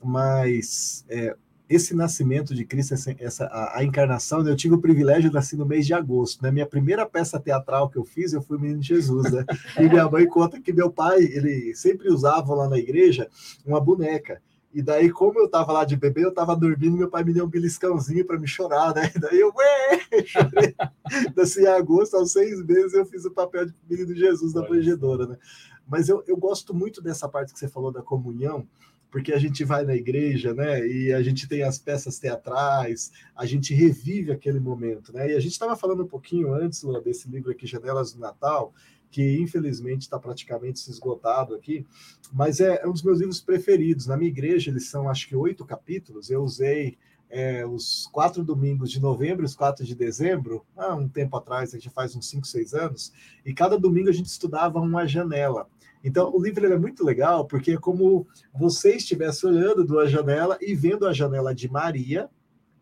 Mas 0.02 1.04
é, 1.08 1.37
esse 1.68 1.94
nascimento 1.94 2.54
de 2.54 2.64
Cristo, 2.64 2.94
essa, 2.94 3.14
essa 3.18 3.44
a, 3.46 3.78
a, 3.78 3.84
encarnação, 3.84 4.42
né? 4.42 4.50
eu 4.50 4.56
tive 4.56 4.75
o 4.75 4.80
privilégio 4.80 5.30
de 5.30 5.34
nascer 5.34 5.56
no 5.56 5.66
mês 5.66 5.87
de 5.87 5.94
agosto. 5.94 6.42
Né? 6.42 6.50
minha 6.50 6.66
primeira 6.66 7.06
peça 7.06 7.40
teatral 7.40 7.88
que 7.88 7.96
eu 7.96 8.04
fiz, 8.04 8.32
eu 8.32 8.42
fui 8.42 8.58
Menino 8.58 8.82
Jesus, 8.82 9.30
né? 9.32 9.44
E 9.78 9.88
minha 9.88 10.08
mãe 10.08 10.26
conta 10.26 10.61
que 10.61 10.73
meu 10.73 10.90
pai, 10.90 11.23
ele 11.23 11.75
sempre 11.75 12.08
usava 12.08 12.54
lá 12.54 12.68
na 12.68 12.78
igreja 12.78 13.28
uma 13.64 13.80
boneca. 13.80 14.40
E 14.75 14.83
daí, 14.83 15.09
como 15.09 15.38
eu 15.38 15.49
tava 15.49 15.73
lá 15.73 15.85
de 15.85 15.97
bebê, 15.97 16.25
eu 16.25 16.35
tava 16.35 16.57
dormindo, 16.57 16.97
meu 16.97 17.09
pai 17.09 17.23
me 17.23 17.33
deu 17.33 17.45
um 17.45 17.49
beliscãozinho 17.49 18.25
para 18.25 18.37
me 18.37 18.49
chorar, 18.49 18.93
né? 18.93 19.09
E 19.14 19.19
daí 19.21 19.38
eu, 19.38 19.52
ué, 19.54 20.25
chorei. 20.25 20.75
Assim, 21.40 21.62
em 21.62 21.66
agosto, 21.66 22.16
aos 22.16 22.33
seis 22.33 22.61
meses, 22.64 22.93
eu 22.93 23.07
fiz 23.07 23.25
o 23.25 23.31
papel 23.31 23.66
de 23.66 23.75
menino 23.88 24.12
de 24.12 24.19
Jesus 24.19 24.52
na 24.52 24.69
manjedoura, 24.69 25.26
né? 25.28 25.38
Mas 25.87 26.09
eu, 26.09 26.25
eu 26.26 26.37
gosto 26.37 26.75
muito 26.75 27.00
dessa 27.00 27.28
parte 27.28 27.52
que 27.52 27.58
você 27.58 27.69
falou 27.69 27.93
da 27.93 28.02
comunhão, 28.02 28.67
porque 29.13 29.32
a 29.32 29.39
gente 29.39 29.63
vai 29.63 29.84
na 29.84 29.95
igreja, 29.95 30.52
né? 30.52 30.84
E 30.84 31.13
a 31.13 31.23
gente 31.23 31.47
tem 31.47 31.63
as 31.63 31.78
peças 31.78 32.19
teatrais, 32.19 33.13
a 33.37 33.47
gente 33.47 33.73
revive 33.73 34.32
aquele 34.32 34.58
momento, 34.58 35.13
né? 35.13 35.30
E 35.30 35.37
a 35.37 35.41
gente 35.41 35.52
estava 35.52 35.76
falando 35.76 36.02
um 36.02 36.08
pouquinho 36.08 36.52
antes 36.52 36.82
Lula, 36.82 37.00
desse 37.00 37.28
livro 37.28 37.52
aqui, 37.52 37.65
Janelas 37.65 38.13
do 38.13 38.19
Natal, 38.19 38.75
que 39.15 39.41
infelizmente 39.41 40.03
está 40.03 40.19
praticamente 40.19 40.81
se 40.81 40.91
esgotado 40.91 41.55
aqui, 41.55 41.87
mas 42.33 42.59
é, 42.59 42.83
é, 42.83 42.89
um 42.89 42.91
dos 42.91 43.05
meus 43.05 43.21
livros 43.21 43.41
preferidos. 43.41 44.09
Na 44.09 44.17
minha 44.17 44.29
igreja, 44.29 44.73
eles 44.73 44.89
são 44.89 45.09
acho 45.09 45.29
que 45.29 45.37
oito 45.37 45.65
capítulos. 45.65 46.31
Eu 46.31 46.43
usei 46.43 46.99
é, 47.31 47.65
os 47.65 48.09
quatro 48.11 48.43
domingos 48.43 48.91
de 48.91 49.00
novembro 49.00 49.45
e 49.45 49.47
os 49.47 49.55
quatro 49.55 49.85
de 49.85 49.95
dezembro, 49.95 50.67
há 50.77 50.97
um 50.97 51.09
tempo 51.09 51.37
atrás, 51.37 51.73
a 51.73 51.79
gente 51.79 51.91
faz 51.91 52.17
uns 52.17 52.29
cinco, 52.29 52.45
seis 52.45 52.75
anos, 52.75 53.13
e 53.47 53.55
cada 53.55 53.79
domingo 53.79 54.09
a 54.09 54.13
gente 54.13 54.27
estudava 54.27 54.81
uma 54.81 55.07
janela. 55.07 55.69
Então, 56.03 56.35
o 56.35 56.43
livro 56.43 56.67
é 56.67 56.77
muito 56.77 57.05
legal 57.05 57.47
porque 57.47 57.75
é 57.75 57.77
como 57.77 58.27
você 58.53 58.97
estivesse 58.97 59.47
olhando 59.47 59.87
de 59.87 59.93
uma 59.93 60.09
janela 60.09 60.59
e 60.61 60.75
vendo 60.75 61.07
a 61.07 61.13
janela 61.13 61.55
de 61.55 61.71
Maria, 61.71 62.29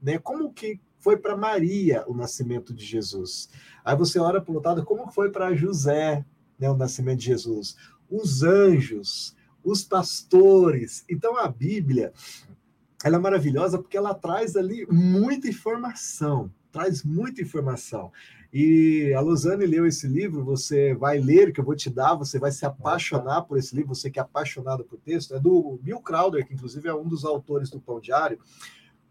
né? 0.00 0.18
Como 0.18 0.50
que 0.50 0.80
foi 1.02 1.16
para 1.16 1.36
Maria 1.36 2.04
o 2.06 2.14
nascimento 2.14 2.72
de 2.72 2.84
Jesus. 2.84 3.50
Aí 3.84 3.96
você 3.96 4.18
olha 4.18 4.40
para 4.40 4.54
o 4.54 4.62
lado, 4.62 4.84
como 4.84 5.10
foi 5.10 5.30
para 5.30 5.54
José 5.54 6.24
né, 6.58 6.70
o 6.70 6.76
nascimento 6.76 7.18
de 7.18 7.26
Jesus. 7.26 7.76
Os 8.08 8.42
anjos, 8.44 9.36
os 9.64 9.82
pastores. 9.82 11.04
Então, 11.10 11.36
a 11.36 11.48
Bíblia, 11.48 12.12
ela 13.04 13.16
é 13.16 13.18
maravilhosa 13.18 13.78
porque 13.78 13.96
ela 13.96 14.14
traz 14.14 14.56
ali 14.56 14.86
muita 14.88 15.48
informação, 15.48 16.50
traz 16.70 17.02
muita 17.02 17.42
informação. 17.42 18.12
E 18.52 19.12
a 19.14 19.20
Luzane 19.20 19.66
leu 19.66 19.86
esse 19.86 20.06
livro, 20.06 20.44
você 20.44 20.94
vai 20.94 21.18
ler, 21.18 21.52
que 21.52 21.58
eu 21.58 21.64
vou 21.64 21.74
te 21.74 21.88
dar, 21.88 22.14
você 22.14 22.38
vai 22.38 22.52
se 22.52 22.64
apaixonar 22.64 23.42
por 23.42 23.58
esse 23.58 23.74
livro, 23.74 23.94
você 23.94 24.10
que 24.10 24.20
é 24.20 24.22
apaixonado 24.22 24.84
por 24.84 25.00
texto, 25.00 25.34
é 25.34 25.40
do 25.40 25.80
Bill 25.82 26.00
Crowder, 26.00 26.46
que 26.46 26.54
inclusive 26.54 26.86
é 26.86 26.94
um 26.94 27.08
dos 27.08 27.24
autores 27.24 27.70
do 27.70 27.80
Pão 27.80 27.98
Diário. 27.98 28.38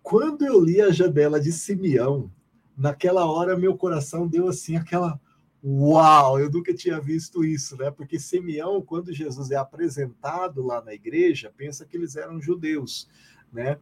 Quando 0.04 0.46
eu 0.46 0.60
li 0.60 0.82
a 0.82 0.92
Janela 0.92 1.40
de 1.40 1.52
Simeão, 1.52 2.32
naquela 2.76 3.26
hora 3.26 3.58
meu 3.58 3.78
coração 3.78 4.28
deu 4.28 4.48
assim 4.48 4.76
aquela 4.76 5.20
uau, 5.64 6.40
eu 6.40 6.50
nunca 6.50 6.74
tinha 6.74 7.00
visto 7.00 7.44
isso, 7.46 7.78
né? 7.78 7.92
Porque 7.92 8.20
Simeão, 8.20 8.82
quando 8.82 9.14
Jesus 9.14 9.52
é 9.52 9.56
apresentado 9.56 10.66
lá 10.66 10.84
na 10.84 10.94
igreja, 10.94 11.54
pensa 11.56 11.86
que 11.86 11.96
eles 11.96 12.16
eram 12.16 12.42
judeus, 12.42 13.08
né? 13.54 13.78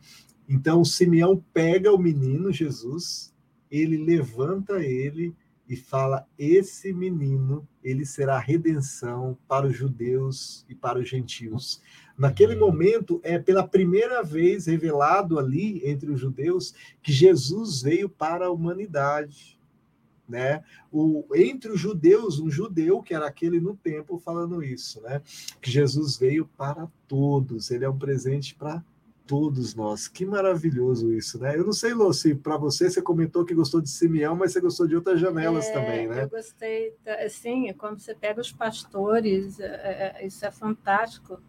Então 0.48 0.84
Simeão 0.84 1.44
pega 1.54 1.94
o 1.94 1.98
menino 1.98 2.52
Jesus, 2.52 3.34
ele 3.72 3.98
levanta 3.98 4.84
ele 4.84 5.34
e 5.70 5.76
fala: 5.76 6.28
esse 6.38 6.92
menino 6.92 7.66
ele 7.84 8.04
será 8.04 8.40
redenção 8.40 9.38
para 9.48 9.68
os 9.68 9.78
judeus 9.78 10.66
e 10.68 10.74
para 10.74 10.98
os 10.98 11.08
gentios. 11.08 11.80
Naquele 12.18 12.56
uhum. 12.56 12.62
momento 12.62 13.22
é 13.24 13.38
pela 13.38 13.66
primeira 13.66 14.24
vez 14.24 14.66
revelado 14.66 15.38
ali 15.38 15.88
entre 15.88 16.12
os 16.12 16.20
judeus 16.20 16.74
que 17.02 17.12
Jesus 17.14 17.84
veio 17.84 18.10
para 18.10 18.48
a 18.48 18.52
humanidade. 18.52 19.58
Né? 20.28 20.64
O, 20.92 21.26
entre 21.34 21.72
os 21.72 21.80
judeus, 21.80 22.40
um 22.40 22.52
judeu 22.52 23.02
que 23.02 23.16
era 23.16 23.26
aquele 23.26 23.60
no 23.60 23.76
templo 23.76 24.20
falando 24.20 24.62
isso, 24.62 25.02
né? 25.02 25.24
Que 25.60 25.72
Jesus 25.72 26.18
veio 26.18 26.46
para 26.56 26.88
todos, 27.08 27.72
ele 27.72 27.84
é 27.84 27.90
um 27.90 27.98
presente 27.98 28.54
para 28.54 28.74
todos 28.74 28.99
nós. 29.76 30.08
Que 30.08 30.26
maravilhoso 30.26 31.14
isso, 31.14 31.40
né? 31.40 31.56
Eu 31.56 31.66
não 31.66 31.74
sei, 31.74 31.94
Lô, 31.94 32.12
se 32.14 32.34
para 32.34 32.58
você, 32.58 32.90
você 32.90 33.02
comentou 33.02 33.46
que 33.46 33.54
gostou 33.54 33.82
de 33.82 33.90
Simeão, 33.90 34.36
mas 34.36 34.52
você 34.54 34.62
gostou 34.62 34.88
de 34.88 34.96
outras 34.96 35.20
janelas 35.20 35.68
é, 35.68 35.74
também, 35.74 36.08
né? 36.08 36.24
Eu 36.24 36.30
gostei, 36.30 36.94
sim, 37.30 37.72
quando 37.74 38.00
você 38.00 38.16
pega 38.16 38.42
os 38.42 38.52
pastores, 38.52 39.60
é, 39.60 40.16
é, 40.18 40.26
isso 40.26 40.46
é 40.46 40.52
fantástico, 40.52 41.42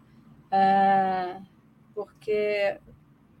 é, 0.49 1.41
porque 1.93 2.77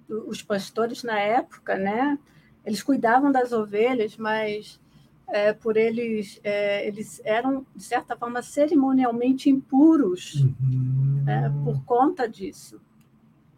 os 0.09 0.41
pastores 0.41 1.03
na 1.03 1.19
época, 1.19 1.77
né, 1.77 2.17
eles 2.65 2.83
cuidavam 2.83 3.31
das 3.31 3.51
ovelhas, 3.51 4.17
mas 4.17 4.79
é, 5.27 5.53
por 5.53 5.77
eles, 5.77 6.39
é, 6.43 6.85
eles 6.87 7.21
eram, 7.23 7.65
de 7.75 7.83
certa 7.83 8.15
forma, 8.17 8.41
cerimonialmente 8.41 9.49
impuros 9.49 10.35
uhum. 10.35 11.23
né, 11.23 11.51
por 11.63 11.83
conta 11.85 12.27
disso 12.27 12.79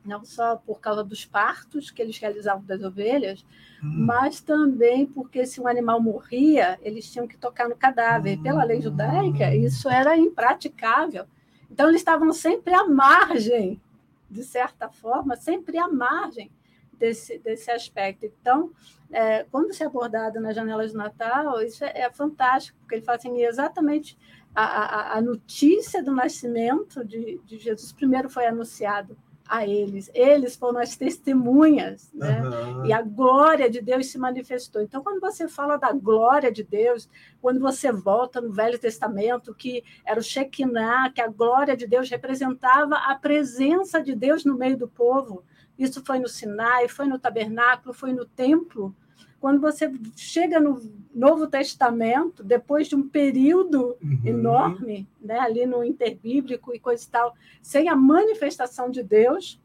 não 0.05 0.25
só 0.25 0.55
por 0.55 0.79
causa 0.79 1.03
dos 1.03 1.25
partos 1.25 1.89
que 1.89 2.01
eles 2.01 2.17
realizavam 2.17 2.63
das 2.63 2.83
ovelhas, 2.83 3.45
hum. 3.83 4.05
mas 4.05 4.41
também 4.41 5.05
porque 5.05 5.45
se 5.45 5.61
um 5.61 5.67
animal 5.67 6.01
morria, 6.01 6.79
eles 6.81 7.11
tinham 7.11 7.27
que 7.27 7.37
tocar 7.37 7.69
no 7.69 7.75
cadáver. 7.75 8.37
Hum. 8.37 8.43
Pela 8.43 8.63
lei 8.63 8.81
judaica, 8.81 9.53
isso 9.55 9.89
era 9.89 10.17
impraticável. 10.17 11.25
Então, 11.71 11.87
eles 11.87 12.01
estavam 12.01 12.31
sempre 12.31 12.73
à 12.73 12.87
margem, 12.87 13.81
de 14.29 14.43
certa 14.43 14.89
forma, 14.89 15.35
sempre 15.35 15.77
à 15.77 15.87
margem 15.87 16.51
desse, 16.99 17.39
desse 17.39 17.71
aspecto. 17.71 18.25
Então, 18.25 18.71
é, 19.11 19.43
quando 19.45 19.73
se 19.73 19.83
é 19.83 19.85
abordado 19.85 20.39
nas 20.39 20.55
janelas 20.55 20.91
de 20.91 20.97
Natal, 20.97 21.61
isso 21.61 21.83
é, 21.83 22.01
é 22.01 22.11
fantástico, 22.11 22.77
porque 22.79 22.95
ele 22.95 23.05
fala 23.05 23.17
assim, 23.17 23.41
exatamente 23.41 24.17
a, 24.55 24.63
a, 24.63 25.17
a 25.17 25.21
notícia 25.21 26.03
do 26.03 26.13
nascimento 26.13 27.03
de, 27.03 27.39
de 27.45 27.57
Jesus 27.57 27.91
primeiro 27.91 28.29
foi 28.29 28.45
anunciado 28.45 29.17
a 29.47 29.67
eles. 29.67 30.09
Eles 30.13 30.55
foram 30.55 30.79
as 30.79 30.95
testemunhas, 30.95 32.11
né? 32.13 32.41
Uhum. 32.41 32.85
E 32.85 32.93
a 32.93 33.01
glória 33.01 33.69
de 33.69 33.81
Deus 33.81 34.07
se 34.07 34.17
manifestou. 34.17 34.81
Então, 34.81 35.03
quando 35.03 35.19
você 35.19 35.47
fala 35.47 35.77
da 35.77 35.91
glória 35.91 36.51
de 36.51 36.63
Deus, 36.63 37.09
quando 37.41 37.59
você 37.59 37.91
volta 37.91 38.39
no 38.39 38.51
Velho 38.51 38.79
Testamento, 38.79 39.53
que 39.53 39.83
era 40.05 40.19
o 40.19 40.23
Shekinah, 40.23 41.11
que 41.11 41.21
a 41.21 41.27
glória 41.27 41.75
de 41.75 41.85
Deus 41.85 42.09
representava 42.09 42.95
a 42.95 43.15
presença 43.15 44.01
de 44.01 44.15
Deus 44.15 44.45
no 44.45 44.57
meio 44.57 44.77
do 44.77 44.87
povo. 44.87 45.43
Isso 45.77 46.03
foi 46.05 46.19
no 46.19 46.27
Sinai, 46.27 46.87
foi 46.87 47.07
no 47.07 47.19
tabernáculo, 47.19 47.93
foi 47.93 48.13
no 48.13 48.25
templo. 48.25 48.95
Quando 49.43 49.59
você 49.59 49.91
chega 50.15 50.57
no 50.57 50.81
Novo 51.13 51.47
Testamento, 51.47 52.41
depois 52.41 52.87
de 52.87 52.95
um 52.95 53.09
período 53.09 53.97
uhum. 54.01 54.21
enorme, 54.23 55.05
né, 55.19 55.37
ali 55.37 55.65
no 55.65 55.83
interbíblico 55.83 56.73
e 56.73 56.79
coisa 56.79 57.03
e 57.03 57.07
tal, 57.09 57.35
sem 57.61 57.89
a 57.89 57.95
manifestação 57.95 58.89
de 58.89 59.03
Deus, 59.03 59.61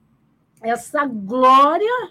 essa 0.61 1.07
glória, 1.07 2.11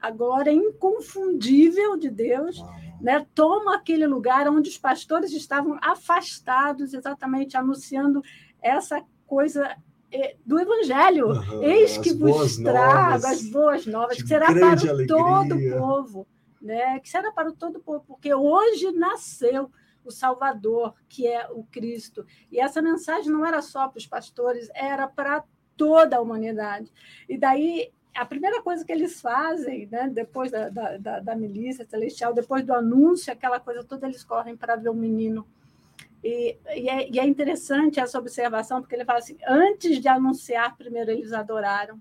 a 0.00 0.10
glória 0.10 0.50
inconfundível 0.50 1.96
de 1.96 2.10
Deus, 2.10 2.60
né, 3.00 3.24
toma 3.32 3.76
aquele 3.76 4.08
lugar 4.08 4.48
onde 4.48 4.68
os 4.68 4.76
pastores 4.76 5.32
estavam 5.32 5.78
afastados, 5.80 6.94
exatamente 6.94 7.56
anunciando 7.56 8.24
essa 8.60 9.00
coisa 9.24 9.76
eh, 10.10 10.34
do 10.44 10.58
Evangelho. 10.58 11.28
Uhum, 11.28 11.62
Eis 11.62 11.96
que 11.96 12.12
vos 12.12 12.56
trago 12.56 13.24
as 13.24 13.48
boas 13.50 13.86
novas, 13.86 14.20
que 14.20 14.26
será 14.26 14.46
para 14.46 14.72
alegria. 14.72 15.06
todo 15.06 15.54
o 15.54 15.78
povo, 15.78 16.26
né? 16.62 17.00
que 17.00 17.08
será 17.08 17.32
para 17.32 17.52
todo 17.52 17.76
o 17.76 17.80
povo, 17.80 18.04
porque 18.06 18.32
hoje 18.32 18.92
nasceu 18.92 19.70
o 20.04 20.10
Salvador, 20.10 20.94
que 21.08 21.26
é 21.26 21.48
o 21.50 21.64
Cristo. 21.64 22.24
E 22.50 22.58
essa 22.58 22.80
mensagem 22.80 23.30
não 23.30 23.44
era 23.44 23.60
só 23.60 23.88
para 23.88 23.98
os 23.98 24.06
pastores, 24.06 24.68
era 24.74 25.06
para 25.06 25.44
toda 25.76 26.16
a 26.16 26.20
humanidade. 26.20 26.90
E 27.28 27.36
daí 27.36 27.92
a 28.14 28.26
primeira 28.26 28.62
coisa 28.62 28.84
que 28.84 28.92
eles 28.92 29.20
fazem, 29.20 29.88
né, 29.90 30.08
depois 30.08 30.50
da, 30.50 30.68
da, 30.68 31.20
da, 31.20 31.34
milícia 31.34 31.86
celestial, 31.86 32.34
depois 32.34 32.64
do 32.64 32.74
anúncio, 32.74 33.32
aquela 33.32 33.58
coisa 33.58 33.82
toda, 33.82 34.06
eles 34.06 34.22
correm 34.22 34.56
para 34.56 34.76
ver 34.76 34.90
o 34.90 34.94
menino. 34.94 35.46
E, 36.22 36.56
e, 36.76 36.88
é, 36.88 37.10
e, 37.10 37.18
é, 37.18 37.24
interessante 37.24 37.98
essa 37.98 38.18
observação, 38.18 38.80
porque 38.80 38.94
ele 38.94 39.04
fala 39.04 39.18
assim: 39.18 39.36
antes 39.46 39.98
de 39.98 40.08
anunciar, 40.08 40.76
primeiro 40.76 41.10
eles 41.10 41.32
adoraram. 41.32 41.98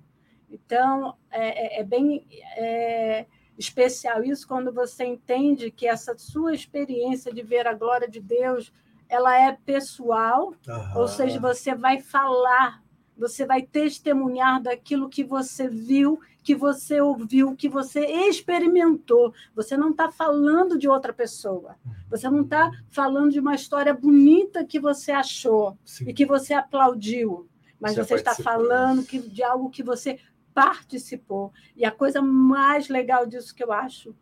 Então, 0.49 1.15
é, 1.31 1.77
é, 1.77 1.79
é 1.79 1.83
bem 1.83 2.27
é, 2.57 3.25
especial 3.61 4.23
isso 4.23 4.47
quando 4.47 4.71
você 4.71 5.05
entende 5.05 5.71
que 5.71 5.87
essa 5.87 6.17
sua 6.17 6.53
experiência 6.53 7.31
de 7.31 7.41
ver 7.41 7.67
a 7.67 7.73
glória 7.73 8.07
de 8.07 8.19
Deus 8.19 8.73
ela 9.07 9.37
é 9.37 9.51
pessoal, 9.65 10.53
ou 10.95 11.05
seja, 11.05 11.37
você 11.37 11.75
vai 11.75 11.99
falar 11.99 12.81
você 13.21 13.45
vai 13.45 13.61
testemunhar 13.61 14.59
daquilo 14.63 15.07
que 15.07 15.23
você 15.23 15.69
viu, 15.69 16.19
que 16.43 16.55
você 16.55 16.99
ouviu, 16.99 17.55
que 17.55 17.69
você 17.69 18.03
experimentou. 18.27 19.31
Você 19.55 19.77
não 19.77 19.91
está 19.91 20.11
falando 20.11 20.75
de 20.75 20.89
outra 20.89 21.13
pessoa. 21.13 21.75
Você 22.09 22.27
não 22.27 22.41
está 22.41 22.71
falando 22.89 23.31
de 23.31 23.39
uma 23.39 23.53
história 23.53 23.93
bonita 23.93 24.65
que 24.65 24.79
você 24.79 25.11
achou 25.11 25.77
Sim. 25.85 26.09
e 26.09 26.13
que 26.13 26.25
você 26.25 26.55
aplaudiu. 26.55 27.47
Mas 27.79 27.95
você, 27.95 28.05
você 28.05 28.15
está 28.15 28.33
falando 28.33 29.03
que, 29.03 29.19
de 29.19 29.43
algo 29.43 29.69
que 29.69 29.83
você 29.83 30.17
participou. 30.53 31.51
E 31.75 31.85
a 31.85 31.91
coisa 31.91 32.21
mais 32.21 32.89
legal 32.89 33.25
disso 33.25 33.53
que 33.55 33.63
eu 33.63 33.71
acho 33.71 34.15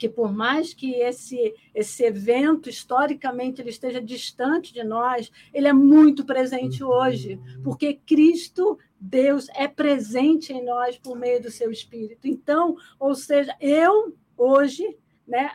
que 0.00 0.08
por 0.08 0.32
mais 0.32 0.72
que 0.72 0.94
esse, 0.94 1.54
esse 1.74 2.04
evento, 2.04 2.70
historicamente, 2.70 3.60
ele 3.60 3.68
esteja 3.68 4.00
distante 4.00 4.72
de 4.72 4.82
nós, 4.82 5.30
ele 5.52 5.68
é 5.68 5.74
muito 5.74 6.24
presente 6.24 6.82
uhum. 6.82 6.88
hoje, 6.88 7.38
porque 7.62 8.00
Cristo, 8.06 8.78
Deus, 8.98 9.48
é 9.54 9.68
presente 9.68 10.54
em 10.54 10.64
nós 10.64 10.96
por 10.96 11.18
meio 11.18 11.42
do 11.42 11.50
seu 11.50 11.70
Espírito. 11.70 12.26
Então, 12.26 12.78
ou 12.98 13.14
seja, 13.14 13.54
eu, 13.60 14.16
hoje, 14.38 14.96
né, 15.28 15.52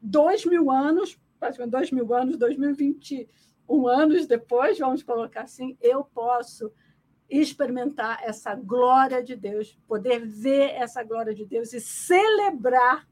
dois 0.00 0.46
mil 0.46 0.70
anos, 0.70 1.18
praticamente 1.40 1.72
dois 1.72 1.90
mil 1.90 2.14
anos, 2.14 2.36
2021 2.36 3.88
anos 3.88 4.28
depois, 4.28 4.78
vamos 4.78 5.02
colocar 5.02 5.42
assim, 5.42 5.76
eu 5.80 6.04
posso 6.04 6.72
experimentar 7.28 8.20
essa 8.22 8.54
glória 8.54 9.22
de 9.22 9.36
Deus, 9.36 9.78
poder 9.86 10.24
ver 10.26 10.70
essa 10.70 11.02
glória 11.02 11.34
de 11.34 11.44
Deus 11.44 11.72
e 11.72 11.80
celebrar 11.80 13.06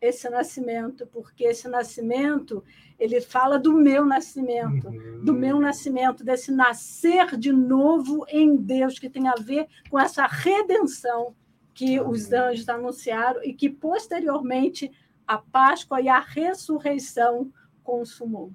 esse 0.00 0.28
nascimento, 0.30 1.06
porque 1.08 1.44
esse 1.44 1.68
nascimento 1.68 2.62
ele 2.98 3.20
fala 3.20 3.58
do 3.58 3.72
meu 3.72 4.04
nascimento, 4.04 4.88
uhum. 4.88 5.24
do 5.24 5.32
meu 5.32 5.58
nascimento, 5.60 6.24
desse 6.24 6.50
nascer 6.50 7.36
de 7.36 7.52
novo 7.52 8.24
em 8.28 8.56
Deus, 8.56 8.98
que 8.98 9.10
tem 9.10 9.28
a 9.28 9.34
ver 9.34 9.66
com 9.90 9.98
essa 9.98 10.26
redenção 10.26 11.34
que 11.74 12.00
uhum. 12.00 12.10
os 12.10 12.32
anjos 12.32 12.68
anunciaram 12.68 13.42
e 13.44 13.52
que 13.52 13.68
posteriormente 13.68 14.90
a 15.26 15.38
Páscoa 15.38 16.00
e 16.00 16.08
a 16.08 16.20
ressurreição 16.20 17.52
consumou. 17.84 18.52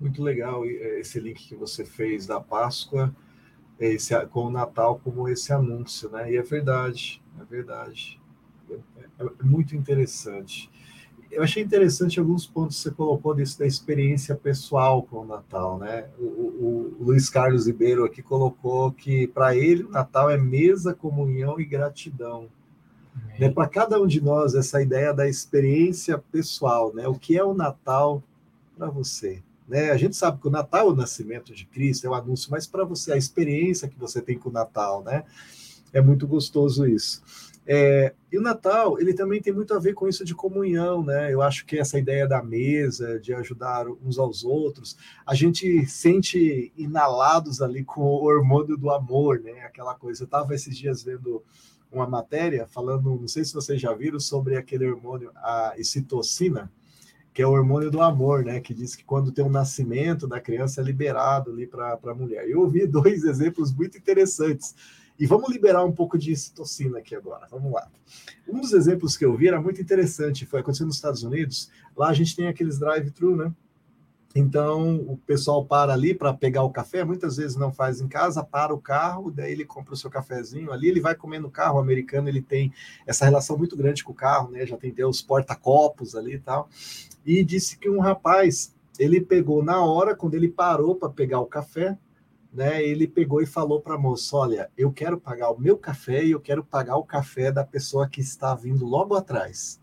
Muito 0.00 0.22
legal 0.22 0.64
eh, 0.64 1.00
esse 1.00 1.20
link 1.20 1.46
que 1.46 1.54
você 1.54 1.84
fez 1.84 2.26
da 2.26 2.40
Páscoa 2.40 3.14
esse, 3.78 4.14
com 4.26 4.46
o 4.46 4.50
Natal 4.50 5.00
como 5.02 5.28
esse 5.28 5.52
anúncio, 5.52 6.10
né? 6.10 6.32
E 6.32 6.36
é 6.36 6.42
verdade, 6.42 7.22
é 7.40 7.44
verdade. 7.44 8.20
É, 8.70 9.24
é 9.24 9.44
muito 9.44 9.76
interessante. 9.76 10.70
Eu 11.30 11.42
achei 11.42 11.62
interessante 11.62 12.20
alguns 12.20 12.46
pontos 12.46 12.76
que 12.76 12.82
você 12.82 12.90
colocou 12.90 13.34
disso 13.34 13.58
da 13.58 13.66
experiência 13.66 14.34
pessoal 14.34 15.02
com 15.02 15.20
o 15.20 15.24
Natal, 15.24 15.78
né? 15.78 16.08
O, 16.18 16.24
o, 16.24 16.96
o 17.00 17.04
Luiz 17.04 17.30
Carlos 17.30 17.66
Ribeiro 17.66 18.04
aqui 18.04 18.22
colocou 18.22 18.92
que 18.92 19.26
para 19.28 19.56
ele 19.56 19.84
o 19.84 19.90
Natal 19.90 20.30
é 20.30 20.36
mesa, 20.36 20.92
comunhão 20.92 21.58
e 21.58 21.64
gratidão. 21.64 22.48
Né? 23.38 23.48
Para 23.50 23.66
cada 23.66 24.00
um 24.00 24.06
de 24.06 24.20
nós, 24.20 24.54
essa 24.54 24.82
ideia 24.82 25.12
da 25.14 25.26
experiência 25.26 26.18
pessoal, 26.18 26.94
né? 26.94 27.08
O 27.08 27.14
que 27.14 27.36
é 27.36 27.42
o 27.42 27.54
Natal 27.54 28.22
para 28.76 28.90
você? 28.90 29.42
Né? 29.72 29.90
A 29.90 29.96
gente 29.96 30.14
sabe 30.14 30.38
que 30.38 30.46
o 30.46 30.50
Natal 30.50 30.90
é 30.90 30.92
o 30.92 30.94
nascimento 30.94 31.54
de 31.54 31.64
Cristo, 31.64 32.06
é 32.06 32.10
o 32.10 32.12
anúncio, 32.12 32.50
mas 32.50 32.66
para 32.66 32.84
você, 32.84 33.10
a 33.10 33.16
experiência 33.16 33.88
que 33.88 33.98
você 33.98 34.20
tem 34.20 34.36
com 34.36 34.50
o 34.50 34.52
Natal, 34.52 35.02
né? 35.02 35.24
É 35.94 36.02
muito 36.02 36.26
gostoso 36.26 36.86
isso. 36.86 37.22
É, 37.66 38.12
e 38.30 38.36
o 38.36 38.42
Natal, 38.42 39.00
ele 39.00 39.14
também 39.14 39.40
tem 39.40 39.50
muito 39.50 39.72
a 39.72 39.78
ver 39.78 39.94
com 39.94 40.06
isso 40.06 40.26
de 40.26 40.34
comunhão, 40.34 41.02
né? 41.02 41.32
Eu 41.32 41.40
acho 41.40 41.64
que 41.64 41.78
essa 41.78 41.98
ideia 41.98 42.28
da 42.28 42.42
mesa, 42.42 43.18
de 43.18 43.32
ajudar 43.32 43.88
uns 43.88 44.18
aos 44.18 44.44
outros, 44.44 44.94
a 45.24 45.34
gente 45.34 45.86
sente 45.86 46.70
inalados 46.76 47.62
ali 47.62 47.82
com 47.82 48.02
o 48.02 48.24
hormônio 48.24 48.76
do 48.76 48.90
amor, 48.90 49.40
né? 49.40 49.62
Aquela 49.62 49.94
coisa. 49.94 50.24
Eu 50.24 50.26
estava 50.26 50.54
esses 50.54 50.76
dias 50.76 51.02
vendo 51.02 51.42
uma 51.90 52.06
matéria 52.06 52.66
falando, 52.66 53.18
não 53.18 53.28
sei 53.28 53.42
se 53.42 53.54
vocês 53.54 53.80
já 53.80 53.94
viram, 53.94 54.20
sobre 54.20 54.54
aquele 54.54 54.86
hormônio, 54.86 55.30
a 55.36 55.72
excitocina, 55.78 56.70
que 57.32 57.40
é 57.40 57.46
o 57.46 57.50
hormônio 57.50 57.90
do 57.90 58.00
amor, 58.00 58.44
né? 58.44 58.60
Que 58.60 58.74
diz 58.74 58.94
que 58.94 59.04
quando 59.04 59.32
tem 59.32 59.44
um 59.44 59.50
nascimento 59.50 60.26
da 60.26 60.40
criança 60.40 60.80
é 60.80 60.84
liberado 60.84 61.50
ali 61.50 61.66
para 61.66 61.98
a 62.02 62.14
mulher. 62.14 62.48
Eu 62.48 62.60
ouvi 62.60 62.86
dois 62.88 63.24
exemplos 63.24 63.72
muito 63.72 63.96
interessantes 63.96 64.74
e 65.18 65.26
vamos 65.26 65.50
liberar 65.50 65.84
um 65.84 65.92
pouco 65.92 66.18
de 66.18 66.34
citocina 66.36 66.98
aqui 66.98 67.14
agora. 67.14 67.46
Vamos 67.50 67.72
lá. 67.72 67.88
Um 68.48 68.60
dos 68.60 68.72
exemplos 68.72 69.16
que 69.16 69.24
eu 69.24 69.36
vi 69.36 69.48
era 69.48 69.60
muito 69.60 69.80
interessante, 69.80 70.46
foi 70.46 70.60
acontecendo 70.60 70.88
nos 70.88 70.96
Estados 70.96 71.22
Unidos. 71.22 71.70
Lá 71.96 72.08
a 72.08 72.14
gente 72.14 72.36
tem 72.36 72.48
aqueles 72.48 72.78
drive-thru, 72.78 73.36
né? 73.36 73.52
Então 74.34 74.96
o 74.96 75.16
pessoal 75.16 75.64
para 75.64 75.92
ali 75.92 76.14
para 76.14 76.32
pegar 76.32 76.62
o 76.62 76.70
café, 76.70 77.04
muitas 77.04 77.36
vezes 77.36 77.56
não 77.56 77.72
faz 77.72 78.00
em 78.00 78.08
casa, 78.08 78.42
para 78.42 78.74
o 78.74 78.80
carro, 78.80 79.30
daí 79.30 79.52
ele 79.52 79.64
compra 79.64 79.92
o 79.92 79.96
seu 79.96 80.08
cafezinho 80.08 80.72
ali, 80.72 80.88
ele 80.88 81.00
vai 81.00 81.14
comer 81.14 81.38
no 81.38 81.50
carro. 81.50 81.76
O 81.76 81.80
americano 81.80 82.28
ele 82.28 82.40
tem 82.40 82.72
essa 83.06 83.24
relação 83.24 83.58
muito 83.58 83.76
grande 83.76 84.02
com 84.02 84.12
o 84.12 84.14
carro, 84.14 84.50
né? 84.50 84.64
Já 84.64 84.76
tem 84.76 84.94
os 85.04 85.20
porta-copos 85.20 86.14
ali 86.14 86.34
e 86.34 86.38
tal. 86.38 86.68
E 87.24 87.44
disse 87.44 87.78
que 87.78 87.88
um 87.88 88.00
rapaz 88.00 88.74
ele 88.98 89.20
pegou 89.20 89.62
na 89.62 89.84
hora, 89.84 90.14
quando 90.14 90.34
ele 90.34 90.48
parou 90.48 90.94
para 90.96 91.08
pegar 91.08 91.40
o 91.40 91.46
café, 91.46 91.98
né, 92.52 92.84
ele 92.84 93.08
pegou 93.08 93.40
e 93.40 93.46
falou 93.46 93.80
para 93.80 93.94
a 93.94 93.98
moça: 93.98 94.36
Olha, 94.36 94.70
eu 94.76 94.92
quero 94.92 95.18
pagar 95.18 95.50
o 95.50 95.58
meu 95.58 95.78
café 95.78 96.24
e 96.24 96.32
eu 96.32 96.40
quero 96.40 96.62
pagar 96.62 96.96
o 96.96 97.04
café 97.04 97.50
da 97.50 97.64
pessoa 97.64 98.08
que 98.08 98.20
está 98.20 98.54
vindo 98.54 98.84
logo 98.84 99.14
atrás. 99.14 99.80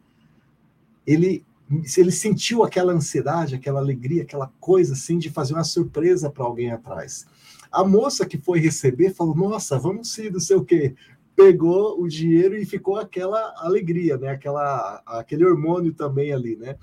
Ele, 1.06 1.44
ele 1.98 2.12
sentiu 2.12 2.64
aquela 2.64 2.94
ansiedade, 2.94 3.56
aquela 3.56 3.80
alegria, 3.80 4.24
aquela 4.24 4.52
coisa 4.60 4.94
assim 4.94 5.18
de 5.20 5.30
fazer 5.30 5.54
uma 5.54 5.64
surpresa 5.64 6.30
para 6.30 6.44
alguém 6.44 6.72
atrás. 6.72 7.28
A 7.72 7.84
moça 7.84 8.26
que 8.26 8.38
foi 8.38 8.60
receber 8.60 9.14
falou: 9.14 9.36
Nossa, 9.36 9.78
vamos 9.78 10.12
sim, 10.12 10.30
não 10.30 10.40
sei 10.40 10.56
o 10.56 10.66
quê. 10.66 10.96
Pegou 11.36 12.02
o 12.02 12.08
dinheiro 12.08 12.58
e 12.58 12.66
ficou 12.66 12.98
aquela 12.98 13.54
alegria, 13.58 14.18
né? 14.18 14.30
Aquela, 14.30 15.02
aquele 15.06 15.46
hormônio 15.46 15.94
também 15.94 16.34
ali, 16.34 16.56
né? 16.56 16.76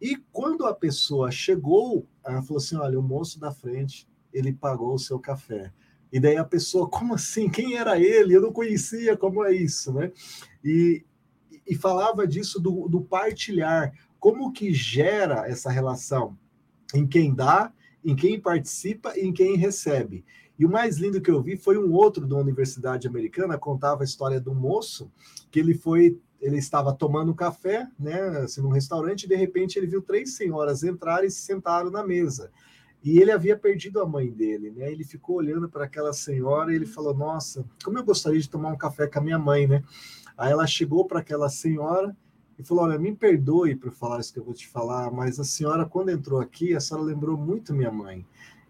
E 0.00 0.16
quando 0.30 0.66
a 0.66 0.74
pessoa 0.74 1.30
chegou, 1.30 2.06
ela 2.24 2.42
falou 2.42 2.58
assim: 2.58 2.76
Olha, 2.76 2.98
o 2.98 3.02
moço 3.02 3.40
da 3.40 3.50
frente 3.50 4.06
ele 4.32 4.52
pagou 4.52 4.94
o 4.94 4.98
seu 4.98 5.18
café. 5.18 5.72
E 6.12 6.18
daí 6.18 6.36
a 6.36 6.44
pessoa, 6.44 6.88
como 6.88 7.14
assim? 7.14 7.48
Quem 7.48 7.76
era 7.76 7.98
ele? 7.98 8.34
Eu 8.34 8.42
não 8.42 8.52
conhecia, 8.52 9.16
como 9.16 9.44
é 9.44 9.54
isso, 9.54 9.92
né? 9.92 10.12
E, 10.64 11.04
e 11.66 11.74
falava 11.74 12.26
disso 12.26 12.60
do, 12.60 12.88
do 12.88 13.00
partilhar, 13.00 13.92
como 14.20 14.52
que 14.52 14.72
gera 14.72 15.48
essa 15.48 15.70
relação 15.70 16.38
em 16.94 17.06
quem 17.06 17.34
dá, 17.34 17.72
em 18.04 18.14
quem 18.14 18.38
participa 18.38 19.16
e 19.16 19.22
em 19.22 19.32
quem 19.32 19.56
recebe. 19.56 20.24
E 20.58 20.66
o 20.66 20.70
mais 20.70 20.98
lindo 20.98 21.22
que 21.22 21.30
eu 21.30 21.42
vi 21.42 21.56
foi 21.56 21.78
um 21.78 21.90
outro 21.92 22.26
da 22.26 22.36
Universidade 22.36 23.08
Americana, 23.08 23.56
contava 23.56 24.02
a 24.02 24.04
história 24.04 24.38
de 24.38 24.50
um 24.50 24.54
moço 24.54 25.10
que 25.50 25.58
ele 25.58 25.72
foi, 25.72 26.20
ele 26.38 26.58
estava 26.58 26.92
tomando 26.92 27.34
café, 27.34 27.88
né, 27.98 28.20
assim, 28.42 28.60
num 28.60 28.68
restaurante, 28.68 29.24
e 29.24 29.28
de 29.28 29.34
repente 29.34 29.78
ele 29.78 29.86
viu 29.86 30.02
três 30.02 30.36
senhoras 30.36 30.82
entrarem 30.82 31.28
e 31.28 31.30
se 31.30 31.40
sentaram 31.40 31.90
na 31.90 32.06
mesa. 32.06 32.50
E 33.02 33.18
ele 33.18 33.32
havia 33.32 33.56
perdido 33.56 34.00
a 34.00 34.06
mãe 34.06 34.30
dele, 34.30 34.70
né? 34.70 34.92
Ele 34.92 35.02
ficou 35.02 35.36
olhando 35.36 35.70
para 35.70 35.86
aquela 35.86 36.12
senhora 36.12 36.70
e 36.70 36.76
ele 36.76 36.84
falou: 36.84 37.14
Nossa, 37.14 37.64
como 37.82 37.96
eu 37.96 38.04
gostaria 38.04 38.38
de 38.38 38.50
tomar 38.50 38.68
um 38.68 38.76
café 38.76 39.06
com 39.06 39.18
a 39.18 39.22
minha 39.22 39.38
mãe, 39.38 39.66
né? 39.66 39.82
Aí 40.36 40.52
ela 40.52 40.66
chegou 40.66 41.06
para 41.06 41.20
aquela 41.20 41.48
senhora 41.48 42.14
e 42.60 42.64
falou: 42.64 42.84
Olha, 42.84 42.98
me 42.98 43.14
perdoe 43.14 43.74
por 43.74 43.90
falar 43.90 44.20
isso 44.20 44.32
que 44.32 44.38
eu 44.38 44.44
vou 44.44 44.54
te 44.54 44.68
falar, 44.68 45.10
mas 45.10 45.40
a 45.40 45.44
senhora, 45.44 45.86
quando 45.86 46.10
entrou 46.10 46.40
aqui, 46.40 46.74
a 46.74 46.80
senhora 46.80 47.06
lembrou 47.06 47.36
muito 47.36 47.72
minha 47.72 47.90
mãe. 47.90 48.24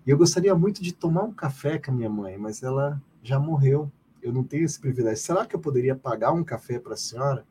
E 0.07 0.11
eu 0.11 0.17
gostaria 0.17 0.55
muito 0.55 0.83
de 0.83 0.93
tomar 0.93 1.25
um 1.25 1.33
café 1.33 1.79
com 1.79 1.91
a 1.91 1.95
minha 1.95 2.09
mãe, 2.09 2.39
mas 2.39 2.63
ela 2.63 3.01
já 3.23 3.39
morreu. 3.39 3.91
Eu 4.23 4.33
não 4.33 4.45
tenho 4.45 4.65
esse 4.65 4.79
privilégio. 4.79 5.23
Será 5.23 5.45
que 5.45 5.57
eu 5.57 5.61
poderia 5.61 5.97
pagar 5.97 6.33
um 6.33 6.45
café 6.45 6.79
para 6.79 6.95
a 6.95 6.97
senhora? 6.97 7.45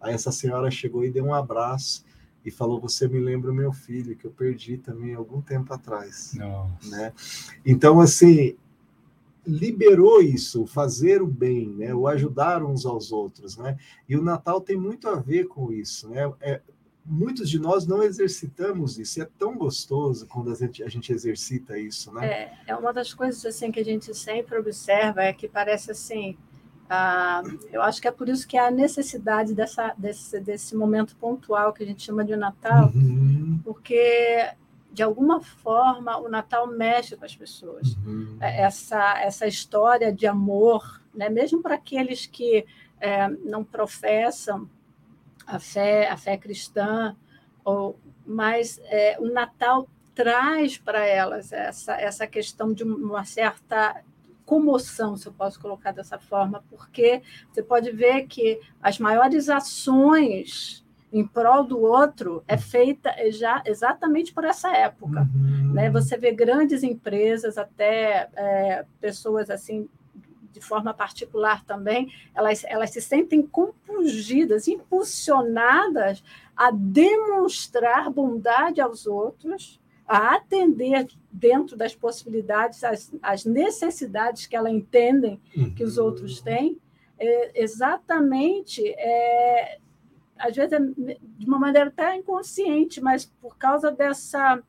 Aí 0.00 0.14
essa 0.14 0.32
senhora 0.32 0.70
chegou 0.70 1.04
e 1.04 1.10
deu 1.10 1.24
um 1.24 1.34
abraço 1.34 2.04
e 2.44 2.50
falou: 2.50 2.80
Você 2.80 3.08
me 3.08 3.18
lembra 3.18 3.50
o 3.50 3.54
meu 3.54 3.72
filho, 3.72 4.16
que 4.16 4.26
eu 4.26 4.30
perdi 4.30 4.78
também 4.78 5.14
algum 5.14 5.40
tempo 5.40 5.72
atrás. 5.72 6.34
Né? 6.88 7.12
Então, 7.64 8.00
assim, 8.00 8.56
liberou 9.46 10.22
isso, 10.22 10.66
fazer 10.66 11.20
o 11.20 11.26
bem, 11.26 11.68
né? 11.68 11.94
o 11.94 12.06
ajudar 12.06 12.62
uns 12.62 12.86
aos 12.86 13.10
outros. 13.12 13.56
Né? 13.56 13.76
E 14.08 14.16
o 14.16 14.22
Natal 14.22 14.60
tem 14.60 14.76
muito 14.76 15.08
a 15.08 15.16
ver 15.16 15.48
com 15.48 15.72
isso. 15.72 16.08
Né? 16.08 16.32
É, 16.40 16.60
muitos 17.04 17.50
de 17.50 17.58
nós 17.58 17.86
não 17.86 18.02
exercitamos 18.02 18.98
isso, 18.98 19.18
e 19.18 19.22
é 19.22 19.28
tão 19.38 19.56
gostoso 19.56 20.26
quando 20.26 20.52
a 20.52 20.54
gente, 20.54 20.82
a 20.82 20.88
gente 20.88 21.12
exercita 21.12 21.78
isso. 21.78 22.12
Né? 22.12 22.26
É, 22.26 22.52
é 22.68 22.76
uma 22.76 22.92
das 22.92 23.12
coisas 23.12 23.44
assim 23.44 23.70
que 23.72 23.80
a 23.80 23.84
gente 23.84 24.14
sempre 24.14 24.58
observa, 24.58 25.22
é 25.22 25.32
que 25.32 25.48
parece 25.48 25.90
assim. 25.90 26.36
Ah, 26.88 27.42
eu 27.72 27.80
acho 27.80 28.02
que 28.02 28.08
é 28.08 28.10
por 28.10 28.28
isso 28.28 28.46
que 28.46 28.58
há 28.58 28.66
a 28.66 28.70
necessidade 28.70 29.54
dessa, 29.54 29.94
desse, 29.96 30.38
desse 30.40 30.76
momento 30.76 31.16
pontual 31.16 31.72
que 31.72 31.82
a 31.82 31.86
gente 31.86 32.02
chama 32.02 32.22
de 32.22 32.36
Natal, 32.36 32.92
uhum. 32.94 33.58
porque 33.64 34.50
de 34.92 35.02
alguma 35.02 35.40
forma, 35.40 36.18
o 36.18 36.28
Natal 36.28 36.66
mexe 36.66 37.16
com 37.16 37.24
as 37.24 37.34
pessoas. 37.34 37.96
Uhum. 38.06 38.36
É, 38.40 38.62
essa, 38.62 39.18
essa 39.20 39.46
história 39.46 40.12
de 40.12 40.26
amor, 40.26 41.00
né? 41.14 41.28
mesmo 41.28 41.62
para 41.62 41.76
aqueles 41.76 42.26
que 42.26 42.66
é, 43.00 43.28
não 43.28 43.64
professam 43.64 44.68
a 45.46 45.58
fé, 45.58 46.08
a 46.08 46.16
fé 46.16 46.36
cristã, 46.36 47.16
ou, 47.64 47.98
mas 48.26 48.80
é, 48.84 49.16
o 49.18 49.32
Natal 49.32 49.88
traz 50.14 50.76
para 50.76 51.04
elas 51.06 51.52
essa, 51.52 51.94
essa 51.94 52.26
questão 52.26 52.72
de 52.72 52.84
uma 52.84 53.24
certa 53.24 54.02
comoção, 54.44 55.16
se 55.16 55.26
eu 55.26 55.32
posso 55.32 55.58
colocar 55.58 55.92
dessa 55.92 56.18
forma, 56.18 56.62
porque 56.68 57.22
você 57.50 57.62
pode 57.62 57.90
ver 57.90 58.26
que 58.26 58.60
as 58.82 58.98
maiores 58.98 59.48
ações 59.48 60.81
em 61.12 61.26
prol 61.26 61.64
do 61.64 61.80
outro 61.80 62.42
é 62.48 62.56
feita 62.56 63.14
já 63.30 63.62
exatamente 63.66 64.32
por 64.32 64.44
essa 64.44 64.74
época. 64.74 65.28
Uhum. 65.34 65.74
Né? 65.74 65.90
Você 65.90 66.16
vê 66.16 66.32
grandes 66.32 66.82
empresas, 66.82 67.58
até 67.58 68.30
é, 68.34 68.84
pessoas 69.00 69.50
assim 69.50 69.88
de 70.52 70.60
forma 70.60 70.92
particular 70.92 71.64
também, 71.64 72.12
elas, 72.34 72.62
elas 72.64 72.90
se 72.90 73.00
sentem 73.00 73.42
compungidas, 73.42 74.68
impulsionadas 74.68 76.22
a 76.54 76.70
demonstrar 76.70 78.10
bondade 78.10 78.80
aos 78.80 79.06
outros, 79.06 79.80
a 80.06 80.34
atender 80.34 81.08
dentro 81.30 81.74
das 81.74 81.94
possibilidades 81.94 82.84
as, 82.84 83.10
as 83.22 83.46
necessidades 83.46 84.46
que 84.46 84.54
elas 84.54 84.72
entendem 84.72 85.40
que 85.74 85.82
os 85.82 85.96
outros 85.96 86.38
uhum. 86.38 86.44
têm, 86.44 86.78
é, 87.18 87.62
exatamente 87.62 88.86
é, 88.98 89.78
às 90.42 90.56
vezes 90.56 90.72
é 90.72 90.80
de 90.80 91.46
uma 91.46 91.58
maneira 91.58 91.88
até 91.88 92.16
inconsciente, 92.16 93.00
mas 93.00 93.24
por 93.24 93.56
causa 93.56 93.92
dessa, 93.92 94.60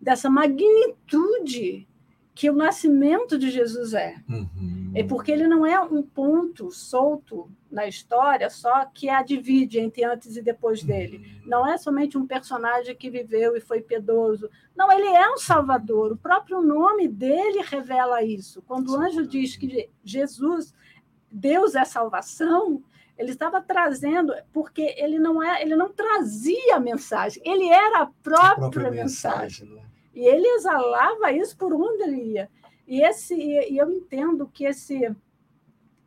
dessa 0.00 0.28
magnitude 0.28 1.88
que 2.34 2.50
o 2.50 2.54
nascimento 2.54 3.38
de 3.38 3.50
Jesus 3.50 3.94
é. 3.94 4.16
Uhum. 4.28 4.92
É 4.94 5.02
porque 5.02 5.32
ele 5.32 5.46
não 5.46 5.64
é 5.64 5.80
um 5.80 6.02
ponto 6.02 6.70
solto 6.70 7.50
na 7.70 7.86
história 7.86 8.50
só 8.50 8.84
que 8.84 9.08
a 9.08 9.22
divide 9.22 9.78
entre 9.78 10.04
antes 10.04 10.36
e 10.36 10.42
depois 10.42 10.82
uhum. 10.82 10.88
dele. 10.88 11.40
Não 11.46 11.66
é 11.66 11.78
somente 11.78 12.18
um 12.18 12.26
personagem 12.26 12.94
que 12.94 13.08
viveu 13.08 13.56
e 13.56 13.60
foi 13.60 13.80
piedoso. 13.80 14.50
Não, 14.76 14.92
ele 14.92 15.06
é 15.06 15.30
um 15.30 15.38
salvador. 15.38 16.12
O 16.12 16.16
próprio 16.16 16.60
nome 16.60 17.08
dele 17.08 17.62
revela 17.62 18.22
isso. 18.22 18.62
Quando 18.62 18.90
o 18.90 18.96
anjo 18.96 19.26
diz 19.26 19.56
que 19.56 19.88
Jesus, 20.04 20.74
Deus 21.30 21.74
é 21.74 21.84
salvação, 21.84 22.82
ele 23.16 23.30
estava 23.30 23.60
trazendo, 23.60 24.34
porque 24.52 24.94
ele 24.98 25.18
não 25.18 25.42
é, 25.42 25.62
ele 25.62 25.76
não 25.76 25.92
trazia 25.92 26.76
a 26.76 26.80
mensagem, 26.80 27.42
ele 27.44 27.68
era 27.68 28.00
a 28.00 28.06
própria, 28.06 28.50
a 28.50 28.56
própria 28.56 28.90
mensagem. 28.90 29.68
mensagem 29.68 29.74
né? 29.74 29.82
E 30.14 30.26
ele 30.26 30.46
exalava 30.46 31.32
isso 31.32 31.56
por 31.56 31.72
onde 31.72 32.02
ele 32.02 32.22
ia. 32.32 32.50
E 32.86 33.02
esse 33.02 33.34
e 33.34 33.76
eu 33.76 33.90
entendo 33.90 34.48
que 34.52 34.64
esse 34.64 35.14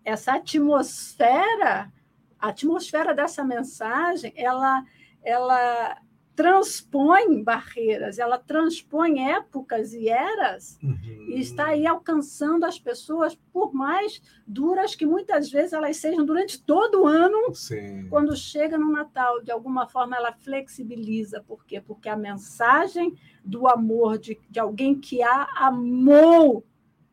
essa 0.04 0.36
atmosfera, 0.36 1.91
a 2.39 2.48
atmosfera 2.48 3.13
dessa 3.13 3.43
mensagem, 3.43 4.32
ela 4.36 4.84
ela 5.24 5.98
transpõe 6.38 7.41
barreiras, 7.41 8.19
ela 8.19 8.38
transpõe 8.38 9.28
épocas 9.28 9.91
e 9.91 10.08
eras 10.08 10.78
uhum. 10.84 10.95
e 11.30 11.39
está 11.39 11.69
aí 11.69 11.88
alcançando 11.88 12.63
as 12.63 12.78
pessoas, 12.80 13.34
por 13.52 13.73
mais 13.73 14.21
duras 14.45 14.93
que 14.93 15.04
muitas 15.04 15.50
vezes 15.50 15.73
elas 15.73 15.97
sejam 15.97 16.23
durante 16.23 16.62
todo 16.62 17.02
o 17.02 17.08
ano. 17.08 17.56
Sim. 17.56 18.08
Quando 18.08 18.38
chega 18.38 18.78
no 18.78 18.91
Natal, 18.91 19.41
de 19.41 19.50
alguma 19.50 19.88
forma 19.88 20.15
ela 20.15 20.32
flexibiliza. 20.32 21.41
Por 21.41 21.65
quê? 21.65 21.82
Porque 21.82 22.08
a 22.08 22.15
mensagem 22.15 23.17
do 23.43 23.67
amor 23.67 24.19
de, 24.19 24.39
de 24.47 24.60
alguém 24.60 24.93
que 24.93 25.23
a 25.23 25.47
amou 25.56 26.63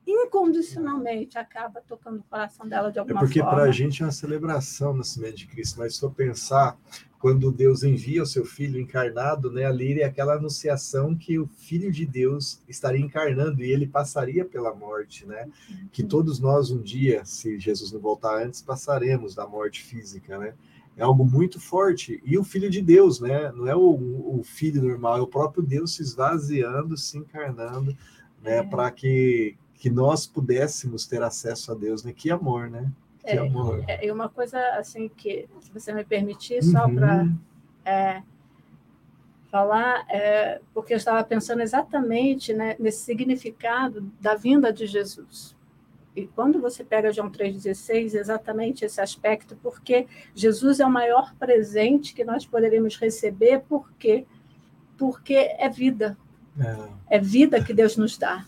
incondicionalmente 0.07 1.39
acaba 1.39 1.81
tocando 1.81 2.21
o 2.21 2.23
coração 2.25 2.69
dela 2.69 2.91
de 2.91 2.99
alguma 2.99 3.21
forma. 3.21 3.31
É 3.31 3.35
porque 3.35 3.43
para 3.43 3.65
a 3.65 3.73
gente 3.73 4.03
é 4.03 4.07
uma 4.07 4.13
celebração 4.13 4.93
o 4.93 4.97
nascimento 4.97 5.37
de 5.37 5.47
Cristo, 5.47 5.79
mas 5.79 5.97
se 5.97 6.03
eu 6.03 6.11
pensar 6.11 6.79
quando 7.25 7.51
Deus 7.51 7.83
envia 7.83 8.23
o 8.23 8.27
seu 8.27 8.45
filho 8.45 8.79
encarnado, 8.79 9.51
né, 9.51 9.65
ali 9.65 9.99
é 9.99 10.05
aquela 10.05 10.35
anunciação 10.35 11.15
que 11.15 11.39
o 11.39 11.47
filho 11.47 11.91
de 11.91 12.05
Deus 12.05 12.63
estaria 12.69 13.01
encarnando 13.01 13.65
e 13.65 13.73
ele 13.73 13.87
passaria 13.87 14.45
pela 14.45 14.75
morte, 14.75 15.25
né? 15.25 15.49
Que 15.91 16.03
uhum. 16.03 16.09
todos 16.09 16.39
nós 16.39 16.71
um 16.71 16.83
dia, 16.83 17.25
se 17.25 17.59
Jesus 17.59 17.91
não 17.93 17.99
voltar 17.99 18.45
antes, 18.45 18.61
passaremos 18.61 19.35
da 19.35 19.47
morte 19.47 19.83
física, 19.83 20.37
né? 20.37 20.53
É 20.99 21.03
algo 21.03 21.25
muito 21.25 21.59
forte. 21.59 22.23
E 22.27 22.37
o 22.37 22.45
filho 22.45 22.69
de 22.69 22.83
Deus, 22.83 23.21
né? 23.21 23.51
Não 23.53 23.67
é 23.67 23.75
o, 23.75 23.81
o 24.39 24.43
filho 24.45 24.83
normal, 24.83 25.17
é 25.17 25.23
o 25.23 25.27
próprio 25.27 25.63
Deus 25.63 25.95
se 25.95 26.03
esvaziando, 26.03 26.95
se 26.95 27.17
encarnando, 27.17 27.97
né, 28.43 28.59
é. 28.59 28.63
para 28.63 28.91
que 28.91 29.57
que 29.85 29.91
nós 29.91 30.27
pudéssemos 30.27 31.07
ter 31.07 31.23
acesso 31.23 31.71
a 31.71 31.75
Deus, 31.75 32.03
né? 32.03 32.11
Que 32.11 32.31
amor, 32.31 32.71
né? 32.71 32.91
É, 33.23 33.37
é, 33.87 34.07
e 34.07 34.11
uma 34.11 34.31
coisa 34.31 34.59
assim 34.79 35.11
que, 35.15 35.47
se 35.61 35.71
você 35.71 35.93
me 35.93 36.03
permitir, 36.03 36.65
só 36.65 36.87
uhum. 36.87 36.95
para 36.95 37.29
é, 37.85 38.23
falar, 39.51 40.07
é, 40.09 40.63
porque 40.73 40.95
eu 40.95 40.97
estava 40.97 41.23
pensando 41.23 41.61
exatamente 41.61 42.55
né, 42.55 42.77
nesse 42.79 43.03
significado 43.03 44.11
da 44.19 44.35
vinda 44.35 44.73
de 44.73 44.87
Jesus. 44.87 45.55
E 46.17 46.29
quando 46.29 46.63
você 46.63 46.83
pega 46.83 47.13
João 47.13 47.31
3,16, 47.31 48.15
exatamente 48.15 48.87
esse 48.87 49.03
aspecto, 49.03 49.55
porque 49.63 50.07
Jesus 50.35 50.81
é 50.81 50.87
o 50.87 50.91
maior 50.91 51.35
presente 51.35 52.15
que 52.15 52.25
nós 52.25 52.47
poderíamos 52.47 52.97
receber, 52.97 53.63
porque 53.69 54.25
porque 54.97 55.35
é 55.35 55.69
vida. 55.69 56.17
É, 56.59 57.17
é 57.17 57.19
vida 57.19 57.63
que 57.63 57.75
Deus 57.75 57.99
nos 57.99 58.17
dá. 58.17 58.47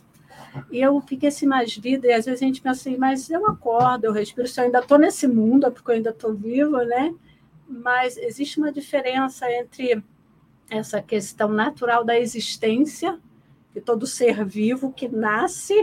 E 0.71 0.81
eu 0.81 1.01
fiquei 1.01 1.29
assim 1.29 1.47
mais 1.47 1.77
vida, 1.77 2.07
e 2.07 2.13
às 2.13 2.25
vezes 2.25 2.43
a 2.43 2.47
gente 2.47 2.61
pensa 2.61 2.81
assim, 2.81 2.97
mas 2.97 3.31
eu 3.31 3.47
acordo, 3.47 4.05
eu 4.05 4.13
respiro, 4.13 4.47
se 4.47 4.61
eu 4.61 4.65
ainda 4.65 4.81
estou 4.81 4.99
nesse 4.99 5.27
mundo, 5.27 5.67
é 5.67 5.71
porque 5.71 5.91
eu 5.91 5.95
ainda 5.95 6.11
estou 6.11 6.35
viva, 6.35 6.85
né? 6.85 7.15
Mas 7.69 8.17
existe 8.17 8.59
uma 8.59 8.73
diferença 8.73 9.51
entre 9.51 10.03
essa 10.71 11.01
questão 11.01 11.49
natural 11.49 12.05
da 12.05 12.19
existência, 12.19 13.19
que 13.73 13.81
todo 13.81 14.07
ser 14.07 14.45
vivo 14.45 14.93
que 14.93 15.09
nasce, 15.09 15.75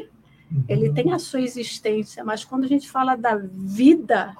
uhum. 0.51 0.63
ele 0.67 0.91
tem 0.93 1.13
a 1.13 1.19
sua 1.19 1.41
existência, 1.41 2.23
mas 2.23 2.43
quando 2.43 2.65
a 2.65 2.67
gente 2.67 2.89
fala 2.89 3.15
da 3.15 3.35
vida 3.35 4.35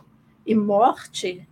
e 0.46 0.56
morte, 0.56 1.48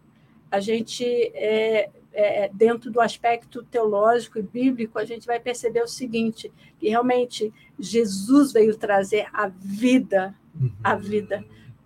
a 0.49 0.59
gente 0.59 1.05
é, 1.33 1.89
é, 2.13 2.49
dentro 2.53 2.91
do 2.91 2.99
aspecto 2.99 3.63
teológico 3.63 4.39
e 4.39 4.41
bíblico, 4.41 4.99
a 4.99 5.05
gente 5.05 5.25
vai 5.25 5.39
perceber 5.39 5.81
o 5.81 5.87
seguinte: 5.87 6.51
que 6.79 6.89
realmente 6.89 7.53
Jesus 7.79 8.51
veio 8.51 8.75
trazer 8.77 9.27
a 9.33 9.47
vida, 9.47 10.35
uhum. 10.59 10.71
a 10.83 10.95
vida, 10.95 11.43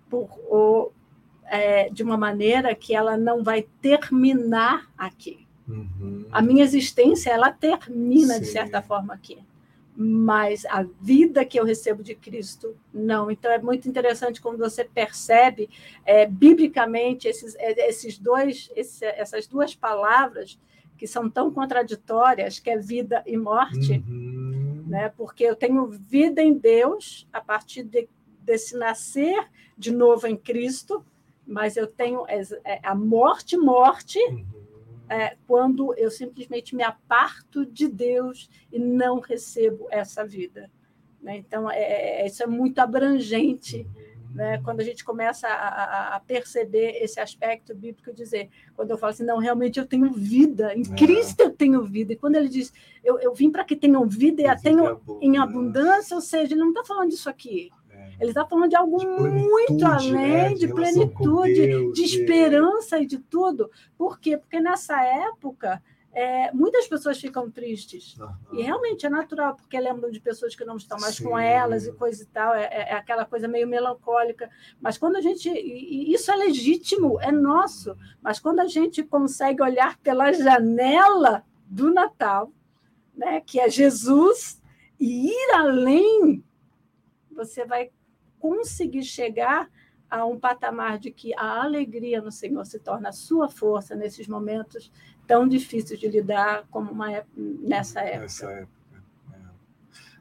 por, 0.09 0.29
o, 0.49 0.91
é, 1.45 1.89
de 1.89 2.03
uma 2.03 2.17
maneira 2.17 2.73
que 2.73 2.95
ela 2.95 3.17
não 3.17 3.43
vai 3.43 3.67
terminar 3.81 4.91
aqui. 4.97 5.45
Uhum. 5.67 6.25
A 6.31 6.41
minha 6.41 6.63
existência 6.63 7.31
ela 7.31 7.51
termina 7.51 8.35
Sim. 8.35 8.41
de 8.41 8.45
certa 8.47 8.81
forma 8.81 9.13
aqui 9.13 9.39
mas 9.95 10.65
a 10.65 10.83
vida 11.01 11.45
que 11.45 11.57
eu 11.57 11.63
recebo 11.63 12.03
de 12.03 12.13
Cristo, 12.15 12.75
não. 12.93 13.31
Então 13.31 13.49
é 13.49 13.57
muito 13.57 13.87
interessante 13.87 14.41
quando 14.41 14.57
você 14.57 14.83
percebe 14.83 15.69
é, 16.05 16.25
biblicamente 16.25 17.27
esses, 17.27 17.55
é, 17.55 17.87
esses 17.87 18.17
dois, 18.17 18.69
esse, 18.75 19.05
essas 19.05 19.47
duas 19.47 19.73
palavras 19.73 20.59
que 20.97 21.07
são 21.07 21.29
tão 21.29 21.51
contraditórias, 21.51 22.59
que 22.59 22.69
é 22.69 22.77
vida 22.77 23.23
e 23.25 23.37
morte, 23.37 24.03
uhum. 24.07 24.83
né? 24.87 25.09
porque 25.15 25.43
eu 25.43 25.55
tenho 25.55 25.87
vida 25.87 26.41
em 26.41 26.53
Deus 26.53 27.27
a 27.31 27.39
partir 27.39 27.83
de, 27.83 28.07
desse 28.41 28.77
nascer 28.77 29.47
de 29.77 29.91
novo 29.91 30.27
em 30.27 30.37
Cristo, 30.37 31.05
mas 31.45 31.77
eu 31.77 31.87
tenho 31.87 32.25
é, 32.27 32.79
a 32.83 32.95
morte, 32.95 33.57
morte, 33.57 34.19
uhum. 34.19 34.45
É, 35.09 35.35
quando 35.47 35.93
eu 35.95 36.09
simplesmente 36.09 36.75
me 36.75 36.83
aparto 36.83 37.65
de 37.65 37.87
Deus 37.87 38.49
e 38.71 38.79
não 38.79 39.19
recebo 39.19 39.87
essa 39.91 40.25
vida. 40.25 40.69
Né? 41.21 41.37
Então, 41.37 41.69
é, 41.69 42.21
é 42.21 42.27
isso 42.27 42.43
é 42.43 42.47
muito 42.47 42.79
abrangente. 42.79 43.87
Né? 44.35 44.61
Quando 44.63 44.81
a 44.81 44.83
gente 44.83 45.05
começa 45.05 45.47
a, 45.47 46.15
a, 46.15 46.19
perceber 46.19 47.01
esse 47.01 47.21
aspecto 47.21 47.73
bíblico, 47.73 48.13
dizer, 48.13 48.49
quando 48.75 48.91
eu 48.91 48.97
falo 48.97 49.13
assim, 49.13 49.23
não, 49.23 49.37
realmente 49.37 49.79
eu 49.79 49.85
tenho 49.85 50.11
vida, 50.11 50.75
em 50.75 50.81
é. 50.81 50.95
Cristo 50.95 51.39
eu 51.39 51.51
tenho 51.51 51.81
vida. 51.83 52.11
E 52.11 52.17
quando 52.17 52.35
ele 52.35 52.49
diz, 52.49 52.73
eu, 53.01 53.17
eu 53.17 53.33
vim 53.33 53.49
para 53.49 53.63
que 53.63 53.77
tenham 53.77 54.05
vida 54.05 54.41
e 54.41 54.45
a 54.45 54.55
tenham 54.55 54.99
em 55.21 55.37
abundância, 55.37 56.15
ou 56.15 56.21
seja, 56.21 56.53
ele 56.53 56.59
não 56.59 56.69
está 56.69 56.83
falando 56.83 57.11
disso 57.11 57.29
aqui. 57.29 57.71
Ele 58.19 58.31
está 58.31 58.45
falando 58.45 58.69
de 58.69 58.75
algo 58.75 58.97
de 58.97 59.07
muito 59.07 59.85
além, 59.85 60.11
né? 60.11 60.49
de, 60.49 60.59
de 60.59 60.73
plenitude, 60.73 61.67
Deus, 61.67 61.93
de 61.93 62.03
esperança 62.03 62.99
e 62.99 63.05
de 63.05 63.17
tudo. 63.19 63.69
Por 63.97 64.19
quê? 64.19 64.37
Porque 64.37 64.59
nessa 64.59 65.01
época 65.03 65.81
é, 66.15 66.49
muitas 66.53 66.87
pessoas 66.87 67.19
ficam 67.19 67.51
tristes. 67.51 68.17
Uhum. 68.17 68.29
E 68.53 68.61
realmente 68.61 69.05
é 69.05 69.09
natural, 69.09 69.53
porque 69.57 69.77
lembram 69.77 70.09
de 70.09 70.21
pessoas 70.21 70.55
que 70.55 70.63
não 70.63 70.77
estão 70.77 70.97
mais 70.97 71.15
Sim. 71.17 71.25
com 71.25 71.37
elas 71.37 71.85
e 71.85 71.91
coisa 71.91 72.23
e 72.23 72.25
tal. 72.27 72.55
É, 72.55 72.63
é, 72.63 72.91
é, 72.91 72.93
aquela 72.93 73.25
coisa 73.25 73.49
meio 73.49 73.67
melancólica. 73.67 74.49
Mas 74.79 74.97
quando 74.97 75.17
a 75.17 75.21
gente. 75.21 75.49
E 75.49 76.13
isso 76.13 76.31
é 76.31 76.35
legítimo, 76.37 77.19
é 77.19 77.33
nosso. 77.33 77.97
Mas 78.21 78.39
quando 78.39 78.61
a 78.61 78.67
gente 78.67 79.03
consegue 79.03 79.61
olhar 79.61 79.97
pela 79.97 80.31
janela 80.31 81.43
do 81.67 81.93
Natal, 81.93 82.49
né, 83.13 83.41
que 83.41 83.59
é 83.59 83.69
Jesus, 83.69 84.61
e 84.97 85.27
ir 85.27 85.51
além, 85.53 86.41
você 87.29 87.65
vai 87.65 87.91
conseguir 88.45 89.03
chegar 89.03 89.67
a 90.07 90.23
um 90.23 90.39
patamar 90.39 90.99
de 90.99 91.09
que 91.09 91.33
a 91.33 91.63
alegria 91.63 92.21
no 92.21 92.31
Senhor 92.31 92.63
se 92.63 92.77
torna 92.77 93.09
a 93.09 93.11
sua 93.11 93.49
força 93.49 93.95
nesses 93.95 94.27
momentos 94.27 94.91
tão 95.25 95.47
difíceis 95.47 95.99
de 95.99 96.07
lidar 96.07 96.67
como 96.69 96.91
uma, 96.91 97.23
nessa 97.35 98.01
época. 98.01 98.21
Nessa 98.21 98.51
época. 98.51 98.69
É. 99.33 99.37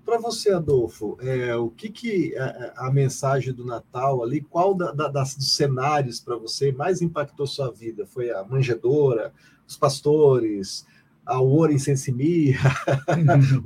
Para 0.07 0.19
você, 0.19 0.53
Adolfo, 0.53 1.19
é, 1.21 1.55
o 1.55 1.69
que, 1.69 1.91
que 1.91 2.35
a, 2.39 2.45
é, 2.45 2.47
é, 2.47 2.73
a, 2.79 2.91
mensagem 2.91 3.53
do 3.53 3.67
Natal 3.67 4.23
ali, 4.23 4.41
qual 4.41 4.75
da, 4.75 4.91
da, 4.91 5.09
das, 5.09 5.37
dos 5.37 5.55
cenários 5.55 6.19
para 6.19 6.37
você 6.37 6.73
mais 6.73 7.03
impactou 7.03 7.47
sua 7.47 7.71
vida? 7.71 8.07
Foi 8.07 8.31
a 8.31 8.43
manjedora, 8.43 9.35
os 9.69 9.77
pastores, 9.77 10.87
a 11.27 11.43
Ora 11.43 11.75
em 11.75 11.79
Sensimia, 11.79 12.57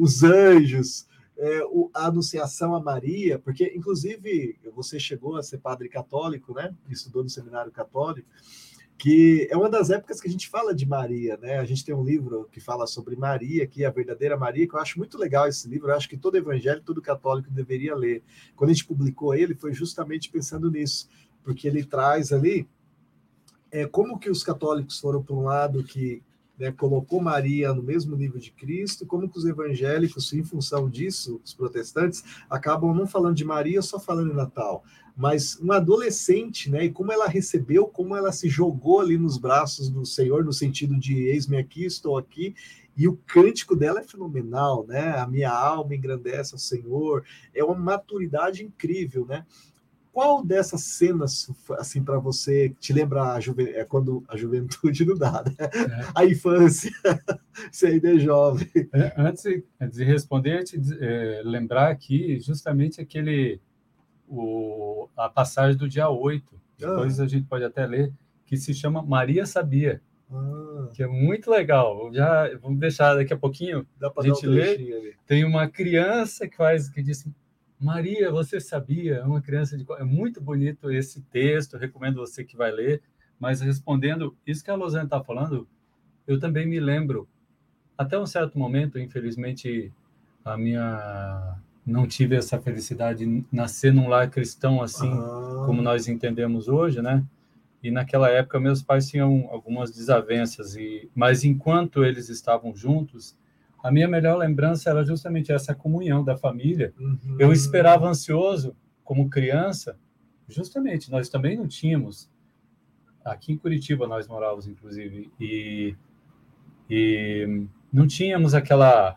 os 0.00 0.24
anjos, 0.24 1.06
é, 1.38 1.64
o, 1.66 1.88
a 1.94 2.06
anunciação 2.06 2.74
a 2.74 2.80
Maria, 2.80 3.38
porque, 3.38 3.72
inclusive, 3.74 4.58
você 4.74 4.98
chegou 4.98 5.36
a 5.36 5.42
ser 5.42 5.58
padre 5.58 5.88
católico, 5.88 6.52
né? 6.52 6.74
Estudou 6.90 7.22
no 7.22 7.30
seminário 7.30 7.70
católico, 7.70 8.28
que 8.98 9.46
é 9.48 9.56
uma 9.56 9.70
das 9.70 9.90
épocas 9.90 10.20
que 10.20 10.26
a 10.26 10.30
gente 10.30 10.48
fala 10.48 10.74
de 10.74 10.84
Maria, 10.84 11.36
né? 11.36 11.58
A 11.58 11.64
gente 11.64 11.84
tem 11.84 11.94
um 11.94 12.02
livro 12.02 12.48
que 12.50 12.60
fala 12.60 12.88
sobre 12.88 13.14
Maria, 13.14 13.68
que 13.68 13.84
é 13.84 13.86
a 13.86 13.90
verdadeira 13.90 14.36
Maria, 14.36 14.66
que 14.66 14.74
eu 14.74 14.80
acho 14.80 14.98
muito 14.98 15.16
legal 15.16 15.46
esse 15.46 15.68
livro, 15.68 15.90
eu 15.90 15.94
acho 15.94 16.08
que 16.08 16.16
todo 16.16 16.36
evangélico, 16.36 16.84
todo 16.84 17.00
católico 17.00 17.48
deveria 17.52 17.94
ler. 17.94 18.24
Quando 18.56 18.70
a 18.70 18.72
gente 18.72 18.86
publicou 18.86 19.32
ele, 19.32 19.54
foi 19.54 19.72
justamente 19.72 20.28
pensando 20.28 20.68
nisso, 20.68 21.08
porque 21.44 21.68
ele 21.68 21.84
traz 21.84 22.32
ali 22.32 22.68
é, 23.70 23.86
como 23.86 24.18
que 24.18 24.28
os 24.28 24.42
católicos 24.42 24.98
foram 24.98 25.22
para 25.22 25.36
um 25.36 25.42
lado 25.42 25.84
que 25.84 26.20
né, 26.58 26.72
colocou 26.72 27.20
Maria 27.20 27.72
no 27.72 27.82
mesmo 27.82 28.16
nível 28.16 28.40
de 28.40 28.50
Cristo, 28.50 29.06
como 29.06 29.28
que 29.28 29.38
os 29.38 29.44
evangélicos, 29.44 30.32
em 30.32 30.42
função 30.42 30.88
disso, 30.88 31.40
os 31.44 31.54
protestantes, 31.54 32.24
acabam 32.50 32.94
não 32.94 33.06
falando 33.06 33.36
de 33.36 33.44
Maria, 33.44 33.80
só 33.80 34.00
falando 34.00 34.32
em 34.32 34.36
Natal. 34.36 34.84
Mas 35.16 35.56
uma 35.56 35.76
adolescente, 35.76 36.70
né, 36.70 36.84
e 36.84 36.90
como 36.90 37.12
ela 37.12 37.26
recebeu, 37.26 37.86
como 37.86 38.16
ela 38.16 38.32
se 38.32 38.48
jogou 38.48 39.00
ali 39.00 39.18
nos 39.18 39.36
braços 39.36 39.88
do 39.88 40.04
Senhor, 40.04 40.44
no 40.44 40.52
sentido 40.52 40.98
de 40.98 41.14
eis-me 41.14 41.56
aqui, 41.56 41.84
estou 41.84 42.16
aqui, 42.16 42.54
e 42.96 43.06
o 43.06 43.16
cântico 43.28 43.76
dela 43.76 44.00
é 44.00 44.02
fenomenal, 44.02 44.84
né? 44.84 45.16
A 45.18 45.24
minha 45.24 45.52
alma 45.52 45.94
engrandece 45.94 46.54
ao 46.54 46.58
Senhor, 46.58 47.24
é 47.54 47.62
uma 47.62 47.76
maturidade 47.76 48.64
incrível, 48.64 49.24
né? 49.24 49.46
Qual 50.12 50.44
dessas 50.44 50.82
cenas, 50.82 51.50
assim, 51.78 52.02
para 52.02 52.18
você, 52.18 52.74
te 52.80 52.92
lembra 52.92 53.34
a 53.34 53.40
juve... 53.40 53.70
é 53.70 53.84
quando 53.84 54.24
a 54.28 54.36
juventude 54.36 55.04
não 55.04 55.16
dá, 55.16 55.44
né? 55.44 55.54
É. 55.60 56.06
A 56.14 56.24
infância, 56.24 56.90
você 57.70 57.86
ainda 57.88 58.14
é 58.14 58.18
jovem. 58.18 58.68
É, 58.92 59.14
antes, 59.16 59.44
de 59.92 60.04
responder, 60.04 60.64
te 60.64 60.80
é, 61.00 61.42
lembrar 61.44 61.90
aqui 61.90 62.40
justamente 62.40 63.00
aquele, 63.00 63.60
o, 64.28 65.08
a 65.16 65.28
passagem 65.28 65.76
do 65.76 65.88
dia 65.88 66.08
8, 66.08 66.44
depois 66.78 67.18
ah. 67.18 67.24
a 67.24 67.28
gente 67.28 67.46
pode 67.46 67.64
até 67.64 67.86
ler, 67.86 68.12
que 68.44 68.56
se 68.56 68.72
chama 68.74 69.02
Maria 69.02 69.46
Sabia. 69.46 70.00
Ah. 70.30 70.88
Que 70.94 71.02
é 71.02 71.06
muito 71.06 71.50
legal. 71.50 72.12
Já 72.12 72.50
vamos 72.60 72.78
deixar 72.78 73.14
daqui 73.14 73.32
a 73.32 73.36
pouquinho. 73.36 73.86
Dá 73.98 74.12
a 74.16 74.22
gente 74.22 74.46
um 74.46 74.50
ler. 74.50 75.16
Tem 75.26 75.44
uma 75.44 75.68
criança 75.68 76.46
que 76.46 76.56
faz 76.56 76.88
que 76.88 77.02
diz 77.02 77.26
Maria, 77.80 78.30
você 78.30 78.60
sabia? 78.60 79.16
É 79.16 79.24
uma 79.24 79.40
criança 79.40 79.76
de. 79.76 79.86
É 79.98 80.04
muito 80.04 80.40
bonito 80.40 80.90
esse 80.90 81.22
texto, 81.22 81.76
recomendo 81.76 82.16
você 82.16 82.44
que 82.44 82.56
vai 82.56 82.70
ler. 82.72 83.02
Mas 83.38 83.60
respondendo 83.60 84.36
isso 84.46 84.64
que 84.64 84.70
a 84.70 84.74
Lozane 84.74 85.04
está 85.04 85.22
falando, 85.22 85.68
eu 86.26 86.40
também 86.40 86.66
me 86.66 86.80
lembro, 86.80 87.28
até 87.96 88.18
um 88.18 88.26
certo 88.26 88.58
momento, 88.58 88.98
infelizmente, 88.98 89.92
a 90.44 90.56
minha. 90.56 91.56
Não 91.86 92.06
tive 92.06 92.36
essa 92.36 92.60
felicidade 92.60 93.24
de 93.24 93.44
nascer 93.50 93.94
num 93.94 94.08
lar 94.08 94.28
cristão 94.28 94.82
assim, 94.82 95.10
ah. 95.10 95.62
como 95.64 95.80
nós 95.80 96.06
entendemos 96.06 96.68
hoje, 96.68 97.00
né? 97.00 97.24
E 97.82 97.90
naquela 97.90 98.28
época 98.28 98.60
meus 98.60 98.82
pais 98.82 99.08
tinham 99.08 99.48
algumas 99.50 99.90
desavenças, 99.90 100.76
e 100.76 101.08
mas 101.14 101.44
enquanto 101.44 102.04
eles 102.04 102.28
estavam 102.28 102.76
juntos, 102.76 103.38
a 103.82 103.90
minha 103.90 104.08
melhor 104.08 104.36
lembrança 104.36 104.90
era 104.90 105.04
justamente 105.04 105.52
essa 105.52 105.74
comunhão 105.74 106.24
da 106.24 106.36
família. 106.36 106.92
Uhum. 106.98 107.36
Eu 107.38 107.52
esperava 107.52 108.08
ansioso, 108.08 108.76
como 109.04 109.30
criança, 109.30 109.98
justamente, 110.48 111.10
nós 111.10 111.28
também 111.28 111.56
não 111.56 111.68
tínhamos. 111.68 112.30
Aqui 113.24 113.52
em 113.52 113.58
Curitiba 113.58 114.06
nós 114.06 114.26
morávamos, 114.26 114.66
inclusive, 114.66 115.30
e, 115.38 115.94
e 116.90 117.66
não 117.92 118.06
tínhamos 118.06 118.54
aquela 118.54 119.16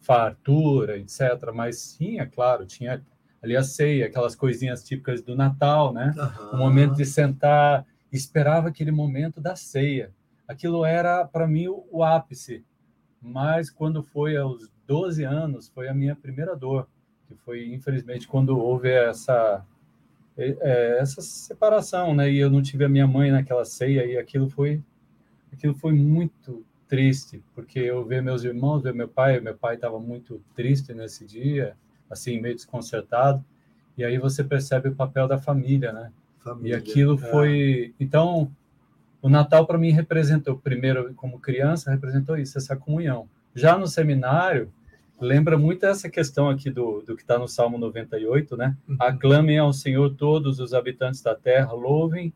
fartura, 0.00 0.98
etc. 0.98 1.20
Mas 1.54 1.96
tinha, 1.96 2.26
claro, 2.26 2.64
tinha 2.64 3.04
ali 3.42 3.56
a 3.56 3.62
ceia, 3.62 4.06
aquelas 4.06 4.34
coisinhas 4.34 4.82
típicas 4.82 5.22
do 5.22 5.36
Natal, 5.36 5.92
né? 5.92 6.14
Uhum. 6.16 6.50
O 6.52 6.56
momento 6.56 6.94
de 6.94 7.04
sentar, 7.04 7.86
esperava 8.12 8.68
aquele 8.68 8.90
momento 8.90 9.40
da 9.40 9.56
ceia. 9.56 10.12
Aquilo 10.48 10.84
era, 10.84 11.24
para 11.24 11.46
mim, 11.46 11.68
o, 11.68 11.86
o 11.90 12.02
ápice 12.02 12.64
mas 13.20 13.70
quando 13.70 14.02
foi 14.02 14.36
aos 14.36 14.70
12 14.86 15.24
anos, 15.24 15.68
foi 15.68 15.88
a 15.88 15.94
minha 15.94 16.16
primeira 16.16 16.56
dor, 16.56 16.88
que 17.28 17.34
foi, 17.34 17.72
infelizmente, 17.72 18.26
quando 18.26 18.58
houve 18.58 18.90
essa 18.90 19.64
é, 20.36 20.98
essa 20.98 21.20
separação, 21.20 22.14
né? 22.14 22.30
E 22.30 22.38
eu 22.38 22.50
não 22.50 22.62
tive 22.62 22.84
a 22.84 22.88
minha 22.88 23.06
mãe 23.06 23.30
naquela 23.30 23.64
ceia 23.64 24.06
e 24.06 24.16
aquilo 24.16 24.48
foi 24.48 24.82
aquilo 25.52 25.74
foi 25.74 25.92
muito 25.92 26.64
triste, 26.88 27.42
porque 27.54 27.78
eu 27.78 28.04
ver 28.04 28.22
meus 28.22 28.42
irmãos, 28.42 28.82
ver 28.82 28.94
meu 28.94 29.08
pai, 29.08 29.38
meu 29.40 29.56
pai 29.56 29.74
estava 29.76 29.98
muito 30.00 30.42
triste 30.54 30.92
nesse 30.94 31.24
dia, 31.24 31.76
assim, 32.08 32.40
meio 32.40 32.54
desconcertado. 32.54 33.44
E 33.96 34.04
aí 34.04 34.18
você 34.18 34.42
percebe 34.42 34.88
o 34.88 34.94
papel 34.94 35.28
da 35.28 35.38
família, 35.38 35.92
né? 35.92 36.10
Família, 36.38 36.74
e 36.74 36.78
aquilo 36.78 37.14
é. 37.14 37.30
foi, 37.30 37.94
então, 38.00 38.50
o 39.22 39.28
Natal 39.28 39.66
para 39.66 39.78
mim 39.78 39.90
representou, 39.90 40.56
primeiro 40.56 41.12
como 41.14 41.38
criança, 41.38 41.90
representou 41.90 42.36
isso, 42.36 42.56
essa 42.56 42.76
comunhão. 42.76 43.28
Já 43.54 43.76
no 43.76 43.86
seminário, 43.86 44.72
lembra 45.20 45.58
muito 45.58 45.84
essa 45.84 46.08
questão 46.08 46.48
aqui 46.48 46.70
do, 46.70 47.02
do 47.02 47.14
que 47.14 47.22
está 47.22 47.38
no 47.38 47.46
Salmo 47.46 47.76
98, 47.76 48.56
né? 48.56 48.76
Uhum. 48.88 48.96
Aclamem 48.98 49.58
ao 49.58 49.72
Senhor 49.72 50.14
todos 50.14 50.58
os 50.58 50.72
habitantes 50.72 51.20
da 51.20 51.34
terra, 51.34 51.72
louvem, 51.72 52.32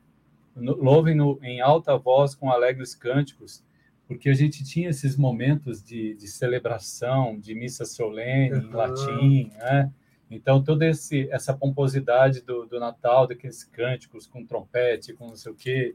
louvem 0.56 1.14
no, 1.14 1.38
em 1.42 1.60
alta 1.60 1.96
voz 1.96 2.34
com 2.34 2.50
alegres 2.50 2.94
cânticos, 2.94 3.64
porque 4.06 4.28
a 4.28 4.34
gente 4.34 4.62
tinha 4.62 4.90
esses 4.90 5.16
momentos 5.16 5.82
de, 5.82 6.14
de 6.14 6.28
celebração, 6.28 7.38
de 7.38 7.54
missa 7.54 7.86
solene 7.86 8.56
uhum. 8.56 8.68
em 8.68 8.70
latim, 8.70 9.52
né? 9.58 9.90
Então, 10.30 10.62
toda 10.62 10.86
esse, 10.86 11.28
essa 11.30 11.54
pomposidade 11.54 12.40
do, 12.40 12.66
do 12.66 12.80
Natal, 12.80 13.26
daqueles 13.26 13.62
cânticos 13.62 14.26
com 14.26 14.44
trompete, 14.44 15.12
com 15.12 15.28
não 15.28 15.36
sei 15.36 15.52
o 15.52 15.54
quê, 15.54 15.94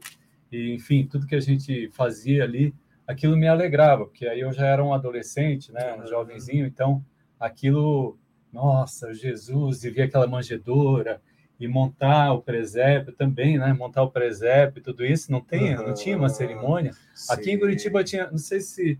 e 0.50 0.74
enfim, 0.74 1.06
tudo 1.06 1.26
que 1.26 1.34
a 1.34 1.40
gente 1.40 1.88
fazia 1.90 2.44
ali, 2.44 2.74
aquilo 3.06 3.36
me 3.36 3.48
alegrava, 3.48 4.04
porque 4.04 4.26
aí 4.26 4.40
eu 4.40 4.52
já 4.52 4.66
era 4.66 4.84
um 4.84 4.94
adolescente, 4.94 5.72
né, 5.72 5.96
um 5.96 6.06
jovenzinho, 6.06 6.66
então 6.66 7.04
aquilo, 7.38 8.18
nossa, 8.52 9.12
Jesus, 9.12 9.84
e 9.84 9.90
via 9.90 10.04
aquela 10.04 10.26
manjedora, 10.26 11.20
e 11.58 11.68
montar 11.68 12.32
o 12.32 12.40
presépio 12.40 13.12
também, 13.12 13.58
né, 13.58 13.72
montar 13.72 14.02
o 14.02 14.10
presépio, 14.10 14.82
tudo 14.82 15.04
isso, 15.04 15.30
não 15.30 15.42
tem, 15.42 15.76
não 15.76 15.92
tinha 15.92 16.16
uma 16.16 16.30
cerimônia. 16.30 16.92
Sim. 17.14 17.32
Aqui 17.32 17.50
em 17.50 17.58
Curitiba 17.58 18.02
tinha, 18.02 18.30
não 18.30 18.38
sei 18.38 18.60
se 18.60 18.98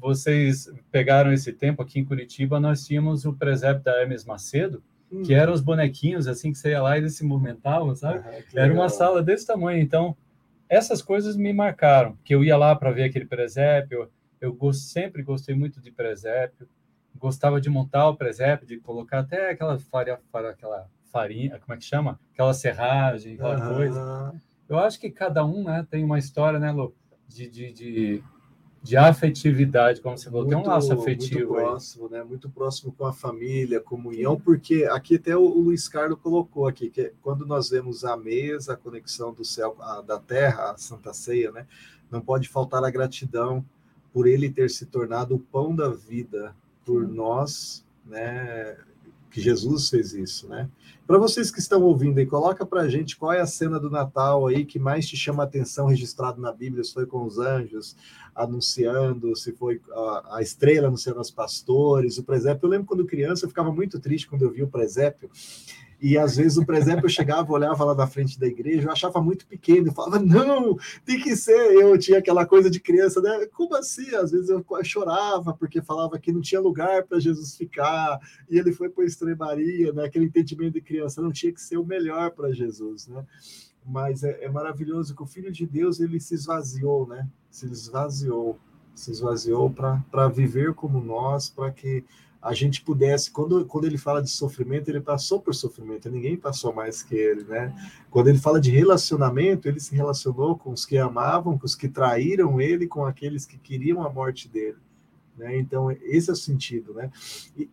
vocês 0.00 0.72
pegaram 0.90 1.32
esse 1.32 1.52
tempo, 1.52 1.82
aqui 1.82 2.00
em 2.00 2.04
Curitiba 2.04 2.58
nós 2.58 2.86
tínhamos 2.86 3.26
o 3.26 3.34
presépio 3.34 3.82
da 3.82 4.00
Hermes 4.00 4.24
Macedo, 4.24 4.82
hum. 5.12 5.22
que 5.22 5.34
eram 5.34 5.52
os 5.52 5.60
bonequinhos, 5.60 6.26
assim, 6.26 6.50
que 6.50 6.58
você 6.58 6.70
ia 6.70 6.80
lá 6.80 6.96
e 6.96 7.00
eles 7.00 7.14
se 7.14 7.24
movimentavam, 7.24 7.94
sabe? 7.94 8.24
Era 8.54 8.72
uma 8.72 8.88
sala 8.88 9.22
desse 9.22 9.46
tamanho, 9.46 9.82
então 9.82 10.16
essas 10.68 11.02
coisas 11.02 11.36
me 11.36 11.52
marcaram, 11.52 12.16
que 12.24 12.34
eu 12.34 12.42
ia 12.44 12.56
lá 12.56 12.74
para 12.74 12.90
ver 12.90 13.04
aquele 13.04 13.26
presépio, 13.26 14.10
eu, 14.40 14.56
eu 14.60 14.72
sempre 14.72 15.22
gostei 15.22 15.54
muito 15.54 15.80
de 15.80 15.90
presépio, 15.90 16.68
gostava 17.14 17.60
de 17.60 17.70
montar 17.70 18.08
o 18.08 18.16
presépio, 18.16 18.66
de 18.66 18.78
colocar 18.78 19.20
até 19.20 19.50
aquela 19.50 19.78
farinha, 19.78 20.18
aquela 20.50 20.88
farinha, 21.10 21.58
como 21.58 21.74
é 21.74 21.76
que 21.76 21.84
chama? 21.84 22.20
Aquela 22.32 22.52
serragem, 22.52 23.34
aquela 23.34 23.68
uhum. 23.68 23.74
coisa. 23.74 24.34
Eu 24.68 24.78
acho 24.78 25.00
que 25.00 25.10
cada 25.10 25.44
um 25.44 25.64
né, 25.64 25.86
tem 25.88 26.04
uma 26.04 26.18
história, 26.18 26.58
né, 26.58 26.70
Lu, 26.70 26.94
de, 27.28 27.48
de, 27.48 27.72
de 27.72 28.24
de 28.86 28.96
afetividade, 28.96 30.00
como 30.00 30.16
você 30.16 30.26
falou, 30.26 30.42
muito, 30.42 30.54
tem 30.54 30.64
um 30.64 30.66
laço 30.66 30.92
afetivo. 30.92 31.54
Muito 31.54 31.64
próximo, 31.64 32.06
aí. 32.06 32.12
né? 32.12 32.22
Muito 32.22 32.48
próximo 32.48 32.92
com 32.92 33.04
a 33.04 33.12
família, 33.12 33.80
comunhão, 33.80 34.38
porque 34.38 34.84
aqui 34.84 35.16
até 35.16 35.36
o 35.36 35.44
Luiz 35.44 35.88
Carlos 35.88 36.20
colocou 36.22 36.68
aqui, 36.68 36.88
que 36.88 37.12
quando 37.20 37.44
nós 37.44 37.68
vemos 37.68 38.04
a 38.04 38.16
mesa, 38.16 38.74
a 38.74 38.76
conexão 38.76 39.32
do 39.32 39.44
céu, 39.44 39.76
a, 39.80 40.00
da 40.02 40.20
terra, 40.20 40.70
a 40.70 40.78
Santa 40.78 41.12
Ceia, 41.12 41.50
né? 41.50 41.66
Não 42.08 42.20
pode 42.20 42.48
faltar 42.48 42.84
a 42.84 42.90
gratidão 42.90 43.64
por 44.12 44.28
ele 44.28 44.48
ter 44.48 44.70
se 44.70 44.86
tornado 44.86 45.34
o 45.34 45.40
pão 45.40 45.74
da 45.74 45.88
vida 45.88 46.54
por 46.84 47.08
nós, 47.08 47.84
né? 48.04 48.76
Que 49.36 49.42
Jesus 49.42 49.90
fez 49.90 50.14
isso, 50.14 50.48
né? 50.48 50.66
Para 51.06 51.18
vocês 51.18 51.50
que 51.50 51.58
estão 51.58 51.82
ouvindo 51.82 52.16
aí, 52.16 52.24
coloca 52.24 52.64
para 52.64 52.80
a 52.80 52.88
gente 52.88 53.18
qual 53.18 53.34
é 53.34 53.38
a 53.38 53.46
cena 53.46 53.78
do 53.78 53.90
Natal 53.90 54.46
aí 54.46 54.64
que 54.64 54.78
mais 54.78 55.06
te 55.06 55.14
chama 55.14 55.42
a 55.42 55.46
atenção 55.46 55.88
registrado 55.88 56.40
na 56.40 56.50
Bíblia, 56.50 56.82
se 56.82 56.94
foi 56.94 57.04
com 57.04 57.22
os 57.22 57.38
anjos 57.38 57.94
anunciando, 58.34 59.36
se 59.36 59.52
foi 59.52 59.78
a, 59.92 60.36
a 60.38 60.40
estrela 60.40 60.88
anunciando 60.88 61.20
os 61.20 61.30
pastores, 61.30 62.16
o 62.16 62.24
presépio. 62.24 62.64
Eu 62.64 62.70
lembro 62.70 62.86
quando 62.86 63.04
criança, 63.04 63.44
eu 63.44 63.50
ficava 63.50 63.70
muito 63.70 64.00
triste 64.00 64.26
quando 64.26 64.40
eu 64.40 64.50
vi 64.50 64.62
o 64.62 64.68
presépio, 64.68 65.30
e 66.00 66.18
às 66.18 66.36
vezes 66.36 66.58
o 66.58 66.66
presépio 66.66 67.06
eu 67.06 67.10
chegava, 67.10 67.50
olhava 67.52 67.84
lá 67.84 67.94
na 67.94 68.06
frente 68.06 68.38
da 68.38 68.46
igreja, 68.46 68.86
eu 68.86 68.92
achava 68.92 69.20
muito 69.20 69.46
pequeno, 69.46 69.88
eu 69.88 69.92
falava, 69.92 70.18
não, 70.18 70.76
tem 71.04 71.20
que 71.20 71.34
ser. 71.34 71.72
Eu 71.72 71.98
tinha 71.98 72.18
aquela 72.18 72.44
coisa 72.44 72.68
de 72.70 72.78
criança, 72.80 73.20
né? 73.20 73.46
Como 73.46 73.74
assim? 73.74 74.14
Às 74.14 74.30
vezes 74.30 74.50
eu 74.50 74.64
chorava, 74.84 75.54
porque 75.54 75.80
falava 75.80 76.18
que 76.18 76.32
não 76.32 76.40
tinha 76.40 76.60
lugar 76.60 77.04
para 77.04 77.18
Jesus 77.18 77.56
ficar, 77.56 78.20
e 78.48 78.58
ele 78.58 78.72
foi 78.72 78.88
para 78.88 79.04
a 79.04 79.06
estrebaria, 79.06 79.92
né? 79.92 80.04
Aquele 80.04 80.26
entendimento 80.26 80.74
de 80.74 80.80
criança, 80.82 81.22
não 81.22 81.32
tinha 81.32 81.52
que 81.52 81.60
ser 81.60 81.78
o 81.78 81.84
melhor 81.84 82.30
para 82.32 82.52
Jesus, 82.52 83.08
né? 83.08 83.24
Mas 83.84 84.22
é, 84.22 84.44
é 84.44 84.48
maravilhoso 84.50 85.14
que 85.14 85.22
o 85.22 85.26
Filho 85.26 85.50
de 85.50 85.64
Deus 85.64 86.00
ele 86.00 86.20
se 86.20 86.34
esvaziou, 86.34 87.06
né? 87.06 87.26
Se 87.50 87.66
esvaziou, 87.66 88.58
se 88.94 89.12
esvaziou 89.12 89.70
para 89.70 90.28
viver 90.28 90.74
como 90.74 91.00
nós, 91.00 91.48
para 91.48 91.70
que 91.70 92.04
a 92.46 92.54
gente 92.54 92.80
pudesse, 92.80 93.28
quando, 93.28 93.66
quando 93.66 93.86
ele 93.86 93.98
fala 93.98 94.22
de 94.22 94.30
sofrimento, 94.30 94.88
ele 94.88 95.00
passou 95.00 95.40
por 95.40 95.52
sofrimento, 95.52 96.08
ninguém 96.08 96.36
passou 96.36 96.72
mais 96.72 97.02
que 97.02 97.16
ele, 97.16 97.42
né? 97.42 97.74
Quando 98.08 98.28
ele 98.28 98.38
fala 98.38 98.60
de 98.60 98.70
relacionamento, 98.70 99.66
ele 99.66 99.80
se 99.80 99.96
relacionou 99.96 100.56
com 100.56 100.70
os 100.70 100.86
que 100.86 100.96
amavam, 100.96 101.58
com 101.58 101.66
os 101.66 101.74
que 101.74 101.88
traíram 101.88 102.60
ele, 102.60 102.86
com 102.86 103.04
aqueles 103.04 103.44
que 103.44 103.58
queriam 103.58 104.00
a 104.00 104.08
morte 104.08 104.48
dele, 104.48 104.76
né? 105.36 105.58
Então, 105.58 105.90
esse 105.90 106.30
é 106.30 106.32
o 106.34 106.36
sentido, 106.36 106.94
né? 106.94 107.10
E 107.56 107.68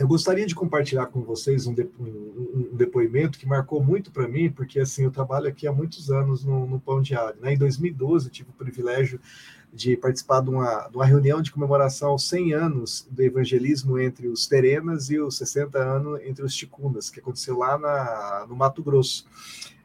eu 0.00 0.08
gostaria 0.08 0.46
de 0.46 0.54
compartilhar 0.54 1.06
com 1.06 1.22
vocês 1.22 1.68
um, 1.68 1.72
um 1.72 2.76
depoimento 2.76 3.38
que 3.38 3.46
marcou 3.46 3.82
muito 3.82 4.10
para 4.10 4.26
mim, 4.26 4.50
porque 4.50 4.80
assim, 4.80 5.04
eu 5.04 5.12
trabalho 5.12 5.46
aqui 5.46 5.64
há 5.64 5.72
muitos 5.72 6.10
anos 6.10 6.44
no, 6.44 6.66
no 6.66 6.80
Pão 6.80 7.00
Diário, 7.00 7.40
né? 7.40 7.54
Em 7.54 7.58
2012, 7.58 8.26
eu 8.26 8.32
tive 8.32 8.50
o 8.50 8.52
privilégio 8.52 9.20
de 9.76 9.94
participar 9.94 10.40
de 10.40 10.48
uma, 10.48 10.88
de 10.88 10.96
uma 10.96 11.04
reunião 11.04 11.42
de 11.42 11.52
comemoração 11.52 12.08
aos 12.08 12.26
100 12.28 12.54
anos 12.54 13.06
do 13.10 13.22
evangelismo 13.22 13.98
entre 13.98 14.26
os 14.26 14.46
Terenas 14.46 15.10
e 15.10 15.20
os 15.20 15.36
60 15.36 15.78
anos 15.78 16.20
entre 16.24 16.42
os 16.42 16.54
Ticunas, 16.54 17.10
que 17.10 17.20
aconteceu 17.20 17.58
lá 17.58 17.78
na, 17.78 18.46
no 18.48 18.56
Mato 18.56 18.82
Grosso. 18.82 19.26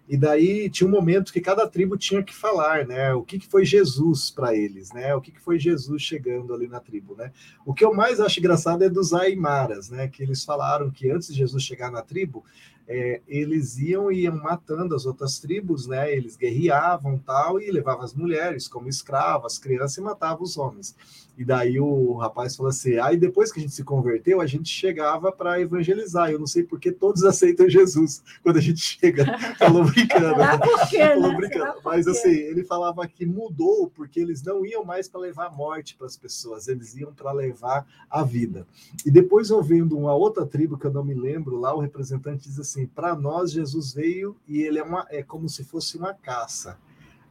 E 0.07 0.17
daí 0.17 0.69
tinha 0.69 0.87
um 0.87 0.91
momento 0.91 1.31
que 1.31 1.39
cada 1.39 1.67
tribo 1.67 1.97
tinha 1.97 2.23
que 2.23 2.33
falar, 2.33 2.85
né? 2.85 3.13
O 3.13 3.21
que, 3.21 3.39
que 3.39 3.47
foi 3.47 3.63
Jesus 3.63 4.29
para 4.29 4.55
eles, 4.55 4.91
né? 4.91 5.13
O 5.15 5.21
que, 5.21 5.31
que 5.31 5.39
foi 5.39 5.59
Jesus 5.59 6.01
chegando 6.01 6.53
ali 6.53 6.67
na 6.67 6.79
tribo, 6.79 7.15
né? 7.15 7.31
O 7.65 7.73
que 7.73 7.83
eu 7.85 7.93
mais 7.93 8.19
acho 8.19 8.39
engraçado 8.39 8.83
é 8.83 8.89
dos 8.89 9.13
Aimaras, 9.13 9.89
né? 9.89 10.07
Que 10.07 10.23
eles 10.23 10.43
falaram 10.43 10.89
que 10.89 11.09
antes 11.09 11.29
de 11.29 11.35
Jesus 11.35 11.63
chegar 11.63 11.91
na 11.91 12.01
tribo, 12.01 12.43
é, 12.91 13.21
eles 13.27 13.77
iam 13.77 14.11
iam 14.11 14.35
matando 14.35 14.93
as 14.93 15.05
outras 15.05 15.39
tribos, 15.39 15.87
né? 15.87 16.13
Eles 16.13 16.35
guerreavam 16.35 17.17
tal 17.17 17.59
e 17.59 17.71
levavam 17.71 18.03
as 18.03 18.13
mulheres 18.13 18.67
como 18.67 18.89
escravas, 18.89 19.57
crianças 19.57 19.97
e 19.97 20.01
matavam 20.01 20.43
os 20.43 20.57
homens. 20.57 20.95
E 21.41 21.43
daí 21.43 21.79
o 21.79 22.13
rapaz 22.17 22.55
falou 22.55 22.69
assim: 22.69 22.99
aí 22.99 23.17
depois 23.17 23.51
que 23.51 23.59
a 23.59 23.63
gente 23.63 23.73
se 23.73 23.83
converteu, 23.83 24.41
a 24.41 24.45
gente 24.45 24.69
chegava 24.69 25.31
para 25.31 25.59
evangelizar. 25.59 26.29
Eu 26.29 26.37
não 26.37 26.45
sei 26.45 26.61
por 26.61 26.79
que 26.79 26.91
todos 26.91 27.23
aceitam 27.25 27.67
Jesus 27.67 28.21
quando 28.43 28.57
a 28.57 28.61
gente 28.61 28.79
chega. 28.79 29.25
Falou 29.57 29.83
brincando. 29.83 30.35
Será 30.35 30.59
por 30.59 30.87
quê, 30.87 30.99
Falou 30.99 31.31
né? 31.31 31.37
brincando. 31.37 31.73
Mas 31.83 32.07
assim, 32.07 32.29
ele 32.29 32.63
falava 32.63 33.07
que 33.07 33.25
mudou 33.25 33.89
porque 33.89 34.19
eles 34.19 34.43
não 34.43 34.63
iam 34.63 34.85
mais 34.85 35.09
para 35.09 35.19
levar 35.19 35.51
morte 35.51 35.95
para 35.95 36.05
as 36.05 36.15
pessoas, 36.15 36.67
eles 36.67 36.95
iam 36.95 37.11
para 37.11 37.31
levar 37.31 37.87
a 38.07 38.23
vida. 38.23 38.67
E 39.03 39.09
depois 39.09 39.49
ouvindo 39.49 39.97
uma 39.97 40.13
outra 40.13 40.45
tribo 40.45 40.77
que 40.77 40.85
eu 40.85 40.93
não 40.93 41.03
me 41.03 41.15
lembro, 41.15 41.57
lá 41.57 41.73
o 41.73 41.79
representante 41.79 42.43
diz 42.43 42.59
assim: 42.59 42.85
para 42.85 43.15
nós 43.15 43.51
Jesus 43.51 43.95
veio 43.95 44.37
e 44.47 44.61
ele 44.61 44.77
é, 44.77 44.83
uma, 44.83 45.07
é 45.09 45.23
como 45.23 45.49
se 45.49 45.63
fosse 45.63 45.97
uma 45.97 46.13
caça. 46.13 46.77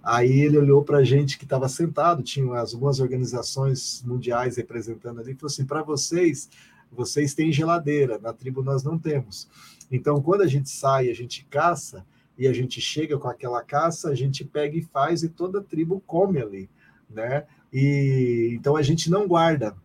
Aí 0.03 0.41
ele 0.41 0.57
olhou 0.57 0.83
para 0.83 0.99
a 0.99 1.05
gente 1.05 1.39
que 1.39 1.45
estava 1.45 1.69
sentado, 1.69 2.23
tinha 2.23 2.59
algumas 2.59 3.01
organizações 3.01 4.03
mundiais 4.07 4.57
representando 4.57 5.21
ali, 5.21 5.33
e 5.33 5.35
falou 5.35 5.53
assim: 5.53 5.67
para 5.67 5.83
vocês, 5.83 6.49
vocês 6.91 7.35
têm 7.35 7.53
geladeira, 7.53 8.19
na 8.19 8.33
tribo 8.33 8.63
nós 8.63 8.83
não 8.83 8.99
temos. 8.99 9.49
Então, 9.91 10.23
quando 10.23 10.43
a 10.43 10.47
gente 10.47 10.71
sai, 10.71 11.11
a 11.11 11.15
gente 11.15 11.45
caça, 11.51 12.05
e 12.39 12.49
a 12.49 12.53
gente 12.53 12.81
chega 12.81 13.19
com 13.19 13.29
aquela 13.29 13.63
caça, 13.63 14.09
a 14.09 14.15
gente 14.15 14.45
pega 14.45 14.77
e 14.77 14.83
faz, 14.83 15.23
e 15.23 15.29
toda 15.29 15.59
a 15.59 15.63
tribo 15.63 16.03
come 16.07 16.41
ali, 16.41 16.71
né? 17.09 17.45
E 17.71 18.53
então 18.55 18.77
a 18.77 18.83
gente 18.83 19.11
não 19.11 19.29
guarda. 19.29 19.77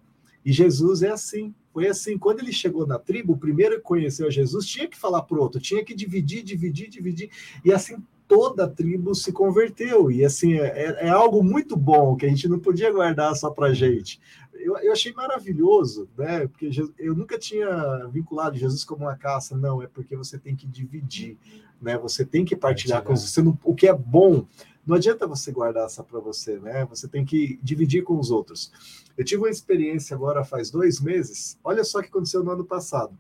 E 0.46 0.54
Jesus 0.54 1.04
é 1.04 1.10
assim. 1.10 1.54
Foi 1.74 1.90
assim, 1.90 2.18
quando 2.18 2.40
ele 2.40 2.54
chegou 2.54 2.88
na 2.88 2.98
tribo, 2.98 3.34
o 3.34 3.38
primeiro 3.38 3.76
que 3.76 3.82
conheceu 3.82 4.32
Jesus 4.32 4.66
tinha 4.66 4.88
que 4.88 4.98
falar 4.98 5.24
para 5.24 5.38
o 5.38 5.42
outro, 5.42 5.60
tinha 5.60 5.84
que 5.84 5.94
dividir, 5.94 6.42
dividir, 6.42 6.88
dividir. 6.90 7.30
E 7.66 7.74
assim 7.74 8.02
toda 8.28 8.66
a 8.66 8.70
tribo 8.70 9.14
se 9.14 9.32
converteu. 9.32 10.12
E 10.12 10.24
assim, 10.24 10.54
é, 10.56 10.68
é, 10.68 11.08
é 11.08 11.10
algo 11.10 11.44
muito 11.44 11.76
bom 11.76 12.16
que 12.16 12.26
a 12.26 12.30
gente 12.30 12.48
não 12.48 12.60
podia 12.60 12.92
guardar 12.92 13.36
só 13.36 13.50
para 13.50 13.74
gente. 13.74 14.20
Eu, 14.54 14.78
eu, 14.78 14.92
achei 14.92 15.14
maravilhoso, 15.14 16.10
né? 16.18 16.48
Porque 16.48 16.70
eu 16.98 17.16
nunca 17.16 17.38
tinha 17.38 18.08
vinculado 18.12 18.58
Jesus 18.58 18.84
como 18.84 19.06
uma 19.06 19.16
caça, 19.16 19.56
não, 19.56 19.82
é 19.82 19.88
porque 19.88 20.16
você 20.16 20.40
tem 20.40 20.56
que 20.56 20.66
dividir, 20.66 21.38
né? 21.82 21.98
Você 21.98 22.26
tem 22.26 22.44
que 22.44 22.56
partilhar 22.56 23.04
com 23.04 23.16
você. 23.16 23.42
Não, 23.42 23.58
o 23.64 23.76
que 23.76 23.88
é 23.88 23.94
bom, 23.94 24.48
não 24.86 24.96
adianta 24.96 25.28
você 25.28 25.52
guardar 25.52 25.90
só 25.90 26.02
para 26.02 26.20
você, 26.20 26.58
né? 26.60 26.86
Você 26.86 27.08
tem 27.08 27.24
que 27.24 27.60
dividir 27.62 28.04
com 28.04 28.18
os 28.18 28.32
outros. 28.32 28.72
Eu 29.18 29.24
tive 29.24 29.44
uma 29.44 29.50
experiência 29.50 30.16
agora 30.16 30.44
faz 30.44 30.72
dois 30.72 31.00
meses. 31.00 31.58
Olha 31.64 31.84
só 31.84 32.00
o 32.00 32.02
que 32.02 32.10
aconteceu 32.10 32.44
no 32.44 32.52
ano 32.52 32.66
passado 32.66 33.16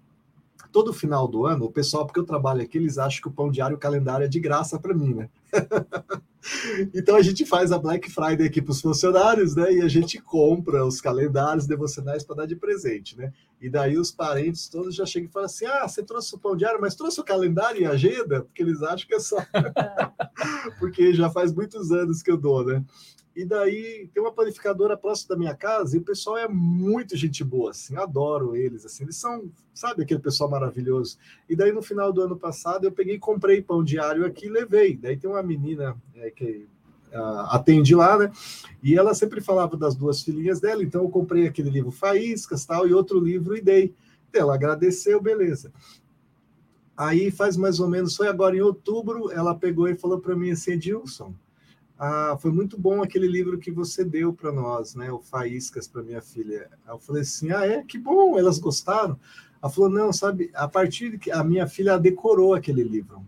todo 0.75 0.91
final 0.91 1.25
do 1.25 1.45
ano, 1.45 1.63
o 1.63 1.71
pessoal, 1.71 2.05
porque 2.05 2.19
eu 2.19 2.25
trabalho 2.25 2.61
aqui, 2.61 2.77
eles 2.77 2.97
acham 2.97 3.21
que 3.21 3.29
o 3.29 3.31
pão 3.31 3.49
diário, 3.49 3.77
o 3.77 3.79
calendário 3.79 4.25
é 4.25 4.27
de 4.27 4.41
graça 4.41 4.77
para 4.77 4.93
mim, 4.93 5.13
né? 5.13 5.29
então 6.93 7.15
a 7.15 7.21
gente 7.21 7.45
faz 7.45 7.71
a 7.71 7.79
Black 7.79 8.11
Friday 8.11 8.45
aqui 8.45 8.61
para 8.61 8.73
os 8.73 8.81
funcionários, 8.81 9.55
né? 9.55 9.71
E 9.71 9.81
a 9.81 9.87
gente 9.87 10.19
compra 10.19 10.85
os 10.85 10.99
calendários 10.99 11.65
devocionais 11.65 12.25
para 12.25 12.35
dar 12.35 12.45
de 12.45 12.57
presente, 12.57 13.17
né? 13.17 13.31
E 13.61 13.69
daí 13.69 13.97
os 13.97 14.11
parentes 14.11 14.67
todos 14.67 14.93
já 14.93 15.05
chegam 15.05 15.29
e 15.29 15.31
falam 15.31 15.45
assim: 15.45 15.65
ah, 15.65 15.87
você 15.87 16.03
trouxe 16.03 16.35
o 16.35 16.39
pão 16.39 16.57
diário, 16.57 16.81
mas 16.81 16.93
trouxe 16.93 17.21
o 17.21 17.23
calendário 17.23 17.81
e 17.81 17.85
a 17.85 17.91
agenda? 17.91 18.41
Porque 18.41 18.61
eles 18.61 18.83
acham 18.83 19.07
que 19.07 19.15
é 19.15 19.19
só. 19.21 19.37
porque 20.77 21.13
já 21.13 21.29
faz 21.29 21.53
muitos 21.53 21.89
anos 21.89 22.21
que 22.21 22.29
eu 22.29 22.35
dou, 22.35 22.65
né? 22.65 22.83
E 23.35 23.43
daí 23.43 24.09
tem 24.13 24.23
uma 24.23 24.31
panificadora 24.31 24.95
próxima 24.95 25.35
da 25.35 25.39
minha 25.39 25.53
casa 25.53 25.95
e 25.95 25.99
o 25.99 26.03
pessoal 26.03 26.37
é 26.37 26.47
muito 26.47 27.17
gente 27.17 27.43
boa, 27.43 27.71
assim, 27.71 27.97
adoro 27.97 28.55
eles, 28.55 28.85
assim, 28.85 29.03
eles 29.03 29.17
são, 29.17 29.51
sabe, 29.73 30.03
aquele 30.03 30.21
pessoal 30.21 30.49
maravilhoso. 30.49 31.17
E 31.49 31.55
daí 31.55 31.73
no 31.73 31.81
final 31.81 32.13
do 32.13 32.21
ano 32.21 32.37
passado 32.37 32.85
eu 32.85 32.91
peguei 32.93 33.15
e 33.15 33.19
comprei 33.19 33.61
pão 33.61 33.83
diário 33.83 34.25
aqui 34.25 34.45
e 34.45 34.49
levei. 34.49 34.95
Daí 34.95 35.17
tem 35.17 35.29
uma 35.29 35.43
menina 35.43 35.97
é, 36.15 36.31
que 36.31 36.65
uh, 37.11 37.47
atende 37.49 37.93
lá, 37.93 38.17
né? 38.17 38.31
E 38.81 38.95
ela 38.95 39.13
sempre 39.13 39.41
falava 39.41 39.75
das 39.75 39.95
duas 39.95 40.21
filhinhas 40.21 40.61
dela, 40.61 40.81
então 40.81 41.03
eu 41.03 41.09
comprei 41.09 41.45
aquele 41.45 41.69
livro 41.69 41.91
Faíscas 41.91 42.65
tal 42.65 42.87
e 42.87 42.93
outro 42.93 43.19
livro 43.19 43.57
e 43.57 43.61
dei. 43.61 43.93
Ela 44.33 44.55
agradeceu, 44.55 45.21
beleza. 45.21 45.73
Aí 46.95 47.29
faz 47.31 47.57
mais 47.57 47.81
ou 47.81 47.89
menos, 47.89 48.15
foi 48.15 48.29
agora 48.29 48.55
em 48.55 48.61
outubro, 48.61 49.29
ela 49.29 49.53
pegou 49.53 49.89
e 49.89 49.95
falou 49.95 50.19
para 50.19 50.35
mim 50.35 50.51
assim, 50.51 50.71
Edilson, 50.71 51.33
ah, 51.97 52.37
foi 52.41 52.51
muito 52.51 52.77
bom 52.77 53.01
aquele 53.01 53.27
livro 53.27 53.57
que 53.57 53.71
você 53.71 54.03
deu 54.03 54.33
para 54.33 54.51
nós, 54.51 54.95
né? 54.95 55.11
O 55.11 55.19
Faíscas 55.19 55.87
para 55.87 56.03
minha 56.03 56.21
filha. 56.21 56.69
Eu 56.87 56.99
falei 56.99 57.21
assim, 57.21 57.51
ah, 57.51 57.65
é? 57.65 57.83
Que 57.83 57.97
bom, 57.97 58.37
elas 58.37 58.59
gostaram. 58.59 59.17
Ela 59.61 59.71
falou, 59.71 59.89
não, 59.89 60.11
sabe, 60.11 60.51
a 60.53 60.67
partir 60.67 61.11
de 61.11 61.17
que 61.17 61.31
a 61.31 61.43
minha 61.43 61.67
filha 61.67 61.97
decorou 61.97 62.53
aquele 62.53 62.83
livro. 62.83 63.25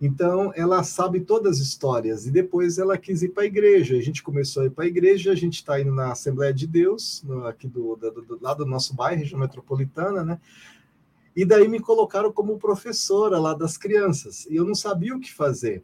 Então, 0.00 0.52
ela 0.54 0.82
sabe 0.82 1.20
todas 1.20 1.56
as 1.56 1.66
histórias. 1.66 2.26
E 2.26 2.30
depois 2.30 2.76
ela 2.76 2.98
quis 2.98 3.22
ir 3.22 3.30
para 3.30 3.44
a 3.44 3.46
igreja. 3.46 3.96
A 3.96 4.02
gente 4.02 4.22
começou 4.22 4.62
a 4.62 4.66
ir 4.66 4.70
para 4.70 4.84
a 4.84 4.88
igreja, 4.88 5.32
a 5.32 5.34
gente 5.34 5.54
está 5.54 5.80
indo 5.80 5.94
na 5.94 6.12
Assembleia 6.12 6.52
de 6.52 6.66
Deus, 6.66 7.22
no, 7.26 7.46
aqui 7.46 7.66
do, 7.66 7.96
do, 7.96 8.10
do, 8.10 8.38
lado 8.40 8.64
do 8.64 8.70
nosso 8.70 8.94
bairro, 8.94 9.20
região 9.20 9.40
metropolitana, 9.40 10.22
né? 10.22 10.38
E 11.34 11.44
daí 11.44 11.66
me 11.66 11.80
colocaram 11.80 12.30
como 12.30 12.58
professora 12.58 13.38
lá 13.38 13.54
das 13.54 13.78
crianças. 13.78 14.46
E 14.46 14.56
eu 14.56 14.64
não 14.64 14.74
sabia 14.74 15.16
o 15.16 15.20
que 15.20 15.32
fazer. 15.32 15.82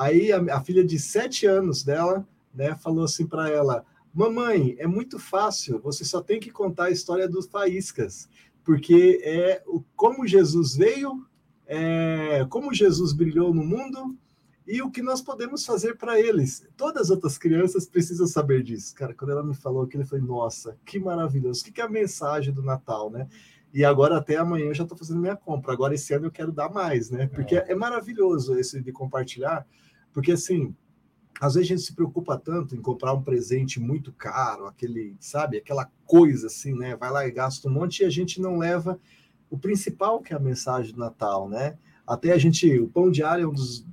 Aí 0.00 0.32
a, 0.32 0.38
a 0.56 0.60
filha 0.62 0.82
de 0.82 0.98
sete 0.98 1.44
anos 1.44 1.84
dela, 1.84 2.26
né, 2.54 2.74
falou 2.74 3.04
assim 3.04 3.26
para 3.26 3.50
ela: 3.50 3.84
Mamãe, 4.14 4.74
é 4.78 4.86
muito 4.86 5.18
fácil, 5.18 5.78
você 5.78 6.06
só 6.06 6.22
tem 6.22 6.40
que 6.40 6.50
contar 6.50 6.84
a 6.84 6.90
história 6.90 7.28
dos 7.28 7.46
faíscas, 7.46 8.26
porque 8.64 9.20
é 9.22 9.62
o, 9.66 9.84
como 9.94 10.26
Jesus 10.26 10.74
veio, 10.74 11.26
é, 11.66 12.46
como 12.48 12.72
Jesus 12.72 13.12
brilhou 13.12 13.52
no 13.52 13.62
mundo 13.62 14.16
e 14.66 14.80
o 14.80 14.90
que 14.90 15.02
nós 15.02 15.20
podemos 15.20 15.66
fazer 15.66 15.98
para 15.98 16.18
eles. 16.18 16.66
Todas 16.78 17.02
as 17.02 17.10
outras 17.10 17.36
crianças 17.36 17.86
precisam 17.86 18.26
saber 18.26 18.62
disso. 18.62 18.94
Cara, 18.94 19.12
quando 19.12 19.32
ela 19.32 19.44
me 19.44 19.54
falou 19.54 19.82
aquilo, 19.82 20.02
eu 20.02 20.06
falei, 20.06 20.24
nossa, 20.24 20.78
que 20.86 20.98
maravilhoso. 20.98 21.60
O 21.60 21.72
que 21.72 21.80
é 21.80 21.84
a 21.84 21.88
mensagem 21.88 22.54
do 22.54 22.62
Natal, 22.62 23.10
né? 23.10 23.28
E 23.72 23.84
agora 23.84 24.16
até 24.16 24.36
amanhã 24.36 24.66
eu 24.66 24.74
já 24.74 24.82
estou 24.82 24.96
fazendo 24.96 25.20
minha 25.20 25.36
compra. 25.36 25.72
Agora 25.72 25.94
esse 25.94 26.12
ano 26.14 26.26
eu 26.26 26.30
quero 26.30 26.52
dar 26.52 26.70
mais, 26.70 27.10
né? 27.10 27.26
Porque 27.26 27.56
é, 27.56 27.72
é 27.72 27.74
maravilhoso 27.74 28.58
esse 28.58 28.80
de 28.80 28.92
compartilhar, 28.92 29.66
porque 30.12 30.32
assim, 30.32 30.74
às 31.40 31.54
vezes 31.54 31.70
a 31.70 31.74
gente 31.74 31.86
se 31.86 31.94
preocupa 31.94 32.36
tanto 32.38 32.76
em 32.76 32.82
comprar 32.82 33.14
um 33.14 33.22
presente 33.22 33.80
muito 33.80 34.12
caro, 34.12 34.66
aquele, 34.66 35.16
sabe, 35.18 35.56
aquela 35.56 35.90
coisa 36.04 36.48
assim, 36.48 36.74
né? 36.74 36.96
Vai 36.96 37.10
lá 37.10 37.26
e 37.26 37.30
gasta 37.30 37.68
um 37.68 37.72
monte 37.72 38.00
e 38.00 38.04
a 38.04 38.10
gente 38.10 38.40
não 38.40 38.58
leva 38.58 39.00
o 39.48 39.58
principal 39.58 40.20
que 40.20 40.32
é 40.32 40.36
a 40.36 40.40
mensagem 40.40 40.92
do 40.92 40.98
Natal, 40.98 41.48
né? 41.48 41.76
Até 42.06 42.32
a 42.32 42.38
gente, 42.38 42.78
o 42.78 42.88
pão 42.88 43.10
diário 43.10 43.44
é 43.44 43.48
um 43.48 43.52
dos, 43.52 43.86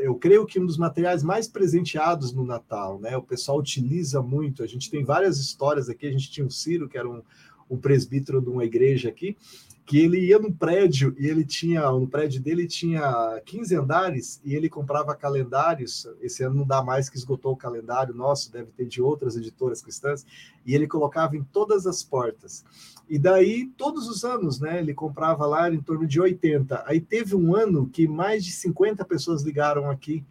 eu 0.00 0.14
creio 0.14 0.46
que 0.46 0.58
um 0.58 0.64
dos 0.64 0.78
materiais 0.78 1.22
mais 1.22 1.46
presenteados 1.46 2.32
no 2.32 2.44
Natal, 2.44 2.98
né? 2.98 3.16
O 3.16 3.22
pessoal 3.22 3.58
utiliza 3.58 4.22
muito. 4.22 4.62
A 4.62 4.66
gente 4.66 4.90
tem 4.90 5.04
várias 5.04 5.38
histórias 5.38 5.88
aqui. 5.88 6.06
A 6.06 6.12
gente 6.12 6.30
tinha 6.30 6.46
o 6.46 6.50
Ciro, 6.50 6.88
que 6.88 6.96
era 6.96 7.08
um, 7.08 7.22
um 7.68 7.76
presbítero 7.76 8.40
de 8.40 8.48
uma 8.48 8.64
igreja 8.64 9.08
aqui, 9.08 9.36
que 9.90 9.98
ele 9.98 10.20
ia 10.20 10.38
no 10.38 10.52
prédio 10.52 11.16
e 11.18 11.26
ele 11.26 11.44
tinha, 11.44 11.90
no 11.90 12.06
prédio 12.06 12.40
dele 12.40 12.64
tinha 12.64 13.42
15 13.44 13.74
andares 13.74 14.40
e 14.44 14.54
ele 14.54 14.68
comprava 14.68 15.16
calendários. 15.16 16.06
Esse 16.20 16.44
ano 16.44 16.58
não 16.58 16.64
dá 16.64 16.80
mais 16.80 17.10
que 17.10 17.16
esgotou 17.16 17.54
o 17.54 17.56
calendário 17.56 18.14
nosso, 18.14 18.52
deve 18.52 18.70
ter 18.70 18.86
de 18.86 19.02
outras 19.02 19.34
editoras 19.34 19.82
cristãs, 19.82 20.24
e 20.64 20.76
ele 20.76 20.86
colocava 20.86 21.36
em 21.36 21.42
todas 21.42 21.88
as 21.88 22.04
portas. 22.04 22.64
E 23.08 23.18
daí, 23.18 23.66
todos 23.76 24.06
os 24.06 24.22
anos, 24.22 24.60
né, 24.60 24.78
ele 24.78 24.94
comprava 24.94 25.44
lá 25.44 25.68
em 25.68 25.80
torno 25.80 26.06
de 26.06 26.20
80. 26.20 26.84
Aí 26.86 27.00
teve 27.00 27.34
um 27.34 27.56
ano 27.56 27.88
que 27.88 28.06
mais 28.06 28.44
de 28.44 28.52
50 28.52 29.04
pessoas 29.04 29.42
ligaram 29.42 29.90
aqui. 29.90 30.24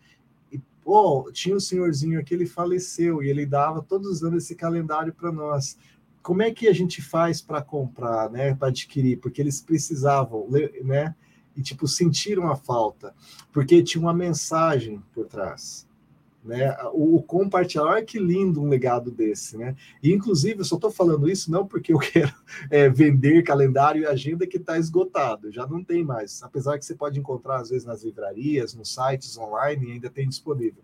E, 0.50 0.58
pô, 0.82 1.30
tinha 1.34 1.58
um 1.58 1.60
senhorzinho 1.60 2.18
aqui, 2.18 2.34
ele 2.34 2.46
faleceu 2.46 3.22
e 3.22 3.30
ele 3.30 3.46
dava 3.46 3.82
todos 3.82 4.08
os 4.10 4.24
anos 4.24 4.46
esse 4.46 4.56
calendário 4.56 5.14
para 5.14 5.34
nós 5.34 5.76
como 6.22 6.42
é 6.42 6.52
que 6.52 6.68
a 6.68 6.74
gente 6.74 7.02
faz 7.02 7.42
para 7.42 7.62
comprar, 7.62 8.30
né, 8.30 8.54
para 8.54 8.68
adquirir? 8.68 9.20
Porque 9.20 9.42
eles 9.42 9.62
precisavam, 9.62 10.48
né, 10.84 11.16
e 11.56 11.62
tipo 11.62 11.88
sentiram 11.88 12.50
a 12.50 12.56
falta, 12.56 13.14
porque 13.52 13.84
tinha 13.84 14.02
uma 14.02 14.14
mensagem 14.14 15.02
por 15.14 15.26
trás, 15.26 15.88
né? 16.44 16.76
O, 16.94 17.18
o 17.18 17.24
compartilhar, 17.24 17.84
olha 17.84 18.06
que 18.06 18.18
lindo 18.18 18.62
um 18.62 18.70
legado 18.70 19.12
desse, 19.12 19.58
né? 19.58 19.76
E 20.02 20.14
inclusive 20.14 20.62
eu 20.62 20.66
só 20.66 20.76
estou 20.76 20.90
falando 20.90 21.30
isso 21.30 21.52
não 21.52 21.68
porque 21.68 21.92
eu 21.92 22.00
quero 22.00 22.34
é, 22.70 22.88
vender 22.88 23.44
calendário 23.44 24.04
e 24.04 24.06
agenda 24.06 24.48
que 24.48 24.58
está 24.58 24.78
esgotado, 24.78 25.52
já 25.52 25.68
não 25.68 25.84
tem 25.84 26.04
mais, 26.04 26.42
apesar 26.44 26.78
que 26.78 26.86
você 26.86 26.96
pode 26.96 27.20
encontrar 27.20 27.58
às 27.58 27.70
vezes 27.70 27.86
nas 27.86 28.04
livrarias, 28.04 28.74
nos 28.74 28.94
sites 28.94 29.38
online 29.38 29.92
ainda 29.92 30.10
tem 30.10 30.30
disponível. 30.30 30.82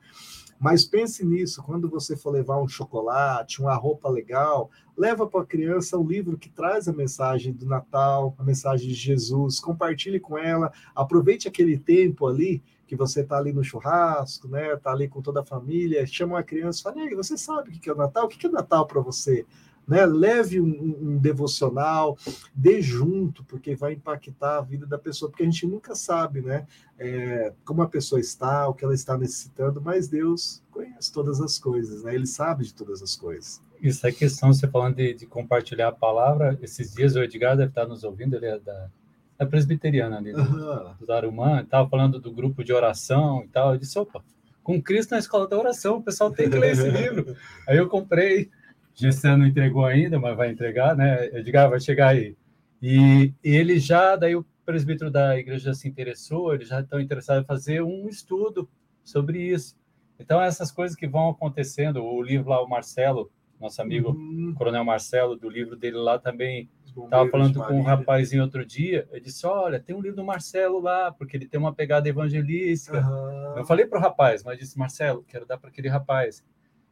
Mas 0.60 0.86
pense 0.86 1.26
nisso, 1.26 1.62
quando 1.64 1.90
você 1.90 2.16
for 2.16 2.32
levar 2.32 2.62
um 2.62 2.68
chocolate, 2.68 3.62
uma 3.62 3.76
roupa 3.76 4.10
legal, 4.10 4.70
leva 4.98 5.28
para 5.28 5.42
a 5.42 5.46
criança 5.46 5.98
um 5.98 6.08
livro 6.08 6.38
que 6.38 6.50
traz 6.50 6.88
a 6.88 6.94
mensagem 6.94 7.54
do 7.54 7.66
Natal, 7.66 8.34
a 8.38 8.44
mensagem 8.44 8.88
de 8.88 8.94
Jesus, 8.94 9.60
compartilhe 9.60 10.20
com 10.20 10.38
ela, 10.38 10.72
aproveite 10.96 11.48
aquele 11.48 11.78
tempo 11.78 12.26
ali 12.26 12.64
que 12.88 12.96
você 12.96 13.22
está 13.22 13.38
ali 13.38 13.52
no 13.52 13.64
churrasco, 13.64 14.48
né? 14.48 14.74
Está 14.74 14.92
ali 14.92 15.08
com 15.08 15.22
toda 15.22 15.42
a 15.42 15.46
família, 15.46 16.06
chama 16.06 16.36
uma 16.36 16.44
criança, 16.44 16.84
fala, 16.84 17.02
aí, 17.02 17.16
você 17.16 17.38
sabe 17.38 17.70
o 17.70 17.72
que 17.74 17.90
é 17.90 17.94
o 17.94 17.98
Natal? 17.98 18.26
O 18.26 18.28
que 18.28 18.46
é 18.46 18.50
Natal 18.50 18.86
para 18.86 19.02
você? 19.02 19.46
Né? 19.88 20.06
Leve 20.06 20.60
um, 20.60 20.98
um, 21.02 21.18
devocional, 21.18 22.18
dê 22.54 22.82
junto, 22.82 23.44
porque 23.44 23.76
vai 23.76 23.94
impactar 23.94 24.58
a 24.58 24.62
vida 24.62 24.86
da 24.86 24.98
pessoa, 24.98 25.30
porque 25.30 25.44
a 25.44 25.46
gente 25.46 25.66
nunca 25.68 25.96
sabe, 25.96 26.42
né? 26.42 26.66
É, 26.98 27.54
como 27.64 27.82
a 27.82 27.88
pessoa 27.88 28.20
está, 28.20 28.68
o 28.68 28.74
que 28.74 28.84
ela 28.84 28.94
está 28.94 29.18
necessitando, 29.18 29.82
mas 29.82 30.08
Deus 30.08 30.64
conhece 30.72 31.12
todas 31.12 31.42
as 31.42 31.60
coisas, 31.60 32.04
né? 32.04 32.16
Ele 32.16 32.28
sabe 32.28 32.66
de 32.66 32.74
todas 32.74 33.02
as 33.02 33.16
coisas. 33.16 33.62
Isso 33.82 34.06
é 34.08 34.12
questão, 34.12 34.54
você 34.54 34.68
falando 34.68 34.96
de, 34.96 35.14
de 35.14 35.26
compartilhar 35.26 35.90
a 35.90 35.92
palavra, 35.92 36.58
esses 36.62 36.94
dias 36.94 37.16
o 37.16 37.22
Edgar 37.22 37.58
deve 37.58 37.70
estar 37.70 37.86
nos 37.86 38.04
ouvindo, 38.04 38.36
ele 38.36 38.48
é 38.48 38.60
da, 38.60 38.90
da 39.38 39.46
presbiteriana 39.46 40.18
ali, 40.18 40.34
uhum. 40.34 40.96
do 41.00 41.06
Darumã, 41.06 41.62
estava 41.62 41.88
falando 41.90 42.20
do 42.20 42.32
grupo 42.32 42.64
de 42.64 42.74
oração 42.74 43.44
e 43.44 43.48
tal, 43.50 43.74
eu 43.74 43.80
disse, 43.80 44.00
opa, 44.00 44.24
com 44.66 44.82
Cristo 44.82 45.12
na 45.12 45.20
escola 45.20 45.48
da 45.48 45.58
oração, 45.58 45.98
o 45.98 46.04
pessoal 46.04 46.32
tem 46.32 46.50
que 46.50 46.58
ler 46.58 46.72
esse 46.72 46.90
livro. 46.90 47.38
Aí 47.68 47.78
eu 47.78 47.88
comprei, 47.88 48.50
Gessan 48.96 49.38
não 49.38 49.46
entregou 49.46 49.86
ainda, 49.86 50.18
mas 50.18 50.36
vai 50.36 50.50
entregar, 50.50 50.96
né? 50.96 51.26
Edgar 51.38 51.70
vai 51.70 51.80
chegar 51.80 52.10
aí. 52.10 52.36
E 52.82 53.34
ele 53.44 53.78
já, 53.78 54.16
daí 54.16 54.36
o 54.36 54.46
presbítero 54.66 55.12
da 55.12 55.38
igreja 55.38 55.74
se 55.74 55.88
interessou, 55.88 56.54
eles 56.54 56.68
já 56.68 56.80
estão 56.80 57.00
interessados 57.00 57.44
em 57.44 57.48
fazer 57.48 57.82
um 57.84 58.08
estudo 58.08 58.70
sobre 59.04 59.40
isso. 59.40 59.76
Então, 60.20 60.42
essas 60.42 60.72
coisas 60.72 60.96
que 60.96 61.08
vão 61.08 61.30
acontecendo, 61.30 62.04
o 62.04 62.22
livro 62.22 62.50
lá, 62.50 62.64
o 62.64 62.70
Marcelo, 62.70 63.30
nosso 63.60 63.82
amigo 63.82 64.12
uhum. 64.12 64.54
Coronel 64.56 64.84
Marcelo, 64.84 65.36
do 65.36 65.50
livro 65.50 65.76
dele 65.76 65.98
lá 65.98 66.18
também, 66.18 66.70
estava 66.86 67.30
falando 67.30 67.62
com 67.62 67.74
um 67.74 67.82
rapazinho 67.82 68.44
outro 68.44 68.66
dia, 68.66 69.08
ele 69.12 69.22
disse, 69.22 69.46
olha, 69.46 69.80
tem 69.80 69.96
um 69.96 70.02
livro 70.02 70.18
do 70.18 70.24
Marcelo 70.24 70.80
lá, 70.80 71.12
porque 71.12 71.36
ele 71.36 71.46
tem 71.46 71.60
uma 71.60 71.74
pegada 71.74 72.08
evangelística. 72.08 73.02
Uhum. 73.02 73.58
Eu 73.58 73.66
falei 73.66 73.86
para 73.86 74.00
o 74.00 74.02
rapaz, 74.02 74.44
mas 74.44 74.58
disse, 74.58 74.78
Marcelo, 74.80 75.24
quero 75.28 75.46
dar 75.46 75.58
para 75.58 75.70
aquele 75.70 75.90
rapaz. 75.90 76.44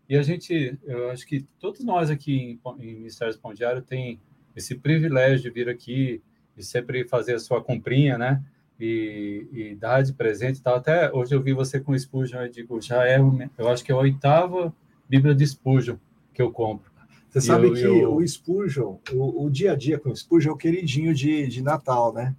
E 0.10 0.18
a 0.18 0.22
gente, 0.22 0.78
eu 0.84 1.10
acho 1.10 1.26
que 1.26 1.46
todos 1.60 1.84
nós 1.84 2.10
aqui 2.10 2.36
em, 2.36 2.60
em 2.80 2.96
Ministério 2.96 3.32
Espondiário 3.32 3.82
tem 3.82 4.20
esse 4.56 4.76
privilégio 4.76 5.44
de 5.44 5.50
vir 5.50 5.70
aqui 5.70 6.22
e 6.58 6.64
sempre 6.64 7.08
fazer 7.08 7.36
a 7.36 7.40
sua 7.40 7.64
comprinha, 7.64 8.18
né? 8.18 8.44
E, 8.80 9.48
e 9.52 9.76
dar 9.76 10.02
de 10.02 10.14
presente 10.14 10.62
tal. 10.62 10.76
Até 10.76 11.12
hoje 11.12 11.34
eu 11.34 11.42
vi 11.42 11.54
você 11.54 11.80
com 11.80 11.98
Spurgeon, 11.98 12.42
eu 12.42 12.50
digo, 12.50 12.82
já 12.82 13.08
é, 13.08 13.18
eu 13.58 13.70
acho 13.70 13.84
que 13.84 13.92
é 13.92 13.96
a 13.96 13.98
oitava 13.98 14.74
Bíblia 15.08 15.34
de 15.34 15.46
Spurgeon 15.46 15.96
que 16.34 16.42
eu 16.42 16.52
compro. 16.52 16.92
Você 17.30 17.40
e 17.40 17.42
sabe 17.42 17.68
eu, 17.68 17.74
que 17.74 17.82
eu... 17.82 18.16
o 18.16 18.28
Spurgeon, 18.28 18.98
o, 19.12 19.46
o, 19.46 19.50
dia 19.50 19.72
a 19.72 19.76
dia 19.76 19.98
com 19.98 20.10
o 20.10 20.16
Spurgeon 20.16 20.52
é 20.52 20.54
o 20.54 20.58
queridinho 20.58 21.14
de, 21.14 21.48
de 21.48 21.64
Natal, 21.64 22.14
né? 22.14 22.36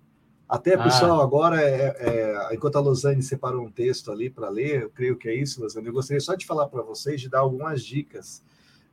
Até, 0.49 0.75
ah. 0.75 0.83
pessoal, 0.83 1.21
agora, 1.21 1.61
é, 1.61 1.97
é, 1.99 2.55
enquanto 2.55 2.77
a 2.77 2.81
Losane 2.81 3.23
separou 3.23 3.65
um 3.65 3.71
texto 3.71 4.13
ali 4.13 4.29
para 4.29 4.49
ler, 4.49 4.83
eu 4.83 4.91
creio 4.91 5.17
que 5.17 5.29
é 5.29 5.35
isso, 5.35 5.63
Losane, 5.63 5.87
eu 5.87 5.93
gostaria 5.93 6.21
só 6.21 6.35
de 6.35 6.47
falar 6.47 6.69
para 6.69 6.83
vocês, 6.83 7.21
de 7.21 7.29
dar 7.29 7.41
algumas 7.41 7.83
dicas 7.83 8.43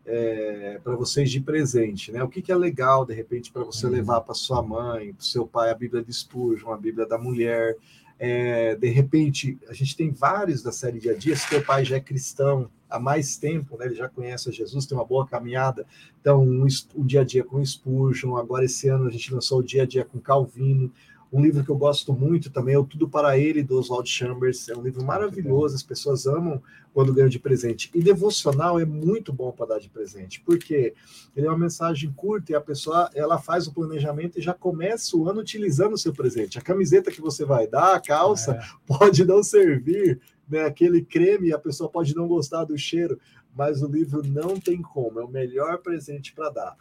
é, 0.05 0.79
para 0.83 0.95
vocês 0.95 1.29
de 1.29 1.39
presente, 1.39 2.11
né? 2.11 2.23
O 2.23 2.29
que, 2.29 2.41
que 2.41 2.51
é 2.51 2.55
legal, 2.55 3.05
de 3.05 3.13
repente, 3.13 3.51
para 3.51 3.63
você 3.63 3.85
uhum. 3.85 3.91
levar 3.91 4.21
para 4.21 4.33
sua 4.33 4.61
mãe, 4.61 5.13
para 5.13 5.23
seu 5.23 5.45
pai, 5.45 5.69
a 5.69 5.75
Bíblia 5.75 6.03
de 6.03 6.11
Spurgeon, 6.13 6.71
a 6.71 6.77
Bíblia 6.77 7.05
da 7.05 7.17
mulher. 7.17 7.77
É, 8.17 8.75
de 8.75 8.87
repente, 8.89 9.57
a 9.67 9.73
gente 9.73 9.95
tem 9.95 10.11
vários 10.11 10.61
da 10.61 10.71
série 10.71 10.99
Dia 10.99 11.13
a 11.13 11.17
Dia, 11.17 11.35
se 11.35 11.49
teu 11.49 11.63
pai 11.63 11.83
já 11.83 11.97
é 11.97 11.99
cristão 11.99 12.69
há 12.89 12.99
mais 12.99 13.37
tempo, 13.37 13.77
né? 13.77 13.85
Ele 13.85 13.95
já 13.95 14.07
conhece 14.07 14.51
Jesus, 14.51 14.85
tem 14.85 14.97
uma 14.97 15.05
boa 15.05 15.25
caminhada. 15.25 15.85
Então, 16.19 16.43
um, 16.43 16.67
um 16.95 17.05
dia 17.05 17.21
a 17.21 17.23
dia 17.23 17.43
com 17.43 17.63
Spurgeon, 17.63 18.35
agora 18.37 18.65
esse 18.65 18.87
ano 18.89 19.07
a 19.07 19.11
gente 19.11 19.33
lançou 19.33 19.59
o 19.59 19.63
dia 19.63 19.83
a 19.83 19.85
dia 19.85 20.05
com 20.05 20.19
Calvino, 20.19 20.91
um 21.31 21.41
livro 21.41 21.63
que 21.63 21.69
eu 21.69 21.77
gosto 21.77 22.11
muito 22.11 22.49
também 22.49 22.75
é 22.75 22.77
o 22.77 22.83
Tudo 22.83 23.07
para 23.07 23.37
Ele, 23.37 23.63
do 23.63 23.79
Oswald 23.79 24.09
Chambers. 24.09 24.67
É 24.67 24.75
um 24.75 24.81
livro 24.81 25.03
maravilhoso, 25.03 25.75
as 25.75 25.83
pessoas 25.83 26.27
amam 26.27 26.61
quando 26.93 27.13
ganham 27.13 27.29
de 27.29 27.39
presente. 27.39 27.89
E 27.95 28.01
devocional 28.01 28.77
é 28.79 28.83
muito 28.83 29.31
bom 29.31 29.49
para 29.51 29.67
dar 29.67 29.79
de 29.79 29.89
presente, 29.89 30.41
porque 30.41 30.93
ele 31.33 31.47
é 31.47 31.49
uma 31.49 31.57
mensagem 31.57 32.11
curta 32.11 32.51
e 32.51 32.55
a 32.55 32.59
pessoa 32.59 33.09
ela 33.15 33.37
faz 33.37 33.65
o 33.65 33.73
planejamento 33.73 34.37
e 34.37 34.41
já 34.41 34.53
começa 34.53 35.15
o 35.15 35.29
ano 35.29 35.39
utilizando 35.39 35.93
o 35.93 35.97
seu 35.97 36.13
presente. 36.13 36.59
A 36.59 36.61
camiseta 36.61 37.11
que 37.11 37.21
você 37.21 37.45
vai 37.45 37.65
dar, 37.65 37.95
a 37.95 38.01
calça, 38.01 38.53
é. 38.55 38.61
pode 38.85 39.23
não 39.23 39.41
servir, 39.41 40.19
né? 40.49 40.65
aquele 40.65 41.01
creme, 41.01 41.53
a 41.53 41.59
pessoa 41.59 41.89
pode 41.89 42.13
não 42.13 42.27
gostar 42.27 42.65
do 42.65 42.77
cheiro, 42.77 43.17
mas 43.55 43.81
o 43.81 43.87
livro 43.87 44.21
não 44.25 44.59
tem 44.59 44.81
como, 44.81 45.19
é 45.19 45.23
o 45.23 45.29
melhor 45.29 45.77
presente 45.77 46.33
para 46.33 46.49
dar. 46.49 46.77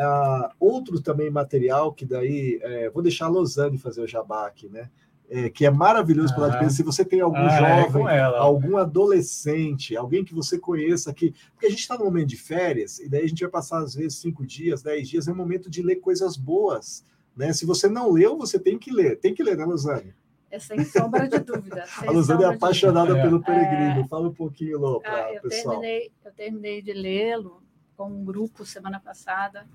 Uh, 0.00 0.48
outro 0.58 0.98
também 1.02 1.30
material 1.30 1.92
que 1.92 2.06
daí 2.06 2.58
é, 2.62 2.88
vou 2.88 3.02
deixar 3.02 3.26
a 3.26 3.28
Losane 3.28 3.76
fazer 3.76 4.00
o 4.00 4.06
jabá 4.06 4.46
aqui, 4.46 4.66
né? 4.66 4.88
É, 5.28 5.50
que 5.50 5.66
é 5.66 5.70
maravilhoso 5.70 6.34
para 6.34 6.58
ah, 6.58 6.70
se 6.70 6.82
você 6.82 7.04
tem 7.04 7.20
algum 7.20 7.36
ah, 7.36 7.52
é, 7.52 7.82
jovem, 7.82 8.06
é 8.08 8.20
algum 8.20 8.78
adolescente, 8.78 9.94
alguém 9.94 10.24
que 10.24 10.34
você 10.34 10.58
conheça 10.58 11.10
aqui, 11.10 11.34
porque 11.52 11.66
a 11.66 11.70
gente 11.70 11.80
está 11.80 11.98
no 11.98 12.04
momento 12.06 12.28
de 12.28 12.36
férias 12.36 12.98
e 12.98 13.08
daí 13.10 13.24
a 13.24 13.28
gente 13.28 13.42
vai 13.42 13.50
passar 13.50 13.80
às 13.80 13.94
vezes 13.94 14.18
cinco 14.18 14.44
dias, 14.44 14.82
dez 14.82 15.06
dias, 15.06 15.28
é 15.28 15.32
um 15.32 15.36
momento 15.36 15.70
de 15.70 15.82
ler 15.82 15.96
coisas 15.96 16.34
boas, 16.34 17.04
né? 17.36 17.52
Se 17.52 17.66
você 17.66 17.86
não 17.86 18.10
leu, 18.10 18.38
você 18.38 18.58
tem 18.58 18.78
que 18.78 18.90
ler, 18.90 19.20
tem 19.20 19.34
que 19.34 19.42
ler, 19.42 19.56
né, 19.56 19.64
Losane? 19.66 20.14
É 20.50 20.58
sem 20.58 20.82
sombra 20.82 21.28
de 21.28 21.38
dúvida. 21.40 21.84
a 22.04 22.10
Luzane 22.10 22.42
é 22.42 22.46
apaixonada 22.46 23.14
pelo 23.14 23.40
Peregrino. 23.40 24.00
É... 24.00 24.08
Fala 24.08 24.28
um 24.28 24.34
pouquinho, 24.34 24.78
Lô, 24.78 25.00
para 25.00 25.26
ah, 25.26 25.34
eu 25.34 25.42
pessoal. 25.42 25.78
Terminei, 25.78 26.12
eu 26.24 26.32
terminei 26.32 26.82
de 26.82 26.92
lê-lo 26.92 27.62
com 27.96 28.10
um 28.10 28.24
grupo 28.24 28.64
semana 28.64 28.98
passada 28.98 29.66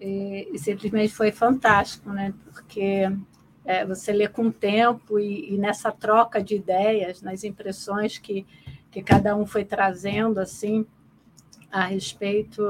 e, 0.00 0.48
e, 0.52 0.58
simplesmente 0.58 1.14
foi 1.14 1.32
fantástico, 1.32 2.10
né? 2.10 2.34
Porque 2.52 3.10
é, 3.64 3.84
você 3.84 4.12
lê 4.12 4.28
com 4.28 4.46
o 4.46 4.52
tempo 4.52 5.18
e, 5.18 5.54
e, 5.54 5.58
nessa 5.58 5.90
troca 5.90 6.42
de 6.42 6.54
ideias, 6.54 7.22
nas 7.22 7.44
impressões 7.44 8.18
que, 8.18 8.46
que 8.90 9.02
cada 9.02 9.34
um 9.34 9.46
foi 9.46 9.64
trazendo 9.64 10.38
assim 10.38 10.86
a 11.70 11.84
respeito 11.84 12.62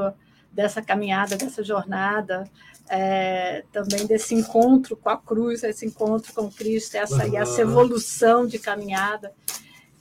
dessa 0.51 0.81
caminhada, 0.81 1.37
dessa 1.37 1.63
jornada, 1.63 2.51
é, 2.89 3.65
também 3.73 4.07
desse 4.07 4.35
encontro 4.35 4.97
com 4.97 5.09
a 5.09 5.17
cruz, 5.17 5.63
esse 5.63 5.85
encontro 5.85 6.33
com 6.33 6.51
Cristo, 6.51 6.97
essa, 6.97 7.27
uhum. 7.27 7.33
e 7.33 7.37
essa 7.37 7.61
evolução 7.61 8.47
de 8.47 8.59
caminhada. 8.59 9.33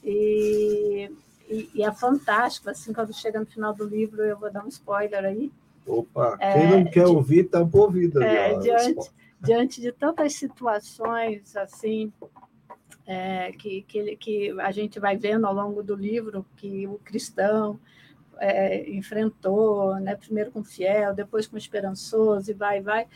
E, 0.02 1.10
e, 1.48 1.70
e, 1.74 1.82
é 1.82 1.92
fantástico, 1.92 2.70
assim, 2.70 2.92
quando 2.92 3.12
chega 3.12 3.40
no 3.40 3.46
final 3.46 3.74
do 3.74 3.84
livro, 3.84 4.22
eu 4.22 4.38
vou 4.38 4.50
dar 4.50 4.64
um 4.64 4.68
spoiler 4.68 5.24
aí. 5.24 5.52
Opa, 5.86 6.36
é, 6.40 6.52
quem 6.52 6.70
não 6.70 6.84
quer 6.84 7.04
de, 7.04 7.10
ouvir, 7.10 7.44
tampa 7.44 7.78
ouvido. 7.78 8.22
É, 8.22 8.58
diante, 8.58 9.10
diante 9.40 9.80
de 9.80 9.92
tantas 9.92 10.34
situações, 10.34 11.56
assim, 11.56 12.12
é, 13.06 13.52
que, 13.52 13.82
que, 13.82 14.16
que 14.16 14.60
a 14.60 14.72
gente 14.72 14.98
vai 14.98 15.16
vendo 15.16 15.46
ao 15.46 15.54
longo 15.54 15.82
do 15.82 15.94
livro, 15.94 16.44
que 16.56 16.86
o 16.86 16.98
cristão 16.98 17.78
é, 18.38 18.90
enfrentou, 18.90 19.94
né, 20.00 20.16
primeiro 20.16 20.50
com 20.50 20.64
fiel, 20.64 21.14
depois 21.14 21.46
com 21.46 21.56
esperançoso, 21.56 22.50
e 22.50 22.54
vai, 22.54 22.80
vai, 22.80 23.06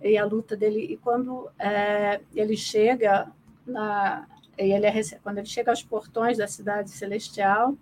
e 0.00 0.16
a 0.16 0.24
luta 0.24 0.56
dele, 0.56 0.80
e 0.80 0.96
quando 0.96 1.50
é, 1.58 2.20
ele 2.34 2.56
chega 2.56 3.30
na, 3.66 4.26
ele 4.56 4.86
é, 4.86 4.92
quando 5.22 5.38
ele 5.38 5.46
chega 5.46 5.70
aos 5.70 5.82
portões 5.82 6.38
da 6.38 6.46
cidade 6.46 6.90
celestial, 6.90 7.76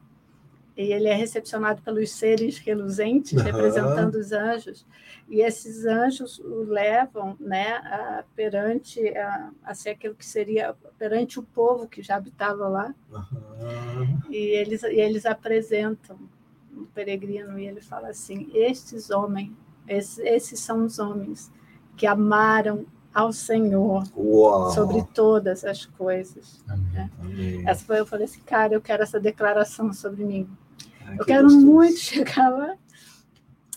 e 0.79 0.93
ele 0.93 1.09
é 1.09 1.15
recepcionado 1.15 1.83
pelos 1.83 2.13
seres 2.13 2.57
reluzentes, 2.59 3.33
uhum. 3.33 3.43
representando 3.43 4.15
os 4.15 4.31
anjos, 4.31 4.87
e 5.29 5.41
esses 5.41 5.85
anjos 5.85 6.39
o 6.39 6.63
levam 6.63 7.37
né, 7.41 7.73
a, 7.73 8.25
perante 8.37 9.09
a, 9.09 9.51
a 9.65 9.75
ser 9.75 9.91
aquilo 9.91 10.15
que 10.15 10.25
seria 10.25 10.77
perante 10.97 11.41
o 11.41 11.43
povo 11.43 11.89
que 11.89 12.01
já 12.01 12.15
habitava 12.15 12.69
lá, 12.69 12.95
uhum. 13.11 14.21
e, 14.31 14.37
eles, 14.37 14.85
e 14.85 15.01
eles 15.01 15.27
apresentam 15.27 16.17
o 16.73 16.87
peregrino, 16.95 17.59
e 17.59 17.67
ele 17.67 17.81
fala 17.81 18.11
assim: 18.11 18.49
Estes 18.55 19.11
homens, 19.11 19.51
esses, 19.89 20.19
esses 20.19 20.61
são 20.61 20.85
os 20.85 21.01
homens 21.01 21.51
que 21.97 22.07
amaram 22.07 22.87
ao 23.13 23.33
Senhor 23.33 24.05
Uau. 24.17 24.71
sobre 24.71 25.03
todas 25.13 25.65
as 25.65 25.85
coisas. 25.85 26.63
Amém. 26.69 26.87
Né? 26.93 27.11
Amém. 27.21 27.69
Essa 27.69 27.85
foi, 27.85 27.99
eu 27.99 28.07
falei 28.07 28.27
assim, 28.27 28.41
cara, 28.47 28.75
eu 28.75 28.81
quero 28.81 29.03
essa 29.03 29.19
declaração 29.19 29.93
sobre 29.93 30.25
mim 30.25 30.49
eu 31.17 31.25
quero 31.25 31.45
gostoso. 31.45 31.67
muito 31.67 31.99
chegar 32.01 32.49
lá 32.49 32.77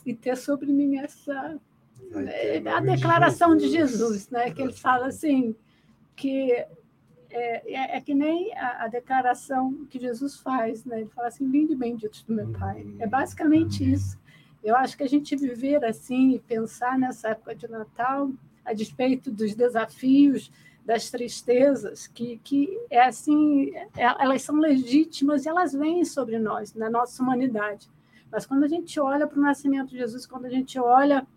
e 0.05 0.13
ter 0.13 0.36
sobre 0.36 0.71
mim 0.71 0.97
essa 0.97 1.59
é, 2.13 2.57
a 2.67 2.79
declaração 2.79 3.55
de 3.55 3.69
Jesus, 3.69 3.91
de 3.91 3.97
Jesus, 3.97 4.29
né? 4.29 4.51
Que 4.51 4.61
ele 4.61 4.73
fala 4.73 5.07
assim 5.07 5.55
que 6.15 6.51
é, 7.32 7.73
é, 7.73 7.97
é 7.97 8.01
que 8.01 8.13
nem 8.13 8.53
a, 8.57 8.84
a, 8.84 8.88
declaração 8.88 9.86
que 9.89 9.99
Jesus 9.99 10.38
faz, 10.38 10.84
né? 10.84 11.01
Ele 11.01 11.09
fala 11.09 11.29
assim, 11.29 11.49
vinde 11.49 11.75
benditos 11.75 12.23
do 12.23 12.34
meu 12.34 12.51
Pai. 12.51 12.86
É 12.99 13.07
basicamente 13.07 13.89
isso. 13.89 14.19
Eu 14.63 14.75
acho 14.75 14.97
que 14.97 15.03
a 15.03 15.07
gente 15.07 15.36
viver 15.36 15.84
assim 15.84 16.36
e 16.36 16.39
pensar 16.39 16.99
nessa 16.99 17.29
época 17.29 17.55
de 17.55 17.67
Natal, 17.67 18.29
a 18.63 18.73
despeito 18.73 19.32
dos 19.32 19.55
desafios, 19.55 20.51
das 20.86 21.09
tristezas, 21.09 22.07
que, 22.07 22.39
que 22.43 22.79
é 22.89 23.03
assim, 23.03 23.71
é, 23.75 23.89
elas 24.19 24.41
são 24.41 24.55
legítimas 24.57 25.45
e 25.45 25.49
elas 25.49 25.73
vêm 25.73 26.03
sobre 26.03 26.39
nós, 26.39 26.73
na 26.73 26.89
nossa 26.89 27.21
humanidade. 27.21 27.89
Mas 28.32 28.45
quando 28.45 28.63
a 28.63 28.67
gente 28.67 28.99
olha 28.99 29.27
para 29.27 29.38
o 29.38 29.41
nascimento 29.41 29.89
de 29.89 29.97
Jesus, 29.97 30.25
quando 30.25 30.45
a 30.45 30.49
gente 30.49 30.79
olha 30.79 31.27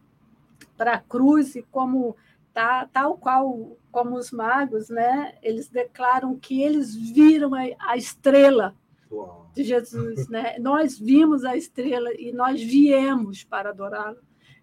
para 0.76 0.94
a 0.94 1.00
cruz 1.00 1.56
e 1.56 1.62
como 1.62 2.16
tá, 2.52 2.88
tal 2.92 3.18
qual 3.18 3.76
como 3.90 4.16
os 4.16 4.30
magos, 4.30 4.88
né, 4.88 5.34
eles 5.42 5.68
declaram 5.68 6.36
que 6.36 6.62
eles 6.62 6.94
viram 6.94 7.54
a, 7.54 7.62
a 7.80 7.96
estrela 7.96 8.74
Uau. 9.10 9.50
de 9.54 9.62
Jesus, 9.62 10.28
né? 10.28 10.58
Nós 10.58 10.98
vimos 10.98 11.44
a 11.44 11.56
estrela 11.56 12.10
e 12.14 12.32
nós 12.32 12.60
viemos 12.60 13.44
para 13.44 13.70
adorá-lo. 13.70 14.18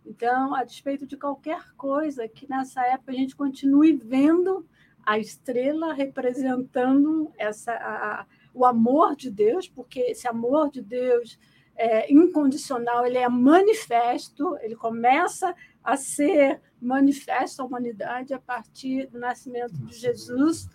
Então, 0.06 0.56
a 0.56 0.64
despeito 0.64 1.06
de 1.06 1.16
qualquer 1.16 1.74
coisa, 1.76 2.28
que 2.28 2.50
nessa 2.50 2.82
época 2.86 3.12
a 3.12 3.16
gente 3.16 3.36
continue 3.36 3.94
vendo 3.94 4.66
a 5.06 5.18
estrela 5.18 5.94
representando 5.94 7.32
essa, 7.38 7.74
a, 7.74 8.26
o 8.54 8.66
amor 8.66 9.16
de 9.16 9.30
Deus, 9.30 9.68
porque 9.68 10.00
esse 10.00 10.28
amor 10.28 10.70
de 10.70 10.82
Deus 10.82 11.40
é 11.76 12.12
incondicional, 12.12 13.06
ele 13.06 13.18
é 13.18 13.28
manifesto, 13.28 14.58
ele 14.62 14.76
começa 14.76 15.56
a 15.84 15.98
ser 15.98 16.62
manifesto 16.80 17.62
à 17.62 17.66
humanidade 17.66 18.34
a 18.34 18.40
partir 18.40 19.08
do 19.08 19.20
nascimento 19.20 19.74
de 19.74 19.96
Jesus. 19.96 20.70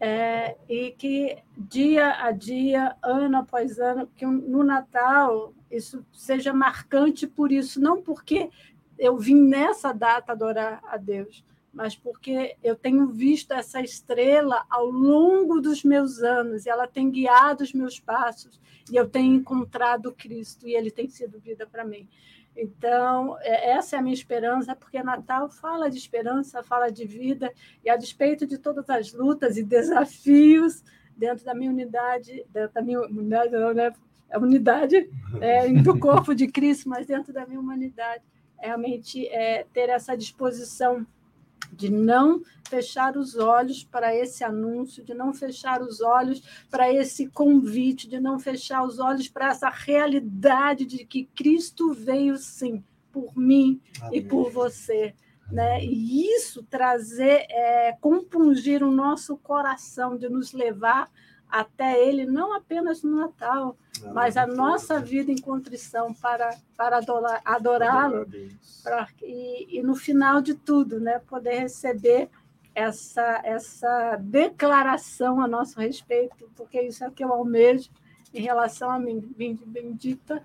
É, 0.00 0.56
e 0.68 0.90
que 0.90 1.38
dia 1.56 2.24
a 2.24 2.32
dia, 2.32 2.96
ano 3.02 3.38
após 3.38 3.78
ano, 3.78 4.08
que 4.16 4.26
no 4.26 4.64
Natal 4.64 5.54
isso 5.72 6.04
seja 6.12 6.52
marcante 6.52 7.26
por 7.26 7.50
isso, 7.50 7.80
não 7.80 8.02
porque 8.02 8.50
eu 8.98 9.16
vim 9.16 9.34
nessa 9.34 9.92
data 9.92 10.32
adorar 10.32 10.80
a 10.84 10.96
Deus, 10.96 11.44
mas 11.72 11.96
porque 11.96 12.56
eu 12.62 12.76
tenho 12.76 13.08
visto 13.08 13.52
essa 13.52 13.80
estrela 13.80 14.64
ao 14.68 14.90
longo 14.90 15.60
dos 15.60 15.82
meus 15.82 16.22
anos 16.22 16.66
e 16.66 16.68
ela 16.68 16.86
tem 16.86 17.10
guiado 17.10 17.64
os 17.64 17.72
meus 17.72 17.98
passos 17.98 18.60
e 18.90 18.96
eu 18.96 19.08
tenho 19.08 19.34
encontrado 19.34 20.12
Cristo 20.12 20.68
e 20.68 20.74
ele 20.74 20.90
tem 20.90 21.08
sido 21.08 21.40
vida 21.40 21.66
para 21.66 21.84
mim. 21.84 22.08
Então, 22.54 23.38
é, 23.40 23.70
essa 23.70 23.96
é 23.96 23.98
a 23.98 24.02
minha 24.02 24.14
esperança, 24.14 24.76
porque 24.76 25.02
Natal 25.02 25.48
fala 25.48 25.88
de 25.88 25.96
esperança, 25.96 26.62
fala 26.62 26.90
de 26.90 27.06
vida, 27.06 27.50
e 27.82 27.88
a 27.88 27.96
despeito 27.96 28.46
de 28.46 28.58
todas 28.58 28.88
as 28.90 29.12
lutas 29.12 29.56
e 29.56 29.62
desafios 29.62 30.84
dentro 31.16 31.44
da 31.44 31.54
minha 31.54 31.70
unidade, 31.70 32.44
dentro 32.50 32.74
da 32.74 32.82
minha 32.82 33.00
unidade, 33.00 33.52
não, 33.52 33.72
né? 33.72 33.90
A 34.32 34.38
unidade 34.38 35.08
é, 35.40 35.68
do 35.82 35.98
corpo 35.98 36.34
de 36.34 36.46
Cristo, 36.46 36.88
mas 36.88 37.06
dentro 37.06 37.32
da 37.32 37.46
minha 37.46 37.60
humanidade, 37.60 38.22
realmente 38.58 39.26
é, 39.28 39.66
ter 39.72 39.88
essa 39.88 40.16
disposição 40.16 41.06
de 41.72 41.90
não 41.90 42.42
fechar 42.68 43.16
os 43.16 43.36
olhos 43.36 43.84
para 43.84 44.14
esse 44.14 44.44
anúncio, 44.44 45.04
de 45.04 45.14
não 45.14 45.32
fechar 45.32 45.80
os 45.82 46.00
olhos 46.00 46.42
para 46.70 46.92
esse 46.92 47.28
convite, 47.28 48.08
de 48.08 48.20
não 48.20 48.38
fechar 48.38 48.84
os 48.84 48.98
olhos 48.98 49.28
para 49.28 49.48
essa 49.48 49.68
realidade 49.68 50.84
de 50.84 51.04
que 51.04 51.24
Cristo 51.34 51.92
veio 51.92 52.36
sim 52.36 52.82
por 53.10 53.36
mim 53.36 53.80
Amém. 54.00 54.18
e 54.18 54.22
por 54.22 54.50
você. 54.50 55.14
Né? 55.50 55.84
E 55.84 56.26
isso 56.34 56.62
trazer, 56.62 57.46
é, 57.50 57.96
compungir 58.00 58.82
o 58.82 58.90
nosso 58.90 59.36
coração, 59.36 60.16
de 60.16 60.28
nos 60.28 60.52
levar 60.52 61.10
até 61.52 62.02
Ele, 62.02 62.24
não 62.24 62.54
apenas 62.54 63.02
no 63.02 63.14
Natal, 63.14 63.76
mas 64.14 64.38
a 64.38 64.46
nossa 64.46 64.98
vida 64.98 65.30
em 65.30 65.38
contrição 65.38 66.14
para, 66.14 66.56
para 66.74 66.98
adorá-lo. 67.44 68.26
E, 69.20 69.78
e 69.78 69.82
no 69.82 69.94
final 69.94 70.40
de 70.40 70.54
tudo, 70.54 70.98
né, 70.98 71.18
poder 71.18 71.60
receber 71.60 72.30
essa, 72.74 73.42
essa 73.44 74.16
declaração 74.16 75.42
a 75.42 75.46
nosso 75.46 75.78
respeito, 75.78 76.50
porque 76.56 76.80
isso 76.80 77.04
é 77.04 77.08
o 77.08 77.12
que 77.12 77.22
eu 77.22 77.30
almejo 77.30 77.90
em 78.32 78.40
relação 78.40 78.90
a 78.90 78.98
mim, 78.98 79.20
bendita 79.66 80.42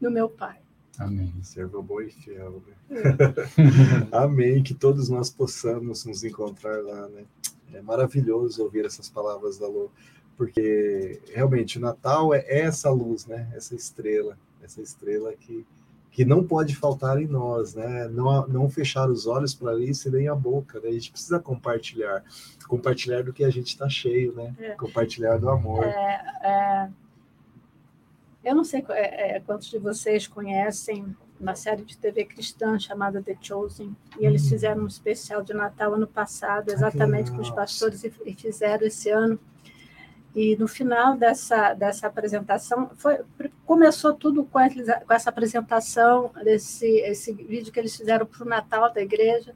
do 0.00 0.10
meu 0.10 0.28
Pai. 0.28 0.58
Amém. 0.98 1.32
Servo 1.40 1.80
bom 1.80 2.00
e 2.00 2.10
fiel. 2.10 2.60
Né? 2.90 3.00
É. 4.10 4.10
Amém. 4.10 4.60
Que 4.60 4.74
todos 4.74 5.08
nós 5.08 5.30
possamos 5.30 6.04
nos 6.04 6.24
encontrar 6.24 6.82
lá, 6.82 7.08
né? 7.10 7.24
É 7.72 7.80
maravilhoso 7.80 8.64
ouvir 8.64 8.84
essas 8.84 9.08
palavras 9.08 9.58
da 9.58 9.68
Lô 9.68 9.88
porque 10.38 11.20
realmente 11.34 11.78
o 11.78 11.80
Natal 11.80 12.32
é 12.32 12.44
essa 12.48 12.88
luz, 12.88 13.26
né? 13.26 13.50
Essa 13.54 13.74
estrela, 13.74 14.38
essa 14.62 14.80
estrela 14.80 15.34
que, 15.34 15.66
que 16.12 16.24
não 16.24 16.46
pode 16.46 16.76
faltar 16.76 17.20
em 17.20 17.26
nós, 17.26 17.74
né? 17.74 18.06
Não, 18.08 18.46
não 18.46 18.70
fechar 18.70 19.10
os 19.10 19.26
olhos 19.26 19.52
para 19.52 19.76
isso 19.80 20.08
e 20.08 20.12
nem 20.12 20.28
a 20.28 20.36
boca, 20.36 20.78
né? 20.78 20.90
A 20.90 20.92
gente 20.92 21.10
precisa 21.10 21.40
compartilhar, 21.40 22.22
compartilhar 22.68 23.24
do 23.24 23.32
que 23.32 23.42
a 23.42 23.50
gente 23.50 23.66
está 23.66 23.88
cheio, 23.88 24.32
né? 24.32 24.54
É. 24.60 24.70
Compartilhar 24.76 25.38
do 25.38 25.50
amor. 25.50 25.82
É, 25.82 26.22
é... 26.44 26.88
Eu 28.44 28.54
não 28.54 28.62
sei 28.62 28.84
é, 28.90 29.36
é, 29.36 29.40
quantos 29.40 29.68
de 29.68 29.78
vocês 29.78 30.28
conhecem 30.28 31.16
uma 31.40 31.56
série 31.56 31.84
de 31.84 31.98
TV 31.98 32.24
cristã 32.24 32.78
chamada 32.78 33.20
The 33.20 33.36
Chosen, 33.40 33.94
e 34.20 34.24
eles 34.24 34.46
hum. 34.46 34.50
fizeram 34.50 34.82
um 34.84 34.86
especial 34.86 35.42
de 35.42 35.52
Natal 35.52 35.94
ano 35.94 36.06
passado, 36.06 36.70
exatamente 36.70 37.32
com 37.32 37.38
os 37.38 37.50
pastores, 37.50 38.04
e 38.04 38.34
fizeram 38.34 38.86
esse 38.86 39.10
ano 39.10 39.38
e 40.34 40.56
no 40.56 40.68
final 40.68 41.16
dessa, 41.16 41.74
dessa 41.74 42.06
apresentação, 42.06 42.90
foi, 42.96 43.18
começou 43.64 44.14
tudo 44.14 44.44
com, 44.44 44.58
com 45.06 45.12
essa 45.12 45.30
apresentação, 45.30 46.30
desse 46.44 46.86
esse 47.00 47.32
vídeo 47.32 47.72
que 47.72 47.80
eles 47.80 47.96
fizeram 47.96 48.26
para 48.26 48.44
o 48.44 48.48
Natal 48.48 48.92
da 48.92 49.00
igreja. 49.00 49.54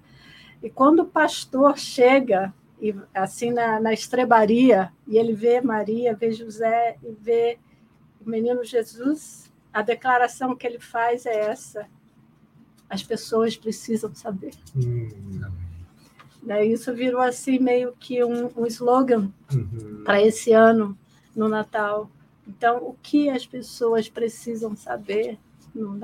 E 0.62 0.70
quando 0.70 1.00
o 1.00 1.06
pastor 1.06 1.78
chega, 1.78 2.52
e, 2.80 2.94
assim 3.14 3.52
na, 3.52 3.78
na 3.80 3.92
estrebaria, 3.92 4.92
e 5.06 5.16
ele 5.18 5.34
vê 5.34 5.60
Maria, 5.60 6.16
vê 6.16 6.32
José 6.32 6.96
e 7.02 7.12
vê 7.12 7.58
o 8.24 8.28
menino 8.28 8.64
Jesus, 8.64 9.52
a 9.72 9.82
declaração 9.82 10.56
que 10.56 10.66
ele 10.66 10.78
faz 10.78 11.26
é 11.26 11.50
essa: 11.50 11.86
as 12.88 13.02
pessoas 13.02 13.56
precisam 13.56 14.14
saber. 14.14 14.54
Hum. 14.76 15.08
Né? 16.42 16.66
Isso 16.66 16.92
virou 16.92 17.20
assim 17.20 17.58
meio 17.58 17.92
que 17.98 18.22
um, 18.24 18.50
um 18.56 18.66
slogan 18.66 19.30
uhum. 19.52 20.02
para 20.04 20.20
esse 20.20 20.52
ano 20.52 20.98
no 21.34 21.48
Natal. 21.48 22.10
Então, 22.46 22.78
o 22.78 22.96
que 23.00 23.30
as 23.30 23.46
pessoas 23.46 24.08
precisam 24.08 24.74
saber 24.74 25.38
no, 25.74 25.98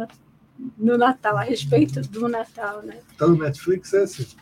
no 0.76 0.96
Natal, 0.96 1.36
a 1.36 1.42
respeito 1.42 2.00
do 2.02 2.28
Natal, 2.28 2.82
né? 2.82 2.98
Está 3.10 3.26
no 3.26 3.36
Netflix 3.36 3.92
esse? 3.92 4.36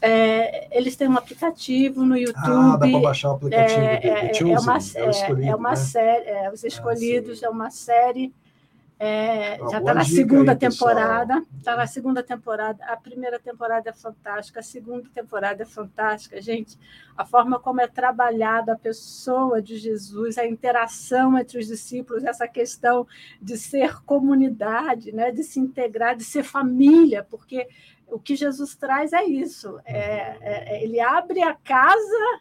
É, 0.00 0.76
eles 0.76 0.96
têm 0.96 1.08
um 1.08 1.16
aplicativo 1.16 2.04
no 2.04 2.16
YouTube. 2.16 2.38
Ah, 2.46 2.76
dá 2.76 2.88
para 2.88 3.00
baixar 3.00 3.30
o 3.30 3.32
aplicativo 3.32 3.80
é, 3.80 4.00
do, 4.00 4.06
é, 4.06 4.34
Chosen, 4.34 4.54
é 4.54 4.60
uma, 4.60 4.78
é, 4.78 5.48
é 5.48 5.54
uma 5.56 5.70
né? 5.70 5.76
série, 5.76 6.28
é, 6.28 6.52
Os 6.52 6.64
Escolhidos, 6.64 7.42
ah, 7.42 7.46
é 7.46 7.50
uma 7.50 7.70
série 7.70 8.32
é, 9.00 9.58
já 9.70 9.78
está 9.78 9.94
na 9.94 10.04
segunda 10.04 10.52
aí, 10.52 10.58
temporada. 10.58 11.46
Está 11.56 11.76
na 11.76 11.86
segunda 11.86 12.20
temporada. 12.20 12.84
A 12.84 12.96
primeira 12.96 13.38
temporada 13.38 13.90
é 13.90 13.92
fantástica, 13.92 14.58
a 14.58 14.62
segunda 14.62 15.08
temporada 15.14 15.62
é 15.62 15.66
fantástica. 15.66 16.40
Gente, 16.42 16.76
a 17.16 17.24
forma 17.24 17.60
como 17.60 17.80
é 17.80 17.86
trabalhada 17.86 18.72
a 18.72 18.78
pessoa 18.78 19.62
de 19.62 19.76
Jesus, 19.76 20.36
a 20.36 20.46
interação 20.46 21.38
entre 21.38 21.58
os 21.58 21.68
discípulos, 21.68 22.24
essa 22.24 22.48
questão 22.48 23.06
de 23.40 23.56
ser 23.56 24.02
comunidade, 24.02 25.12
né, 25.12 25.30
de 25.30 25.44
se 25.44 25.60
integrar, 25.60 26.16
de 26.16 26.24
ser 26.24 26.42
família, 26.42 27.24
porque 27.30 27.68
o 28.08 28.18
que 28.18 28.34
Jesus 28.34 28.74
traz 28.74 29.12
é 29.12 29.24
isso. 29.24 29.78
É, 29.84 30.36
é, 30.40 30.84
ele 30.84 30.98
abre 30.98 31.40
a 31.40 31.54
casa 31.54 32.40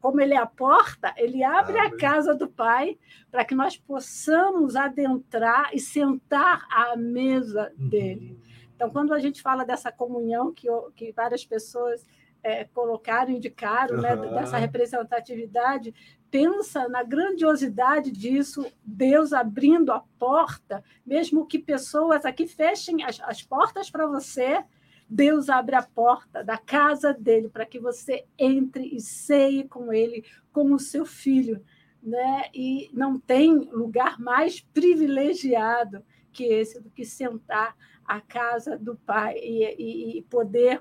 como 0.00 0.20
ele 0.20 0.34
é 0.34 0.38
a 0.38 0.46
porta, 0.46 1.14
ele 1.16 1.44
abre, 1.44 1.78
abre. 1.78 1.94
a 1.94 1.98
casa 1.98 2.34
do 2.34 2.48
Pai 2.48 2.98
para 3.30 3.44
que 3.44 3.54
nós 3.54 3.76
possamos 3.76 4.74
adentrar 4.74 5.70
e 5.72 5.78
sentar 5.78 6.66
à 6.70 6.96
mesa 6.96 7.72
uhum. 7.78 7.88
dele. 7.88 8.40
Então, 8.74 8.90
quando 8.90 9.12
a 9.12 9.18
gente 9.18 9.42
fala 9.42 9.64
dessa 9.64 9.92
comunhão 9.92 10.54
que, 10.54 10.66
que 10.96 11.12
várias 11.12 11.44
pessoas 11.44 12.06
é, 12.42 12.64
colocaram, 12.64 13.30
indicaram, 13.30 13.96
uhum. 13.96 14.00
né, 14.00 14.16
dessa 14.16 14.56
representatividade, 14.56 15.94
pensa 16.30 16.88
na 16.88 17.02
grandiosidade 17.02 18.10
disso, 18.10 18.64
Deus 18.82 19.32
abrindo 19.32 19.92
a 19.92 20.02
porta, 20.18 20.82
mesmo 21.04 21.46
que 21.46 21.58
pessoas 21.58 22.24
aqui 22.24 22.46
fechem 22.46 23.02
as, 23.02 23.20
as 23.20 23.42
portas 23.42 23.90
para 23.90 24.06
você, 24.06 24.64
Deus 25.10 25.48
abre 25.48 25.74
a 25.74 25.82
porta 25.82 26.44
da 26.44 26.56
casa 26.56 27.12
dele 27.12 27.48
para 27.48 27.66
que 27.66 27.80
você 27.80 28.24
entre 28.38 28.86
e 28.94 29.00
ceie 29.00 29.66
com 29.66 29.92
ele, 29.92 30.24
como 30.52 30.78
seu 30.78 31.04
filho. 31.04 31.60
Né? 32.00 32.44
E 32.54 32.88
não 32.94 33.18
tem 33.18 33.52
lugar 33.72 34.20
mais 34.20 34.60
privilegiado 34.60 36.02
que 36.32 36.44
esse 36.44 36.80
do 36.80 36.88
que 36.88 37.04
sentar 37.04 37.76
à 38.04 38.20
casa 38.20 38.78
do 38.78 38.94
Pai 38.94 39.36
e, 39.38 39.64
e, 39.78 40.18
e 40.18 40.22
poder 40.22 40.80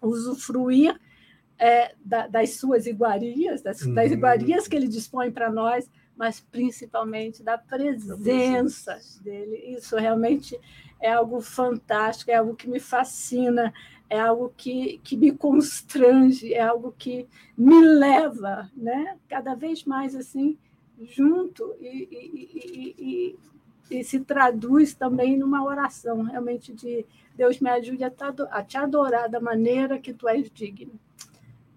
usufruir 0.00 1.00
é, 1.56 1.94
da, 2.04 2.26
das 2.26 2.56
suas 2.56 2.86
iguarias, 2.86 3.62
das, 3.62 3.82
uhum. 3.82 3.94
das, 3.94 4.10
iguarias 4.10 4.66
que 4.66 4.74
ele 4.74 4.88
dispõe 4.88 5.30
para 5.30 5.48
nós, 5.48 5.88
mas 6.16 6.40
principalmente 6.40 7.44
da 7.44 7.56
presença, 7.56 8.16
da 8.16 8.16
presença 8.16 9.22
dele. 9.22 9.76
Isso 9.78 9.96
realmente 9.96 10.58
é 11.02 11.12
algo 11.12 11.40
fantástico, 11.40 12.30
é 12.30 12.34
algo 12.34 12.54
que 12.54 12.68
me 12.68 12.80
fascina, 12.80 13.74
é 14.08 14.18
algo 14.18 14.52
que, 14.56 14.98
que 15.02 15.16
me 15.16 15.32
constrange, 15.32 16.54
é 16.54 16.60
algo 16.60 16.94
que 16.96 17.26
me 17.58 17.80
leva, 17.80 18.70
né? 18.76 19.18
cada 19.28 19.54
vez 19.54 19.84
mais 19.84 20.14
assim, 20.14 20.56
junto 21.00 21.74
e, 21.80 22.08
e, 22.10 22.94
e, 23.90 23.98
e 23.98 24.04
se 24.04 24.20
traduz 24.20 24.94
também 24.94 25.36
numa 25.36 25.64
oração, 25.64 26.22
realmente 26.22 26.72
de 26.72 27.04
Deus 27.34 27.58
me 27.58 27.68
ajude 27.70 28.04
a 28.04 28.62
te 28.62 28.76
adorar 28.76 29.28
da 29.28 29.40
maneira 29.40 29.98
que 29.98 30.14
tu 30.14 30.28
és 30.28 30.50
digno 30.50 30.98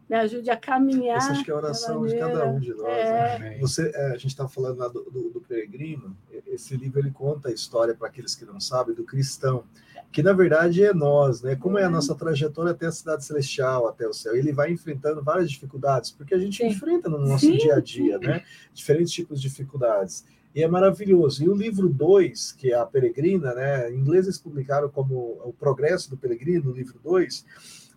me 0.10 0.16
ajude 0.16 0.50
a 0.50 0.58
caminhar. 0.58 1.18
Essa 1.18 1.32
acho 1.32 1.44
que 1.44 1.52
é 1.52 1.54
a 1.54 1.58
oração 1.58 2.02
maneira, 2.02 2.26
de 2.26 2.32
cada 2.34 2.48
um 2.48 2.60
de 2.60 2.74
nós. 2.74 2.88
É... 2.88 3.40
Né? 3.40 3.58
Você, 3.60 3.92
é, 3.94 4.08
a 4.08 4.18
gente 4.18 4.28
está 4.28 4.48
falando 4.48 4.78
lá 4.78 4.88
do, 4.88 5.04
do, 5.04 5.30
do, 5.32 5.42
peregrino, 5.42 6.16
esse 6.48 6.78
livro 6.78 7.00
ele 7.00 7.12
conta 7.12 7.50
a 7.50 7.52
história, 7.52 7.96
para 7.96 8.08
aqueles 8.08 8.36
que 8.36 8.46
não 8.46 8.60
sabem, 8.60 8.94
do 8.94 9.04
cristão, 9.04 9.64
que 10.12 10.22
na 10.22 10.32
verdade 10.32 10.84
é 10.84 10.94
nós, 10.94 11.42
né? 11.42 11.56
Como 11.56 11.78
é 11.78 11.84
a 11.84 11.88
uhum. 11.88 11.94
nossa 11.94 12.16
trajetória 12.16 12.72
até 12.72 12.86
a 12.86 12.92
cidade 12.92 13.26
celestial, 13.26 13.88
até 13.88 14.08
o 14.08 14.14
céu. 14.14 14.36
Ele 14.36 14.54
vai 14.54 14.72
enfrentando 14.72 15.24
várias 15.24 15.50
dificuldades, 15.50 16.12
porque 16.12 16.34
a 16.34 16.38
gente 16.38 16.58
sim. 16.58 16.68
enfrenta 16.68 17.10
no 17.10 17.20
nosso 17.20 17.46
sim, 17.46 17.58
dia 17.58 17.76
a 17.76 17.82
dia, 17.82 18.18
né? 18.20 18.44
Diferentes 18.74 19.12
tipos 19.12 19.42
de 19.42 19.50
dificuldades. 19.50 20.26
E 20.54 20.64
é 20.64 20.68
maravilhoso. 20.70 21.44
E 21.44 21.50
o 21.50 21.54
livro 21.54 21.90
2, 21.90 22.54
que 22.54 22.72
é 22.72 22.76
a 22.76 22.86
Peregrina, 22.86 23.54
né? 23.54 23.92
Em 23.92 23.98
inglês 23.98 24.26
eles 24.26 24.38
publicaram 24.38 24.88
como 24.88 25.42
O 25.44 25.52
Progresso 25.52 26.10
do 26.10 26.16
Peregrino, 26.16 26.72
o 26.72 26.74
livro 26.74 26.98
2 27.04 27.46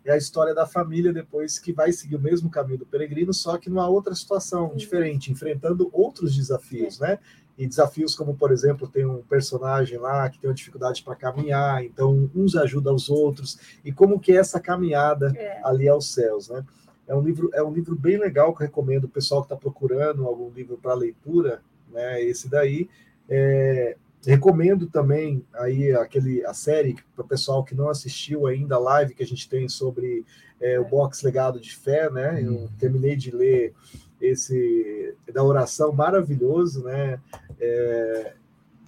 é 0.09 0.15
a 0.15 0.17
história 0.17 0.55
da 0.55 0.67
família 0.67 1.13
depois 1.13 1.59
que 1.59 1.73
vai 1.73 1.93
seguir 1.93 2.17
o 2.17 2.21
mesmo 2.21 2.49
caminho 2.49 2.79
do 2.79 2.87
peregrino, 2.87 3.33
só 3.35 3.59
que 3.59 3.69
numa 3.69 3.89
outra 3.89 4.15
situação 4.15 4.75
diferente, 4.75 5.31
enfrentando 5.31 5.91
outros 5.93 6.35
desafios, 6.35 6.99
né? 6.99 7.19
E 7.59 7.67
desafios 7.67 8.15
como, 8.15 8.35
por 8.35 8.51
exemplo, 8.51 8.89
tem 8.89 9.05
um 9.05 9.23
personagem 9.23 9.99
lá 9.99 10.31
que 10.31 10.39
tem 10.39 10.49
uma 10.49 10.55
dificuldade 10.55 11.03
para 11.03 11.15
caminhar, 11.15 11.85
então 11.85 12.31
uns 12.35 12.57
ajudam 12.57 12.95
os 12.95 13.11
outros, 13.11 13.59
e 13.85 13.93
como 13.93 14.19
que 14.19 14.33
é 14.33 14.37
essa 14.37 14.59
caminhada 14.59 15.33
é. 15.37 15.61
ali 15.63 15.89
aos 15.89 16.13
céus, 16.13 16.49
né? 16.49 16.65
É 17.07 17.15
um 17.15 17.21
livro, 17.21 17.51
é 17.53 17.63
um 17.63 17.73
livro 17.73 17.95
bem 17.95 18.19
legal 18.19 18.55
que 18.55 18.63
eu 18.63 18.67
recomendo 18.67 19.05
o 19.05 19.09
pessoal 19.09 19.43
que 19.43 19.47
está 19.47 19.57
procurando 19.57 20.27
algum 20.27 20.51
livro 20.51 20.79
para 20.79 20.95
leitura, 20.95 21.61
né? 21.93 22.23
Esse 22.23 22.49
daí. 22.49 22.89
É, 23.29 23.97
Recomendo 24.27 24.87
também 24.87 25.45
aí 25.55 25.93
aquele, 25.93 26.45
a 26.45 26.53
série 26.53 26.97
para 27.15 27.25
o 27.25 27.29
pessoal 27.29 27.65
que 27.65 27.75
não 27.75 27.89
assistiu 27.89 28.47
ainda 28.47 28.75
a 28.75 28.79
live 28.79 29.15
que 29.15 29.23
a 29.23 29.27
gente 29.27 29.49
tem 29.49 29.69
sobre 29.69 30.25
é, 30.61 30.79
o 30.79 30.85
box 30.85 31.23
legado 31.23 31.61
de 31.61 31.75
fé, 31.75 32.11
né? 32.11 32.43
Eu 32.43 32.53
uhum. 32.53 32.69
terminei 32.79 33.17
de 33.17 33.31
ler 33.31 33.75
esse 34.21 35.15
da 35.33 35.43
oração 35.45 35.93
maravilhoso, 35.93 36.83
né? 36.83 37.21
É, 37.61 38.33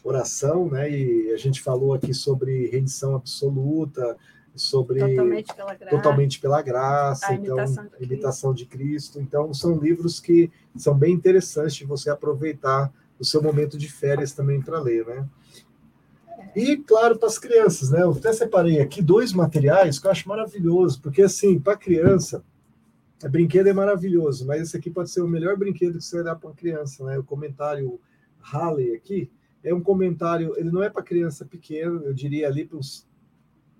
oração, 0.03 0.69
né? 0.69 0.91
E 0.91 1.33
a 1.33 1.37
gente 1.37 1.61
falou 1.61 1.95
aqui 1.95 2.13
sobre 2.13 2.67
rendição 2.67 3.15
absoluta, 3.15 4.17
sobre 4.55 4.99
totalmente 5.01 5.55
pela 5.55 5.75
graça, 5.75 5.97
totalmente 5.97 6.41
pela 6.41 6.63
graça 6.63 7.35
então 7.35 7.57
imitação 7.57 7.85
de, 7.85 8.05
imitação 8.05 8.55
de 8.55 8.67
Cristo. 8.67 9.21
Então 9.21 9.55
são 9.55 9.79
livros 9.79 10.19
que 10.19 10.51
são 10.77 10.95
bem 10.95 11.15
interessantes 11.15 11.75
de 11.75 11.85
você 11.85 12.11
aproveitar 12.11 12.93
o 13.21 13.25
seu 13.25 13.43
momento 13.43 13.77
de 13.77 13.91
férias 13.91 14.33
também 14.33 14.61
para 14.63 14.81
ler, 14.81 15.07
né? 15.07 15.29
E, 16.57 16.79
claro, 16.79 17.19
para 17.19 17.29
as 17.29 17.39
crianças, 17.39 17.91
né? 17.91 18.03
Eu 18.03 18.13
até 18.13 18.33
separei 18.33 18.81
aqui 18.81 19.03
dois 19.03 19.33
materiais 19.33 19.99
que 19.99 20.07
eu 20.07 20.11
acho 20.11 20.29
maravilhoso, 20.29 21.01
porque, 21.01 21.23
assim, 21.23 21.61
para 21.61 21.77
criança, 21.77 22.43
é, 23.23 23.29
brinquedo 23.29 23.69
é 23.69 23.73
maravilhoso, 23.73 24.47
mas 24.47 24.63
esse 24.63 24.77
aqui 24.77 24.91
pode 24.91 25.11
ser 25.11 25.21
o 25.21 25.29
melhor 25.29 25.57
brinquedo 25.57 25.99
que 25.99 26.05
você 26.05 26.17
vai 26.17 26.25
dar 26.25 26.37
para 26.37 26.49
uma 26.49 26.57
criança, 26.57 27.05
né? 27.05 27.19
O 27.19 27.25
comentário 27.25 28.01
Halley 28.41 28.95
aqui 28.95 29.31
é 29.63 29.75
um 29.75 29.83
comentário, 29.83 30.55
ele 30.57 30.71
não 30.71 30.83
é 30.83 30.89
para 30.89 31.03
criança 31.03 31.45
pequena, 31.45 32.01
eu 32.05 32.15
diria 32.15 32.49
ali 32.49 32.65
para 32.65 32.79
os 32.79 33.07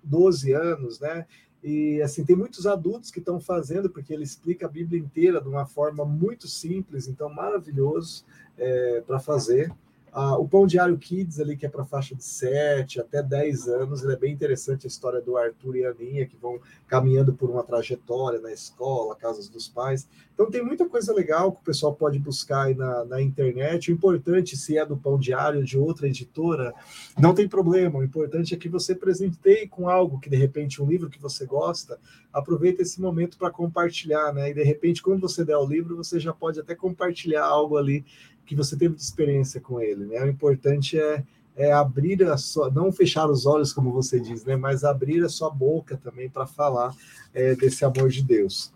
12 0.03 0.53
anos, 0.53 0.99
né? 0.99 1.25
E 1.63 2.01
assim, 2.01 2.23
tem 2.23 2.35
muitos 2.35 2.65
adultos 2.65 3.11
que 3.11 3.19
estão 3.19 3.39
fazendo, 3.39 3.89
porque 3.89 4.13
ele 4.13 4.23
explica 4.23 4.65
a 4.65 4.69
Bíblia 4.69 4.99
inteira 4.99 5.39
de 5.39 5.47
uma 5.47 5.65
forma 5.65 6.03
muito 6.03 6.47
simples, 6.47 7.07
então 7.07 7.29
maravilhoso 7.29 8.25
é, 8.57 9.01
para 9.05 9.19
fazer. 9.19 9.71
Ah, 10.13 10.37
o 10.37 10.45
Pão 10.45 10.67
Diário 10.67 10.97
Kids, 10.97 11.39
ali, 11.39 11.55
que 11.55 11.65
é 11.65 11.69
para 11.69 11.85
faixa 11.85 12.13
de 12.13 12.23
7 12.23 12.99
até 12.99 13.23
10 13.23 13.69
anos, 13.69 14.03
ele 14.03 14.11
é 14.11 14.17
bem 14.17 14.33
interessante 14.33 14.85
a 14.85 14.89
história 14.89 15.21
do 15.21 15.37
Arthur 15.37 15.77
e 15.77 15.85
a 15.85 15.91
Aninha, 15.91 16.25
que 16.25 16.35
vão 16.35 16.59
caminhando 16.85 17.31
por 17.31 17.49
uma 17.49 17.63
trajetória 17.63 18.41
na 18.41 18.51
escola, 18.51 19.15
casas 19.15 19.47
dos 19.47 19.69
pais. 19.69 20.09
Então, 20.41 20.49
tem 20.49 20.65
muita 20.65 20.89
coisa 20.89 21.13
legal 21.13 21.51
que 21.51 21.61
o 21.61 21.63
pessoal 21.63 21.93
pode 21.93 22.17
buscar 22.17 22.63
aí 22.63 22.73
na, 22.73 23.05
na 23.05 23.21
internet. 23.21 23.91
O 23.91 23.93
importante, 23.93 24.57
se 24.57 24.75
é 24.75 24.83
do 24.83 24.97
Pão 24.97 25.19
Diário 25.19 25.63
de 25.63 25.77
outra 25.77 26.07
editora, 26.07 26.73
não 27.19 27.35
tem 27.35 27.47
problema. 27.47 27.99
O 27.99 28.03
importante 28.03 28.51
é 28.51 28.57
que 28.57 28.67
você 28.67 28.95
presenteie 28.95 29.67
com 29.67 29.87
algo 29.87 30.19
que, 30.19 30.31
de 30.31 30.35
repente, 30.35 30.81
um 30.81 30.87
livro 30.87 31.11
que 31.11 31.21
você 31.21 31.45
gosta, 31.45 31.99
aproveita 32.33 32.81
esse 32.81 32.99
momento 32.99 33.37
para 33.37 33.51
compartilhar, 33.51 34.33
né? 34.33 34.49
E, 34.49 34.53
de 34.55 34.63
repente, 34.63 35.03
quando 35.03 35.21
você 35.21 35.45
der 35.45 35.57
o 35.57 35.67
livro, 35.67 35.95
você 35.95 36.19
já 36.19 36.33
pode 36.33 36.59
até 36.59 36.73
compartilhar 36.73 37.45
algo 37.45 37.77
ali 37.77 38.03
que 38.43 38.55
você 38.55 38.75
teve 38.75 38.95
de 38.95 39.01
experiência 39.03 39.61
com 39.61 39.79
ele, 39.79 40.05
né? 40.07 40.23
O 40.23 40.27
importante 40.27 40.99
é, 40.99 41.23
é 41.55 41.71
abrir 41.71 42.23
a 42.23 42.35
sua, 42.35 42.71
não 42.71 42.91
fechar 42.91 43.29
os 43.29 43.45
olhos, 43.45 43.71
como 43.71 43.91
você 43.91 44.19
diz, 44.19 44.43
né? 44.43 44.55
Mas 44.55 44.83
abrir 44.83 45.23
a 45.23 45.29
sua 45.29 45.51
boca 45.51 45.97
também 46.03 46.27
para 46.27 46.47
falar 46.47 46.95
é, 47.31 47.53
desse 47.53 47.85
amor 47.85 48.09
de 48.09 48.23
Deus. 48.23 48.73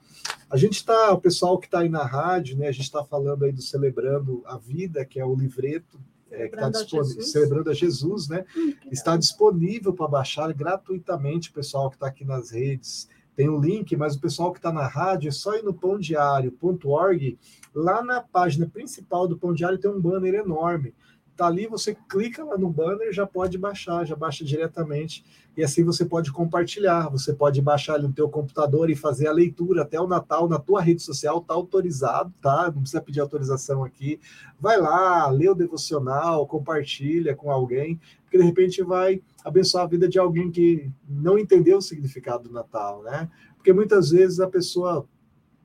A 0.56 0.58
gente 0.58 0.78
está, 0.78 1.12
o 1.12 1.20
pessoal 1.20 1.60
que 1.60 1.68
está 1.68 1.80
aí 1.80 1.90
na 1.90 2.06
rádio, 2.06 2.58
né? 2.58 2.70
A 2.70 2.72
gente 2.72 2.86
está 2.86 3.04
falando 3.04 3.44
aí 3.44 3.52
do 3.52 3.62
Celebrando 3.62 4.42
a 4.46 4.58
Vida, 4.58 5.04
que 5.04 5.20
é 5.20 5.26
o 5.26 5.36
livreto 5.36 6.00
é, 6.32 6.48
que 6.48 6.56
está 6.56 6.70
disponível, 6.70 7.22
celebrando 7.24 7.70
a 7.70 7.74
Jesus, 7.74 8.30
né? 8.30 8.46
Hum, 8.56 8.74
está 8.90 9.18
disponível 9.18 9.92
para 9.92 10.08
baixar 10.08 10.54
gratuitamente, 10.54 11.50
o 11.50 11.54
pessoal 11.54 11.90
que 11.90 11.98
está 11.98 12.08
aqui 12.08 12.24
nas 12.24 12.52
redes 12.52 13.10
tem 13.36 13.50
o 13.50 13.58
um 13.58 13.60
link, 13.60 13.98
mas 13.98 14.16
o 14.16 14.22
pessoal 14.22 14.54
que 14.54 14.60
está 14.60 14.72
na 14.72 14.88
rádio 14.88 15.28
é 15.28 15.32
só 15.32 15.58
ir 15.58 15.62
no 15.62 15.74
pãodiário.org. 15.74 17.38
Lá 17.74 18.02
na 18.02 18.22
página 18.22 18.66
principal 18.66 19.28
do 19.28 19.38
Pão 19.38 19.54
Diário 19.54 19.78
tem 19.78 19.92
um 19.92 20.00
banner 20.00 20.36
enorme 20.36 20.94
tá 21.36 21.48
ali, 21.48 21.68
você 21.68 21.96
clica 22.10 22.44
lá 22.44 22.58
no 22.58 22.70
banner, 22.70 23.12
já 23.12 23.26
pode 23.26 23.58
baixar, 23.58 24.06
já 24.06 24.16
baixa 24.16 24.44
diretamente 24.44 25.24
e 25.58 25.64
assim 25.64 25.84
você 25.84 26.06
pode 26.06 26.32
compartilhar, 26.32 27.10
você 27.10 27.34
pode 27.34 27.62
baixar 27.62 28.02
no 28.02 28.12
teu 28.12 28.30
computador 28.30 28.90
e 28.90 28.96
fazer 28.96 29.28
a 29.28 29.32
leitura 29.32 29.84
até 29.84 30.00
o 30.00 30.08
Natal 30.08 30.48
na 30.50 30.60
tua 30.60 30.82
rede 30.82 31.02
social, 31.02 31.42
tá 31.42 31.54
autorizado, 31.54 32.34
tá? 32.42 32.72
Não 32.74 32.82
precisa 32.82 33.02
pedir 33.02 33.22
autorização 33.22 33.84
aqui. 33.84 34.20
Vai 34.60 34.80
lá, 34.80 35.30
lê 35.30 35.48
o 35.48 35.56
devocional, 35.56 36.46
compartilha 36.46 37.36
com 37.36 37.52
alguém, 37.52 38.00
porque 38.24 38.38
de 38.38 38.44
repente 38.44 38.84
vai 38.84 39.22
abençoar 39.44 39.86
a 39.86 39.88
vida 39.88 40.10
de 40.10 40.20
alguém 40.20 40.52
que 40.52 40.92
não 41.08 41.38
entendeu 41.38 41.78
o 41.78 41.82
significado 41.82 42.50
do 42.50 42.54
Natal, 42.54 43.02
né? 43.04 43.30
Porque 43.56 43.72
muitas 43.72 44.10
vezes 44.10 44.40
a 44.40 44.48
pessoa 44.48 45.08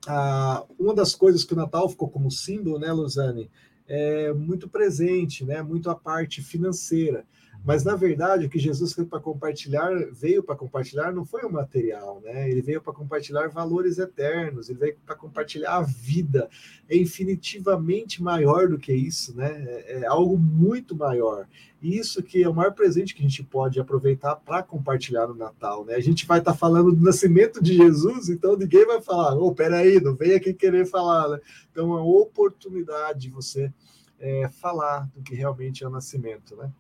ah, 0.07 0.65
uma 0.79 0.95
das 0.95 1.15
coisas 1.15 1.45
que 1.45 1.53
o 1.53 1.57
Natal 1.57 1.89
ficou 1.89 2.09
como 2.09 2.31
símbolo, 2.31 2.79
né, 2.79 2.91
Luzane, 2.93 3.51
é 3.91 4.33
muito 4.33 4.69
presente, 4.69 5.45
né, 5.45 5.61
muito 5.63 5.91
a 5.91 5.97
parte 5.97 6.41
financeira. 6.41 7.27
Mas 7.65 7.85
na 7.85 7.95
verdade, 7.95 8.47
o 8.47 8.51
que 8.51 8.59
Jesus 8.59 8.95
veio 8.95 9.07
para 9.07 9.21
compartilhar, 9.21 9.91
veio 10.13 10.43
para 10.43 10.57
compartilhar, 10.57 11.13
não 11.13 11.25
foi 11.25 11.43
o 11.43 11.53
material, 11.53 12.21
né? 12.23 12.51
Ele 12.51 12.63
veio 12.63 12.81
para 12.81 12.93
compartilhar 12.93 13.49
valores 13.49 13.99
eternos, 13.99 14.71
ele 14.71 14.79
veio 14.79 14.97
para 15.05 15.15
compartilhar 15.15 15.77
a 15.77 15.83
vida. 15.83 16.49
É 16.89 16.97
infinitivamente 16.97 18.23
maior 18.23 18.69
do 18.69 18.79
que 18.79 18.93
isso, 18.93 19.37
né? 19.37 19.65
É, 19.67 20.01
é 20.01 20.07
algo 20.07 20.39
muito 20.39 20.97
maior. 20.97 21.47
E 21.83 21.97
isso 21.97 22.23
que 22.23 22.43
é 22.43 22.49
o 22.49 22.55
maior 22.55 22.73
presente 22.73 23.15
que 23.15 23.21
a 23.21 23.29
gente 23.29 23.43
pode 23.43 23.79
aproveitar 23.79 24.37
para 24.37 24.63
compartilhar 24.63 25.27
no 25.27 25.35
Natal, 25.35 25.85
né? 25.85 25.95
A 25.95 26.01
gente 26.01 26.27
vai 26.27 26.39
estar 26.39 26.53
tá 26.53 26.59
falando 26.59 26.93
do 26.93 27.03
nascimento 27.03 27.63
de 27.63 27.77
Jesus, 27.77 28.29
então 28.29 28.57
ninguém 28.57 28.87
vai 28.87 29.01
falar, 29.03 29.35
ô, 29.37 29.49
oh, 29.49 29.55
peraí, 29.55 30.01
não 30.01 30.15
vem 30.15 30.35
aqui 30.35 30.55
querer 30.55 30.87
falar, 30.87 31.29
né? 31.29 31.41
Então, 31.71 31.85
é 31.93 32.01
uma 32.01 32.05
oportunidade 32.05 33.21
de 33.21 33.31
você 33.31 33.73
é, 34.19 34.49
falar 34.49 35.09
do 35.15 35.23
que 35.23 35.35
realmente 35.35 35.83
é 35.83 35.87
o 35.87 35.91
nascimento, 35.91 36.55
né? 36.57 36.71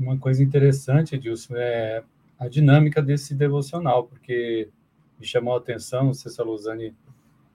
Uma 0.00 0.18
coisa 0.18 0.42
interessante, 0.42 1.14
Edilson, 1.14 1.54
é 1.56 2.02
a 2.38 2.48
dinâmica 2.48 3.02
desse 3.02 3.34
devocional, 3.34 4.04
porque 4.04 4.68
me 5.18 5.26
chamou 5.26 5.54
a 5.54 5.58
atenção, 5.58 6.06
não 6.06 6.14
sei 6.14 6.32
se 6.32 6.40
a 6.40 6.44
Luzane 6.44 6.94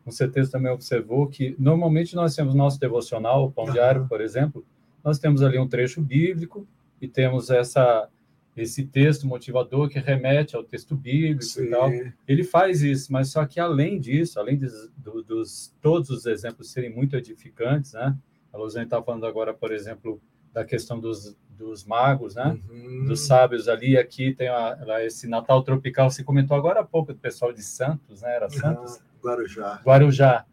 com 0.03 0.11
certeza 0.11 0.51
também 0.51 0.71
observou, 0.71 1.27
que 1.27 1.55
normalmente 1.57 2.15
nós 2.15 2.35
temos 2.35 2.53
nosso 2.53 2.79
devocional, 2.79 3.45
o 3.45 3.51
Pão 3.51 3.65
Diário, 3.65 4.07
por 4.07 4.21
exemplo, 4.21 4.63
nós 5.03 5.17
temos 5.17 5.41
ali 5.41 5.57
um 5.57 5.67
trecho 5.67 5.99
bíblico 5.99 6.67
e 7.01 7.07
temos 7.07 7.49
essa 7.49 8.07
esse 8.55 8.85
texto 8.85 9.27
motivador 9.27 9.89
que 9.89 9.99
remete 9.99 10.55
ao 10.55 10.63
texto 10.63 10.95
bíblico 10.95 11.43
Sim. 11.43 11.65
e 11.65 11.69
tal. 11.69 11.89
Ele 12.25 12.41
faz 12.41 12.81
isso, 12.81 13.11
mas 13.11 13.29
só 13.29 13.45
que 13.45 13.59
além 13.59 13.99
disso, 13.99 14.39
além 14.39 14.57
de, 14.57 14.67
do, 14.95 15.21
dos 15.21 15.75
todos 15.81 16.09
os 16.09 16.25
exemplos 16.25 16.71
serem 16.71 16.89
muito 16.89 17.17
edificantes, 17.17 17.91
né? 17.91 18.17
A 18.53 18.57
Luzane 18.57 18.85
está 18.85 19.03
falando 19.03 19.25
agora, 19.25 19.53
por 19.53 19.73
exemplo, 19.73 20.21
da 20.53 20.63
questão 20.63 21.01
dos, 21.01 21.35
dos 21.57 21.85
magos, 21.85 22.35
né? 22.35 22.57
Uhum. 22.69 23.05
Dos 23.05 23.21
sábios 23.21 23.67
ali. 23.67 23.97
Aqui 23.97 24.33
tem 24.33 24.47
a, 24.47 24.77
esse 25.01 25.27
Natal 25.27 25.63
tropical. 25.63 26.09
Você 26.09 26.23
comentou 26.23 26.55
agora 26.55 26.81
há 26.81 26.83
pouco 26.83 27.13
do 27.13 27.19
pessoal 27.19 27.51
de 27.51 27.63
Santos, 27.63 28.21
né? 28.21 28.35
Era 28.35 28.49
Santos? 28.49 28.95
Uhum. 28.95 29.01
Guarujá. 29.23 29.81
Guarujá. 29.83 30.45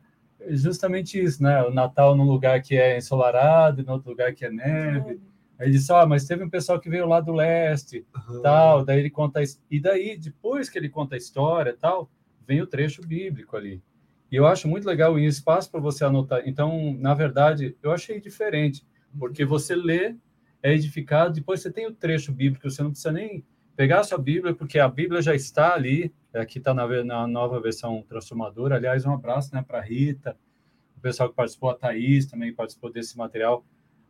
Justamente 0.49 1.23
isso, 1.23 1.43
né? 1.43 1.63
O 1.63 1.71
Natal 1.71 2.17
num 2.17 2.25
lugar 2.25 2.61
que 2.63 2.77
é 2.77 2.97
ensolarado, 2.97 3.83
em 3.83 3.91
outro 3.91 4.11
lugar 4.11 4.35
que 4.35 4.45
é 4.45 4.51
neve. 4.51 5.13
Uhum. 5.13 5.21
Aí 5.59 5.69
ele 5.69 5.73
disse, 5.73 5.93
ah, 5.93 6.07
mas 6.07 6.27
teve 6.27 6.43
um 6.43 6.51
pessoal 6.51 6.81
que 6.81 6.91
veio 6.91 7.07
lá 7.07 7.21
do 7.21 7.33
leste, 7.33 8.05
uhum. 8.29 8.43
tal. 8.43 8.85
Daí 8.85 8.99
ele 8.99 9.11
conta 9.11 9.41
e 9.71 9.81
daí 9.81 10.17
depois 10.17 10.69
que 10.69 10.79
ele 10.79 10.89
conta 10.89 11.15
a 11.15 11.19
história, 11.19 11.77
tal, 11.79 12.11
vem 12.47 12.61
o 12.61 12.67
trecho 12.67 13.01
bíblico 13.07 13.57
ali. 13.57 13.83
E 14.31 14.37
eu 14.37 14.47
acho 14.47 14.67
muito 14.67 14.87
legal 14.87 15.19
e 15.19 15.27
espaço 15.27 15.71
para 15.71 15.79
você 15.79 16.05
anotar. 16.05 16.43
Então, 16.47 16.97
na 16.99 17.13
verdade, 17.15 17.77
eu 17.83 17.93
achei 17.93 18.19
diferente 18.19 18.85
porque 19.19 19.45
você 19.45 19.77
lê, 19.77 20.17
é 20.63 20.73
edificado, 20.73 21.35
depois 21.35 21.61
você 21.61 21.71
tem 21.71 21.87
o 21.87 21.95
trecho 21.95 22.33
bíblico, 22.33 22.71
você 22.71 22.83
não 22.83 22.91
precisa 22.91 23.13
nem 23.13 23.45
pegar 23.75 24.01
a 24.01 24.05
sua 24.05 24.19
Bíblia, 24.19 24.55
porque 24.55 24.79
a 24.79 24.89
Bíblia 24.89 25.21
já 25.21 25.35
está 25.35 25.75
ali, 25.75 26.15
aqui 26.33 26.59
está 26.59 26.73
na, 26.73 26.87
na, 27.05 27.27
nova 27.27 27.61
versão 27.61 28.03
transformadora. 28.09 28.77
Aliás, 28.77 29.05
um 29.05 29.13
abraço 29.13 29.55
né, 29.55 29.65
para 29.67 29.79
a 29.79 29.83
Rita, 29.83 30.37
o 30.97 31.01
pessoal 31.01 31.29
que 31.29 31.35
participou, 31.35 31.71
a 31.71 31.75
Thaís 31.75 32.27
também 32.27 32.55
participou 32.55 32.93
desse 32.93 33.19
material. 33.19 33.65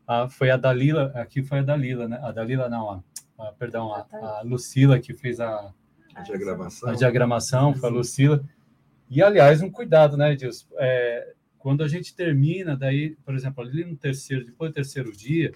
Ah, 0.06 0.28
foi 0.28 0.50
a 0.50 0.56
Dalila, 0.56 1.12
aqui 1.14 1.42
foi 1.42 1.60
a 1.60 1.62
Dalila, 1.62 2.08
né? 2.08 2.18
A 2.22 2.32
Dalila 2.32 2.68
não, 2.68 2.90
a, 2.90 3.02
a 3.38 3.52
perdão, 3.52 3.94
a, 3.94 4.06
a, 4.12 4.42
Lucila 4.44 4.98
que 4.98 5.14
fez 5.14 5.40
a, 5.40 5.72
a 6.14 6.22
diagramação, 6.22 6.88
a 6.90 6.92
diagramação 6.92 7.74
foi 7.74 7.88
a 7.88 7.92
Lucila. 7.92 8.44
E, 9.08 9.22
aliás, 9.22 9.62
um 9.62 9.70
cuidado, 9.70 10.16
né, 10.16 10.32
Edilson? 10.32 10.66
É, 10.78 11.34
quando 11.58 11.84
a 11.84 11.88
gente 11.88 12.14
termina, 12.14 12.76
daí, 12.76 13.16
por 13.24 13.34
exemplo, 13.34 13.62
ali 13.62 13.84
no 13.84 13.96
terceiro, 13.96 14.44
depois 14.44 14.70
do 14.70 14.74
terceiro 14.74 15.12
dia, 15.12 15.52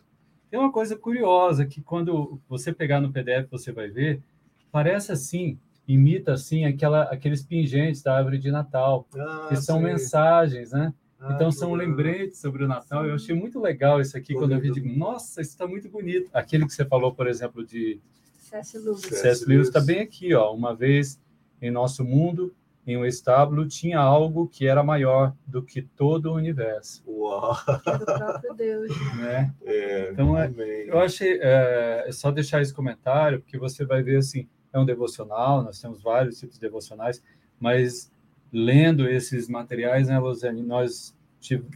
tem 0.50 0.58
uma 0.58 0.72
coisa 0.72 0.96
curiosa 0.96 1.66
que 1.66 1.80
quando 1.80 2.40
você 2.48 2.72
pegar 2.72 3.00
no 3.00 3.12
PDF 3.12 3.48
você 3.50 3.72
vai 3.72 3.88
ver, 3.88 4.22
parece 4.70 5.12
assim, 5.12 5.58
imita 5.86 6.32
assim 6.32 6.64
aquela, 6.64 7.02
aqueles 7.04 7.42
pingentes 7.42 8.02
da 8.02 8.16
árvore 8.16 8.38
de 8.38 8.50
Natal, 8.50 9.06
ah, 9.18 9.46
que 9.48 9.56
são 9.56 9.80
mensagens, 9.80 10.72
né? 10.72 10.92
Ah, 11.18 11.32
então 11.34 11.50
são 11.50 11.74
lembretes 11.74 12.40
sobre 12.40 12.64
o 12.64 12.68
Natal. 12.68 13.02
Sim. 13.02 13.08
Eu 13.08 13.14
achei 13.14 13.34
muito 13.34 13.60
legal 13.60 14.00
isso 14.00 14.16
aqui 14.16 14.34
quando 14.34 14.52
eu 14.52 14.60
vi, 14.60 14.70
digo, 14.70 14.88
nossa, 14.88 15.40
isso 15.40 15.50
está 15.50 15.66
muito 15.66 15.88
bonito. 15.88 16.28
Aquele 16.32 16.66
que 16.66 16.72
você 16.74 16.84
falou, 16.84 17.14
por 17.14 17.26
exemplo, 17.26 17.64
de 17.64 17.98
C.S. 18.38 18.78
Lewis. 18.78 19.00
C.S. 19.00 19.44
Lewis 19.46 19.68
está 19.68 19.80
bem 19.80 20.00
aqui, 20.00 20.34
ó. 20.34 20.54
Uma 20.54 20.74
vez 20.74 21.20
em 21.60 21.70
nosso 21.70 22.04
mundo, 22.04 22.54
em 22.86 22.96
um 22.96 23.04
estábulo 23.04 23.66
tinha 23.66 23.98
algo 23.98 24.46
que 24.46 24.66
era 24.66 24.82
maior 24.82 25.34
do 25.44 25.60
que 25.62 25.82
todo 25.82 26.26
o 26.26 26.34
universo. 26.34 27.02
Uau! 27.06 27.56
É 27.86 27.98
do 27.98 28.04
próprio 28.04 28.54
Deus. 28.54 29.16
Né? 29.16 29.52
É, 29.64 30.10
então, 30.12 30.38
é, 30.38 30.52
eu 30.86 30.98
achei, 31.00 31.40
é, 31.42 32.04
é, 32.06 32.12
só 32.12 32.30
deixar 32.30 32.62
esse 32.62 32.72
comentário, 32.72 33.40
porque 33.40 33.58
você 33.58 33.84
vai 33.84 34.02
ver, 34.02 34.18
assim, 34.18 34.48
é 34.72 34.78
um 34.78 34.86
devocional, 34.86 35.62
nós 35.62 35.80
temos 35.80 36.00
vários 36.00 36.38
tipos 36.38 36.54
de 36.54 36.60
devocionais, 36.60 37.22
mas 37.58 38.12
lendo 38.52 39.08
esses 39.08 39.48
materiais, 39.48 40.06
né, 40.06 40.18
Luzane, 40.18 40.62
nós 40.62 41.16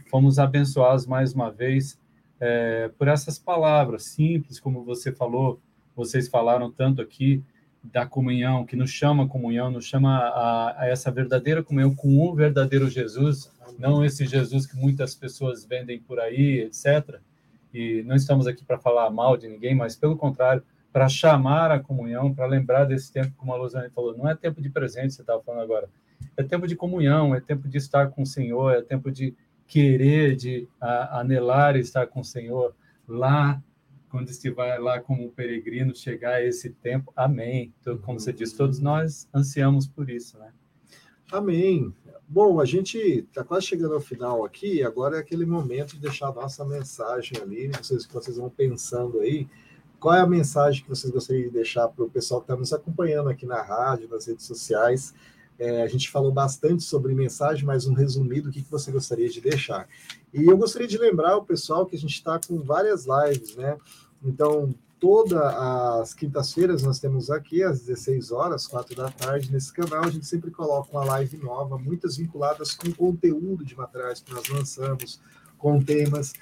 fomos 0.09 0.39
abençoados 0.39 1.05
mais 1.05 1.33
uma 1.33 1.51
vez 1.51 1.99
é, 2.39 2.89
por 2.97 3.07
essas 3.07 3.37
palavras 3.37 4.03
simples, 4.05 4.59
como 4.59 4.83
você 4.83 5.11
falou, 5.11 5.59
vocês 5.95 6.27
falaram 6.27 6.71
tanto 6.71 7.01
aqui, 7.01 7.43
da 7.83 8.05
comunhão, 8.05 8.65
que 8.65 8.75
nos 8.75 8.91
chama 8.91 9.23
a 9.23 9.27
comunhão, 9.27 9.71
nos 9.71 9.85
chama 9.85 10.17
a, 10.17 10.81
a, 10.83 10.87
essa 10.87 11.11
verdadeira 11.11 11.63
comunhão 11.63 11.95
com 11.95 12.19
o 12.19 12.35
verdadeiro 12.35 12.89
Jesus, 12.89 13.51
não 13.79 14.05
esse 14.05 14.25
Jesus 14.25 14.67
que 14.67 14.77
muitas 14.77 15.15
pessoas 15.15 15.65
vendem 15.65 15.99
por 15.99 16.19
aí, 16.19 16.59
etc. 16.59 17.19
E 17.73 18.03
não 18.03 18.15
estamos 18.15 18.45
aqui 18.45 18.63
para 18.63 18.77
falar 18.77 19.09
mal 19.09 19.35
de 19.35 19.47
ninguém, 19.47 19.73
mas 19.73 19.95
pelo 19.95 20.15
contrário, 20.15 20.63
para 20.93 21.07
chamar 21.09 21.71
a 21.71 21.79
comunhão, 21.79 22.33
para 22.33 22.45
lembrar 22.45 22.85
desse 22.85 23.11
tempo, 23.11 23.33
como 23.37 23.53
a 23.53 23.57
Luzane 23.57 23.89
falou, 23.89 24.15
não 24.15 24.29
é 24.29 24.35
tempo 24.35 24.61
de 24.61 24.69
presente, 24.69 25.13
você 25.13 25.21
estava 25.21 25.41
falando 25.41 25.63
agora, 25.63 25.89
é 26.37 26.43
tempo 26.43 26.67
de 26.67 26.75
comunhão, 26.75 27.33
é 27.33 27.39
tempo 27.39 27.67
de 27.67 27.77
estar 27.77 28.09
com 28.09 28.23
o 28.23 28.25
Senhor, 28.25 28.73
é 28.73 28.81
tempo 28.81 29.09
de 29.09 29.33
querer, 29.65 30.35
de 30.35 30.67
a, 30.79 31.21
anelar 31.21 31.77
estar 31.77 32.05
com 32.07 32.19
o 32.19 32.25
Senhor 32.25 32.75
lá 33.07 33.61
quando 34.11 34.29
estiver 34.29 34.77
lá 34.77 34.99
como 34.99 35.31
peregrino, 35.31 35.95
chegar 35.95 36.33
a 36.35 36.43
esse 36.43 36.69
tempo. 36.69 37.11
Amém. 37.15 37.73
Então, 37.79 37.97
como 37.97 38.19
você 38.19 38.33
disse, 38.33 38.57
todos 38.57 38.79
nós 38.79 39.27
ansiamos 39.33 39.87
por 39.87 40.09
isso, 40.09 40.37
né? 40.37 40.51
Amém. 41.31 41.93
Bom, 42.27 42.59
a 42.59 42.65
gente 42.65 42.97
está 42.97 43.43
quase 43.43 43.65
chegando 43.65 43.93
ao 43.93 44.01
final 44.01 44.43
aqui, 44.43 44.83
agora 44.83 45.17
é 45.17 45.19
aquele 45.19 45.45
momento 45.45 45.95
de 45.95 46.01
deixar 46.01 46.27
a 46.27 46.33
nossa 46.33 46.65
mensagem 46.65 47.41
ali, 47.41 47.69
vocês 47.69 48.05
vocês 48.05 48.37
vão 48.37 48.49
pensando 48.49 49.21
aí. 49.21 49.47
Qual 49.99 50.13
é 50.13 50.19
a 50.19 50.27
mensagem 50.27 50.83
que 50.83 50.89
vocês 50.89 51.11
gostariam 51.11 51.47
de 51.47 51.53
deixar 51.53 51.87
para 51.87 52.03
o 52.03 52.09
pessoal 52.09 52.41
que 52.41 52.45
está 52.45 52.55
nos 52.55 52.73
acompanhando 52.73 53.29
aqui 53.29 53.45
na 53.45 53.61
rádio, 53.61 54.09
nas 54.09 54.27
redes 54.27 54.45
sociais? 54.45 55.13
É, 55.61 55.83
a 55.83 55.87
gente 55.87 56.09
falou 56.09 56.31
bastante 56.31 56.81
sobre 56.81 57.13
mensagem, 57.13 57.63
mas 57.63 57.85
um 57.85 57.93
resumido, 57.93 58.49
o 58.49 58.51
que, 58.51 58.63
que 58.63 58.71
você 58.71 58.91
gostaria 58.91 59.29
de 59.29 59.39
deixar? 59.39 59.87
E 60.33 60.43
eu 60.49 60.57
gostaria 60.57 60.87
de 60.87 60.97
lembrar 60.97 61.37
o 61.37 61.45
pessoal 61.45 61.85
que 61.85 61.95
a 61.95 61.99
gente 61.99 62.15
está 62.15 62.39
com 62.39 62.63
várias 62.63 63.05
lives, 63.05 63.55
né? 63.55 63.77
Então, 64.25 64.73
todas 64.99 65.39
as 65.39 66.15
quintas-feiras 66.15 66.81
nós 66.81 66.97
temos 66.97 67.29
aqui 67.29 67.61
às 67.61 67.79
16 67.81 68.31
horas, 68.31 68.65
4 68.65 68.95
da 68.95 69.11
tarde, 69.11 69.51
nesse 69.51 69.71
canal, 69.71 70.03
a 70.03 70.09
gente 70.09 70.25
sempre 70.25 70.49
coloca 70.49 70.89
uma 70.91 71.05
live 71.05 71.37
nova, 71.37 71.77
muitas 71.77 72.17
vinculadas 72.17 72.73
com 72.73 72.91
conteúdo 72.91 73.63
de 73.63 73.77
materiais 73.77 74.19
que 74.19 74.33
nós 74.33 74.49
lançamos, 74.49 75.21
com 75.59 75.79
temas. 75.79 76.33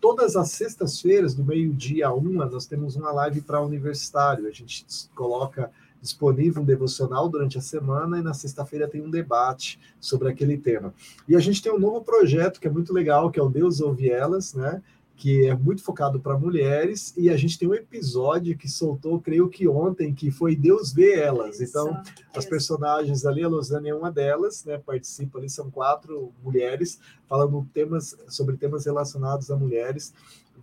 Todas 0.00 0.34
as 0.34 0.50
sextas-feiras, 0.50 1.34
do 1.34 1.44
meio-dia 1.44 2.06
a 2.06 2.14
uma, 2.14 2.46
nós 2.46 2.64
temos 2.64 2.96
uma 2.96 3.12
live 3.12 3.42
para 3.42 3.60
universitário. 3.60 4.48
A 4.48 4.50
gente 4.50 4.86
coloca 5.14 5.70
disponível 6.02 6.62
um 6.62 6.66
devocional 6.66 7.28
durante 7.28 7.56
a 7.56 7.60
semana 7.60 8.18
e 8.18 8.22
na 8.22 8.34
sexta-feira 8.34 8.88
tem 8.88 9.00
um 9.00 9.08
debate 9.08 9.78
sobre 10.00 10.28
aquele 10.28 10.58
tema. 10.58 10.92
E 11.28 11.36
a 11.36 11.40
gente 11.40 11.62
tem 11.62 11.72
um 11.72 11.78
novo 11.78 12.02
projeto 12.02 12.60
que 12.60 12.66
é 12.66 12.70
muito 12.70 12.92
legal, 12.92 13.30
que 13.30 13.38
é 13.38 13.42
o 13.42 13.48
Deus 13.48 13.80
Ouve 13.80 14.10
Elas, 14.10 14.52
né? 14.52 14.82
que 15.14 15.46
é 15.46 15.54
muito 15.54 15.84
focado 15.84 16.18
para 16.18 16.36
mulheres, 16.36 17.14
e 17.16 17.30
a 17.30 17.36
gente 17.36 17.56
tem 17.56 17.68
um 17.68 17.74
episódio 17.74 18.58
que 18.58 18.68
soltou, 18.68 19.20
creio 19.20 19.48
que 19.48 19.68
ontem, 19.68 20.12
que 20.12 20.32
foi 20.32 20.56
Deus 20.56 20.92
Vê 20.92 21.14
Elas. 21.14 21.60
Então, 21.60 22.02
as 22.34 22.44
personagens 22.44 23.24
ali, 23.24 23.44
a 23.44 23.48
Losane 23.48 23.90
é 23.90 23.94
uma 23.94 24.10
delas, 24.10 24.64
né? 24.64 24.78
Participa 24.78 25.38
ali, 25.38 25.48
são 25.48 25.70
quatro 25.70 26.32
mulheres, 26.42 26.98
falando 27.28 27.64
temas 27.72 28.16
sobre 28.26 28.56
temas 28.56 28.84
relacionados 28.84 29.48
a 29.48 29.56
mulheres 29.56 30.12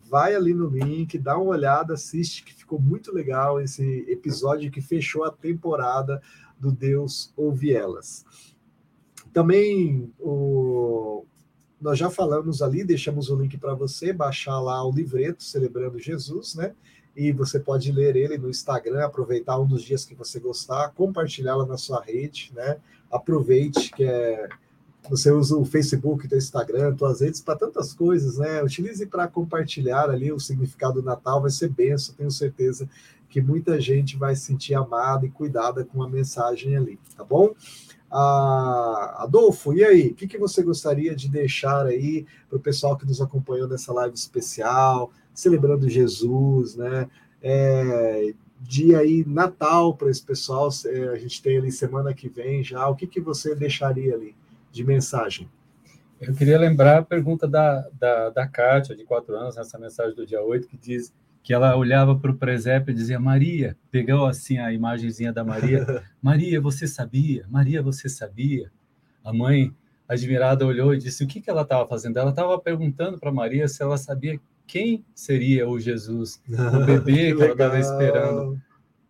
vai 0.10 0.36
ali 0.36 0.54
no 0.54 0.68
link, 0.68 1.18
dá 1.18 1.38
uma 1.38 1.52
olhada, 1.52 1.94
assiste, 1.94 2.44
que 2.44 2.54
ficou 2.54 2.80
muito 2.80 3.14
legal 3.14 3.62
esse 3.62 4.06
episódio 4.08 4.72
que 4.72 4.82
fechou 4.82 5.24
a 5.24 5.32
temporada 5.32 6.22
do 6.60 6.72
Deus 6.72 7.32
Ouve 7.38 7.74
Elas. 7.74 8.26
Também 9.32 10.12
o, 10.20 11.24
nós 11.80 11.98
já 11.98 12.10
falamos 12.10 12.62
ali, 12.62 12.84
deixamos 12.84 13.30
o 13.30 13.36
link 13.36 13.58
para 13.58 13.74
você 13.74 14.12
baixar 14.12 14.60
lá 14.60 14.84
o 14.86 14.92
livreto 14.92 15.44
Celebrando 15.44 16.00
Jesus, 16.00 16.56
né? 16.56 16.74
E 17.16 17.32
você 17.32 17.60
pode 17.60 17.92
ler 17.92 18.16
ele 18.16 18.38
no 18.38 18.50
Instagram, 18.50 19.06
aproveitar 19.06 19.60
um 19.60 19.68
dos 19.68 19.84
dias 19.84 20.06
que 20.06 20.16
você 20.16 20.40
gostar, 20.40 20.90
compartilhá-la 20.90 21.66
na 21.66 21.78
sua 21.78 22.02
rede, 22.02 22.52
né? 22.56 22.78
Aproveite 23.12 23.92
que 23.92 24.04
é 24.04 24.50
você 25.10 25.32
usa 25.32 25.58
o 25.58 25.66
Facebook, 25.66 26.28
o 26.32 26.38
Instagram, 26.38 26.96
suas 26.98 27.22
redes 27.22 27.42
para 27.42 27.58
tantas 27.58 27.94
coisas, 27.94 28.38
né? 28.38 28.62
Utilize 28.62 29.06
para 29.08 29.28
compartilhar 29.28 30.10
ali 30.10 30.32
o 30.32 30.40
significado 30.40 31.02
do 31.02 31.06
Natal, 31.06 31.42
vai 31.42 31.50
ser 31.50 31.70
benção, 31.70 32.14
tenho 32.16 32.30
certeza 32.30 32.88
que 33.30 33.42
muita 33.42 33.80
gente 33.80 34.18
vai 34.18 34.36
se 34.36 34.44
sentir 34.44 34.74
amada 34.74 35.26
e 35.26 35.30
cuidada 35.30 35.84
com 35.84 36.02
a 36.02 36.10
mensagem 36.10 36.76
ali, 36.76 37.00
tá 37.16 37.24
bom? 37.24 37.54
Ah, 38.12 39.18
Adolfo, 39.20 39.74
e 39.74 39.84
aí? 39.84 40.10
O 40.10 40.16
que, 40.16 40.28
que 40.28 40.38
você 40.38 40.64
gostaria 40.64 41.16
de 41.16 41.30
deixar 41.30 41.86
aí 41.86 42.26
para 42.50 42.58
o 42.58 42.62
pessoal 42.62 42.98
que 42.98 43.06
nos 43.06 43.22
acompanhou 43.22 43.68
nessa 43.68 43.94
live 43.94 44.16
especial, 44.16 45.12
celebrando 45.34 45.88
Jesus, 45.88 46.76
né? 46.76 47.08
É, 47.42 48.34
dia 48.62 49.00
aí 49.00 49.24
Natal 49.26 49.96
para 49.96 50.10
esse 50.10 50.24
pessoal, 50.24 50.70
a 51.14 51.18
gente 51.18 51.42
tem 51.42 51.58
ali 51.58 51.72
semana 51.72 52.14
que 52.14 52.28
vem 52.28 52.64
já. 52.64 52.88
O 52.90 52.96
que, 52.96 53.06
que 53.06 53.22
você 53.22 53.56
deixaria 53.56 54.16
ali 54.16 54.36
de 54.80 54.84
mensagem? 54.86 55.50
Eu 56.22 56.34
queria 56.34 56.58
lembrar 56.58 57.00
a 57.00 57.02
pergunta 57.04 57.48
da, 57.48 57.88
da, 58.00 58.30
da 58.30 58.48
Kátia, 58.48 58.96
de 58.96 59.04
quatro 59.04 59.36
anos, 59.36 59.56
nessa 59.56 59.78
mensagem 59.78 60.16
do 60.16 60.26
dia 60.26 60.42
8, 60.42 60.68
que 60.68 60.78
diz 60.78 61.14
que 61.44 61.54
ela 61.54 61.76
olhava 61.76 62.18
para 62.18 62.32
o 62.32 62.38
presépio 62.38 62.92
e 62.92 62.96
dizia, 62.96 63.20
Maria, 63.20 63.78
pegou 63.92 64.26
assim 64.26 64.58
a 64.58 64.72
imagenzinha 64.72 65.32
da 65.32 65.44
Maria, 65.44 66.04
Maria, 66.22 66.60
você 66.60 66.88
sabia? 66.88 67.46
Maria, 67.50 67.82
você 67.82 68.10
sabia? 68.10 68.72
A 69.24 69.34
mãe, 69.34 69.74
admirada, 70.08 70.66
olhou 70.66 70.94
e 70.94 70.98
disse, 70.98 71.24
o 71.24 71.28
que, 71.28 71.42
que 71.42 71.50
ela 71.50 71.62
estava 71.62 71.88
fazendo? 71.88 72.18
Ela 72.18 72.32
estava 72.32 72.58
perguntando 72.60 73.18
para 73.18 73.32
Maria 73.32 73.68
se 73.68 73.82
ela 73.82 73.98
sabia 73.98 74.40
quem 74.68 75.06
seria 75.14 75.68
o 75.68 75.80
Jesus, 75.80 76.42
o 76.48 76.86
bebê 76.86 77.32
que, 77.32 77.36
que 77.36 77.44
ela 77.44 77.52
estava 77.52 77.80
esperando. 77.80 78.62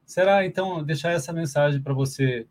Será, 0.05 0.45
então, 0.45 0.83
deixar 0.83 1.11
essa 1.11 1.33
mensagem 1.33 1.81
para 1.81 1.93
você. 1.93 2.47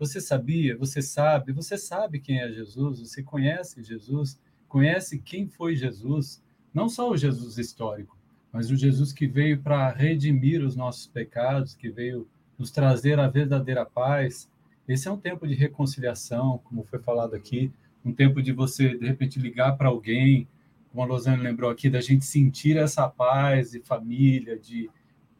Você 0.00 0.18
sabia, 0.18 0.78
você 0.78 1.02
sabe, 1.02 1.52
você 1.52 1.76
sabe 1.76 2.20
quem 2.20 2.40
é 2.40 2.50
Jesus, 2.50 3.00
você 3.00 3.22
conhece 3.22 3.82
Jesus, 3.82 4.40
conhece 4.66 5.18
quem 5.18 5.46
foi 5.46 5.76
Jesus, 5.76 6.42
não 6.72 6.88
só 6.88 7.10
o 7.10 7.16
Jesus 7.18 7.58
histórico, 7.58 8.16
mas 8.50 8.70
o 8.70 8.76
Jesus 8.76 9.12
que 9.12 9.26
veio 9.26 9.60
para 9.60 9.90
redimir 9.90 10.64
os 10.64 10.74
nossos 10.74 11.06
pecados, 11.06 11.74
que 11.74 11.90
veio 11.90 12.26
nos 12.56 12.70
trazer 12.70 13.20
a 13.20 13.28
verdadeira 13.28 13.84
paz. 13.84 14.50
Esse 14.88 15.06
é 15.06 15.12
um 15.12 15.18
tempo 15.18 15.46
de 15.46 15.54
reconciliação, 15.54 16.62
como 16.64 16.82
foi 16.82 16.98
falado 16.98 17.34
aqui, 17.34 17.70
um 18.02 18.10
tempo 18.10 18.40
de 18.40 18.52
você, 18.52 18.96
de 18.96 19.06
repente, 19.06 19.38
ligar 19.38 19.76
para 19.76 19.88
alguém, 19.88 20.48
como 20.90 21.02
a 21.02 21.06
Losane 21.06 21.42
lembrou 21.42 21.70
aqui, 21.70 21.90
da 21.90 22.00
gente 22.00 22.24
sentir 22.24 22.78
essa 22.78 23.06
paz 23.06 23.72
de 23.72 23.80
família, 23.80 24.58
de, 24.58 24.88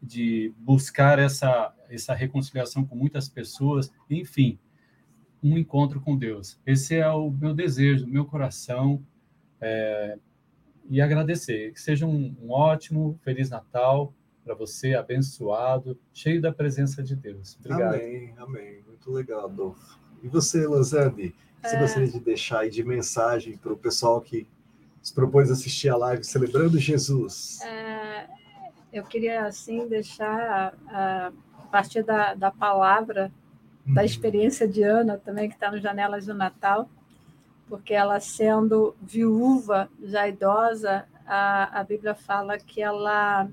de 0.01 0.53
buscar 0.57 1.19
essa, 1.19 1.73
essa 1.89 2.13
reconciliação 2.13 2.83
com 2.83 2.95
muitas 2.95 3.29
pessoas, 3.29 3.91
enfim, 4.09 4.57
um 5.43 5.57
encontro 5.57 6.01
com 6.01 6.17
Deus. 6.17 6.59
Esse 6.65 6.95
é 6.95 7.09
o 7.09 7.29
meu 7.29 7.53
desejo, 7.53 8.05
o 8.05 8.09
meu 8.09 8.25
coração. 8.25 9.01
É, 9.59 10.17
e 10.89 10.99
agradecer. 10.99 11.71
Que 11.71 11.81
seja 11.81 12.05
um, 12.05 12.35
um 12.41 12.51
ótimo, 12.51 13.19
feliz 13.23 13.49
Natal 13.49 14.13
para 14.43 14.55
você, 14.55 14.95
abençoado, 14.95 15.97
cheio 16.13 16.41
da 16.41 16.51
presença 16.51 17.03
de 17.03 17.15
Deus. 17.15 17.55
Obrigado. 17.59 17.95
Amém, 17.95 18.33
amém. 18.37 18.81
Muito 18.87 19.11
legal, 19.11 19.45
Adolfo. 19.45 19.99
E 20.23 20.27
você, 20.27 20.65
Lozane, 20.65 21.33
você 21.61 21.75
é... 21.75 21.79
gostaria 21.79 22.07
de 22.07 22.19
deixar 22.19 22.61
aí 22.61 22.69
de 22.69 22.83
mensagem 22.83 23.55
para 23.57 23.71
o 23.71 23.77
pessoal 23.77 24.19
que 24.19 24.47
se 25.01 25.13
propôs 25.13 25.49
assistir 25.49 25.89
a 25.89 25.97
live 25.97 26.23
celebrando 26.23 26.77
Jesus? 26.77 27.59
É, 27.61 28.00
eu 28.91 29.03
queria, 29.03 29.45
assim, 29.45 29.87
deixar 29.87 30.73
a, 30.87 31.31
a 31.57 31.65
partir 31.71 32.03
da, 32.03 32.33
da 32.33 32.51
palavra, 32.51 33.31
da 33.85 34.01
uhum. 34.01 34.05
experiência 34.05 34.67
de 34.67 34.83
Ana 34.83 35.17
também, 35.17 35.47
que 35.49 35.55
está 35.55 35.71
no 35.71 35.79
Janelas 35.79 36.25
do 36.25 36.33
Natal, 36.33 36.89
porque 37.67 37.93
ela 37.93 38.19
sendo 38.19 38.95
viúva, 39.01 39.89
já 40.03 40.27
idosa, 40.27 41.05
a, 41.25 41.79
a 41.79 41.83
Bíblia 41.83 42.13
fala 42.13 42.57
que 42.57 42.81
ela 42.81 43.47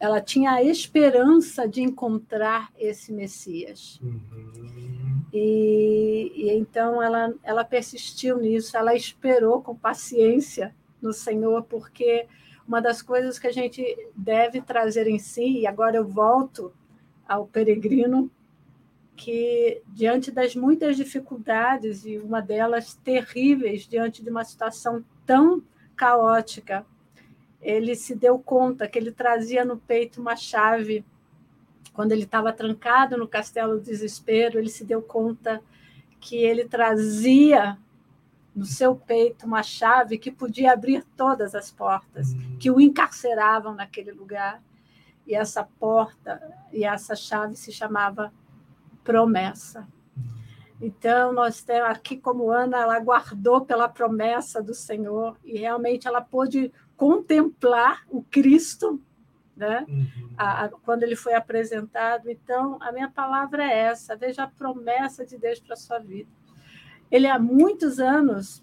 ela 0.00 0.20
tinha 0.20 0.52
a 0.52 0.62
esperança 0.62 1.66
de 1.66 1.80
encontrar 1.80 2.70
esse 2.78 3.12
Messias. 3.12 3.98
Uhum. 4.02 5.24
E, 5.32 6.32
e, 6.34 6.50
então 6.52 7.02
ela, 7.02 7.32
ela 7.42 7.64
persistiu 7.64 8.38
nisso, 8.38 8.76
ela 8.76 8.94
esperou 8.94 9.62
com 9.62 9.74
paciência 9.74 10.74
no 11.00 11.12
Senhor, 11.12 11.62
porque 11.64 12.26
uma 12.66 12.80
das 12.80 13.02
coisas 13.02 13.38
que 13.38 13.46
a 13.46 13.52
gente 13.52 13.84
deve 14.16 14.60
trazer 14.60 15.06
em 15.06 15.18
si, 15.18 15.60
e 15.60 15.66
agora 15.66 15.96
eu 15.96 16.06
volto 16.06 16.72
ao 17.28 17.46
peregrino, 17.46 18.30
que, 19.16 19.82
diante 19.88 20.30
das 20.30 20.56
muitas 20.56 20.96
dificuldades, 20.96 22.04
e 22.04 22.18
uma 22.18 22.40
delas 22.40 22.94
terríveis, 22.94 23.86
diante 23.86 24.22
de 24.22 24.30
uma 24.30 24.44
situação 24.44 25.04
tão 25.24 25.62
caótica, 25.94 26.84
ele 27.62 27.94
se 27.94 28.14
deu 28.14 28.38
conta 28.38 28.88
que 28.88 28.98
ele 28.98 29.10
trazia 29.10 29.64
no 29.64 29.76
peito 29.76 30.20
uma 30.20 30.36
chave. 30.36 31.04
Quando 31.92 32.12
ele 32.12 32.24
estava 32.24 32.52
trancado 32.52 33.16
no 33.16 33.28
castelo 33.28 33.76
do 33.76 33.82
desespero, 33.82 34.58
ele 34.58 34.68
se 34.68 34.84
deu 34.84 35.00
conta 35.00 35.62
que 36.20 36.36
ele 36.36 36.64
trazia 36.64 37.78
no 38.54 38.64
seu 38.64 38.94
peito 38.94 39.46
uma 39.46 39.62
chave 39.62 40.18
que 40.18 40.30
podia 40.30 40.72
abrir 40.72 41.04
todas 41.16 41.54
as 41.54 41.70
portas 41.70 42.32
uhum. 42.32 42.56
que 42.58 42.70
o 42.70 42.80
encarceravam 42.80 43.74
naquele 43.74 44.12
lugar. 44.12 44.62
E 45.26 45.34
essa 45.34 45.64
porta 45.64 46.40
e 46.72 46.84
essa 46.84 47.16
chave 47.16 47.56
se 47.56 47.72
chamava 47.72 48.32
promessa. 49.02 49.88
Então, 50.80 51.32
nós 51.32 51.62
temos 51.62 51.88
aqui, 51.88 52.16
como 52.16 52.50
Ana, 52.50 52.78
ela 52.78 52.98
guardou 52.98 53.64
pela 53.64 53.88
promessa 53.88 54.62
do 54.62 54.74
Senhor 54.74 55.36
e 55.44 55.58
realmente 55.58 56.06
ela 56.06 56.20
pôde 56.20 56.70
contemplar 56.96 58.04
o 58.08 58.22
Cristo, 58.22 59.00
né? 59.56 59.86
Uhum. 59.88 60.34
A, 60.36 60.64
a, 60.64 60.68
quando 60.68 61.02
ele 61.02 61.16
foi 61.16 61.34
apresentado. 61.34 62.28
Então, 62.28 62.76
a 62.80 62.92
minha 62.92 63.08
palavra 63.08 63.64
é 63.64 63.78
essa: 63.78 64.16
veja 64.16 64.44
a 64.44 64.48
promessa 64.48 65.24
de 65.24 65.38
Deus 65.38 65.60
para 65.60 65.74
a 65.74 65.76
sua 65.76 65.98
vida. 65.98 66.28
Ele, 67.10 67.26
há 67.26 67.38
muitos 67.38 67.98
anos, 67.98 68.62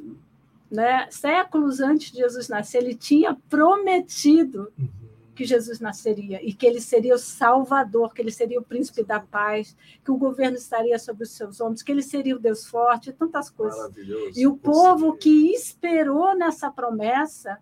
né, 0.69 1.07
séculos 1.09 1.79
antes 1.79 2.11
de 2.11 2.19
Jesus 2.19 2.49
nascer, 2.49 2.79
ele 2.79 2.95
tinha 2.95 3.35
prometido. 3.49 4.71
Uhum 4.77 5.01
que 5.41 5.45
Jesus 5.45 5.79
nasceria 5.79 6.39
e 6.43 6.53
que 6.53 6.65
ele 6.65 6.79
seria 6.79 7.15
o 7.15 7.17
Salvador, 7.17 8.13
que 8.13 8.21
ele 8.21 8.31
seria 8.31 8.59
o 8.59 8.63
príncipe 8.63 9.03
da 9.03 9.19
paz, 9.19 9.75
que 10.03 10.11
o 10.11 10.17
governo 10.17 10.55
estaria 10.55 10.97
sobre 10.99 11.23
os 11.23 11.31
seus 11.31 11.59
ombros, 11.59 11.81
que 11.81 11.91
ele 11.91 12.03
seria 12.03 12.35
o 12.35 12.39
Deus 12.39 12.67
forte, 12.67 13.11
tantas 13.11 13.49
coisas. 13.49 13.91
E 14.35 14.45
o 14.45 14.55
povo 14.55 15.17
que 15.17 15.51
esperou 15.51 16.37
nessa 16.37 16.69
promessa 16.69 17.57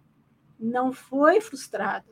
não 0.60 0.92
foi 0.92 1.40
frustrado, 1.40 2.10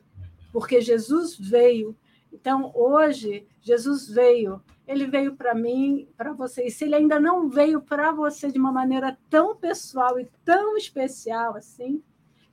porque 0.52 0.80
Jesus 0.80 1.36
veio. 1.38 1.94
Então, 2.32 2.72
hoje, 2.74 3.46
Jesus 3.60 4.08
veio. 4.08 4.62
Ele 4.88 5.06
veio 5.06 5.36
para 5.36 5.54
mim, 5.54 6.08
para 6.16 6.32
você. 6.32 6.66
E 6.66 6.70
se 6.70 6.84
ele 6.84 6.94
ainda 6.94 7.20
não 7.20 7.48
veio 7.48 7.80
para 7.80 8.10
você 8.10 8.50
de 8.50 8.58
uma 8.58 8.72
maneira 8.72 9.16
tão 9.28 9.54
pessoal 9.54 10.18
e 10.18 10.26
tão 10.44 10.76
especial 10.76 11.54
assim, 11.54 12.02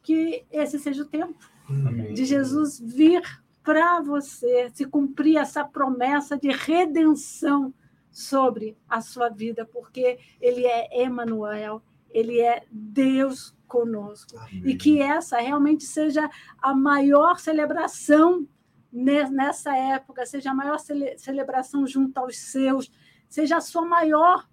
que 0.04 0.46
esse 0.52 0.78
seja 0.78 1.02
o 1.02 1.08
tempo 1.08 1.50
Amém. 1.68 2.14
de 2.14 2.26
Jesus 2.26 2.80
vir 2.80 3.24
para 3.64 4.00
você, 4.02 4.70
se 4.74 4.86
cumprir 4.86 5.38
essa 5.38 5.64
promessa 5.64 6.38
de 6.38 6.50
redenção 6.50 7.74
sobre 8.12 8.78
a 8.88 9.02
sua 9.02 9.30
vida, 9.30 9.66
porque 9.66 10.20
ele 10.40 10.66
é 10.66 11.04
Emanuel, 11.04 11.82
ele 12.12 12.40
é 12.40 12.64
Deus 12.70 13.58
conosco. 13.68 14.38
Amém. 14.38 14.62
E 14.66 14.76
que 14.76 15.02
essa 15.02 15.38
realmente 15.38 15.84
seja 15.84 16.30
a 16.62 16.76
maior 16.76 17.40
celebração 17.40 18.48
nessa 18.96 19.76
época, 19.76 20.26
seja 20.26 20.52
a 20.52 20.54
maior 20.54 20.80
cele 20.80 21.18
celebração 21.18 21.86
junto 21.86 22.18
aos 22.18 22.38
seus, 22.38 22.89
seja 23.28 23.58
a 23.58 23.62
sua 23.62 23.86
maior 23.86 24.48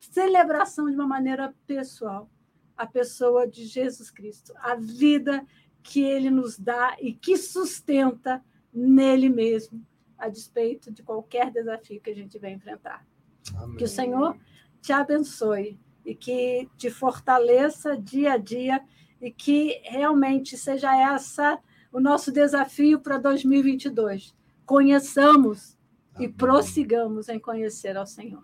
celebração 0.00 0.88
de 0.88 0.94
uma 0.96 1.06
maneira 1.06 1.54
pessoal, 1.66 2.30
a 2.76 2.86
pessoa 2.86 3.46
de 3.46 3.66
Jesus 3.66 4.10
Cristo, 4.10 4.54
a 4.56 4.74
vida 4.74 5.46
que 5.82 6.02
ele 6.02 6.30
nos 6.30 6.58
dá 6.58 6.96
e 7.00 7.12
que 7.12 7.36
sustenta 7.36 8.42
nele 8.72 9.28
mesmo, 9.28 9.84
a 10.16 10.28
despeito 10.28 10.90
de 10.90 11.02
qualquer 11.02 11.50
desafio 11.50 12.00
que 12.00 12.10
a 12.10 12.14
gente 12.14 12.38
vai 12.38 12.52
enfrentar. 12.52 13.06
Amém. 13.56 13.76
Que 13.76 13.84
o 13.84 13.88
Senhor 13.88 14.38
te 14.80 14.92
abençoe 14.92 15.78
e 16.04 16.14
que 16.14 16.68
te 16.78 16.88
fortaleça 16.90 17.96
dia 17.96 18.32
a 18.32 18.36
dia 18.38 18.82
e 19.20 19.30
que 19.30 19.80
realmente 19.84 20.56
seja 20.56 20.96
essa 20.96 21.58
o 21.92 22.00
nosso 22.00 22.32
desafio 22.32 22.98
para 22.98 23.18
2022. 23.18 24.34
Conheçamos 24.64 25.76
Amém. 26.14 26.28
e 26.28 26.32
prossigamos 26.32 27.28
em 27.28 27.38
conhecer 27.38 27.96
ao 27.96 28.06
Senhor. 28.06 28.42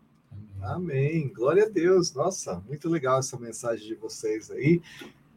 Amém. 0.63 1.33
Glória 1.35 1.65
a 1.65 1.69
Deus. 1.69 2.13
Nossa, 2.13 2.63
muito 2.69 2.89
legal 2.89 3.21
essa 3.21 3.39
mensagem 3.39 3.87
de 3.87 3.95
vocês 3.95 4.51
aí. 4.51 4.83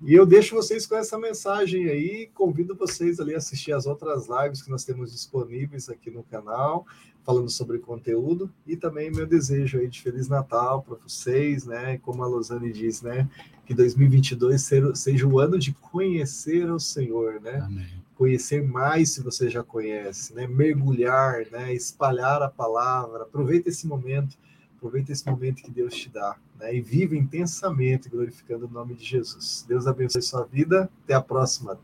E 0.04 0.16
eu 0.16 0.26
deixo 0.26 0.56
vocês 0.56 0.88
com 0.88 0.96
essa 0.96 1.16
mensagem 1.18 1.88
aí, 1.88 2.28
convido 2.34 2.76
vocês 2.76 3.20
ali 3.20 3.36
a 3.36 3.38
assistir 3.38 3.72
as 3.72 3.86
outras 3.86 4.28
lives 4.28 4.64
que 4.64 4.72
nós 4.72 4.84
temos 4.84 5.12
disponíveis 5.12 5.90
aqui 5.90 6.10
no 6.10 6.24
canal, 6.24 6.88
falando 7.24 7.52
sobre 7.52 7.78
conteúdo, 7.78 8.52
e 8.66 8.76
também 8.76 9.12
meu 9.12 9.28
desejo 9.28 9.78
aí 9.78 9.88
de 9.88 10.02
Feliz 10.02 10.28
Natal 10.28 10.82
para 10.82 10.96
vocês, 10.96 11.66
né? 11.66 12.00
Como 12.00 12.24
a 12.24 12.28
Losane 12.28 12.74
diz, 12.74 13.04
né? 13.04 13.30
Que 13.64 13.76
2022 13.76 14.68
seja 14.96 15.28
o 15.28 15.40
ano 15.40 15.60
de 15.60 15.72
conhecer 15.74 16.72
o 16.72 16.80
Senhor, 16.80 17.40
né? 17.40 17.60
Amém. 17.60 18.01
Conhecer 18.22 18.62
mais 18.62 19.14
se 19.14 19.22
você 19.22 19.50
já 19.50 19.64
conhece, 19.64 20.34
né? 20.36 20.46
Mergulhar, 20.46 21.46
né? 21.52 21.74
Espalhar 21.74 22.42
a 22.44 22.50
palavra. 22.50 23.24
Aproveita 23.24 23.70
esse 23.70 23.88
momento 23.88 24.38
Aproveita 24.82 25.12
esse 25.12 25.30
momento 25.30 25.62
que 25.62 25.70
Deus 25.70 25.94
te 25.94 26.10
dá 26.10 26.36
né? 26.60 26.74
e 26.74 26.82
viva 26.82 27.16
intensamente 27.16 28.10
glorificando 28.10 28.66
o 28.66 28.70
nome 28.70 28.96
de 28.96 29.06
Jesus. 29.06 29.64
Deus 29.68 29.86
abençoe 29.86 30.24
sua 30.24 30.44
vida. 30.44 30.90
Até 31.04 31.14
a 31.14 31.22
próxima. 31.22 31.80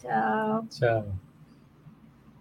Tchau. 0.00 0.66
Tchau. 0.70 1.18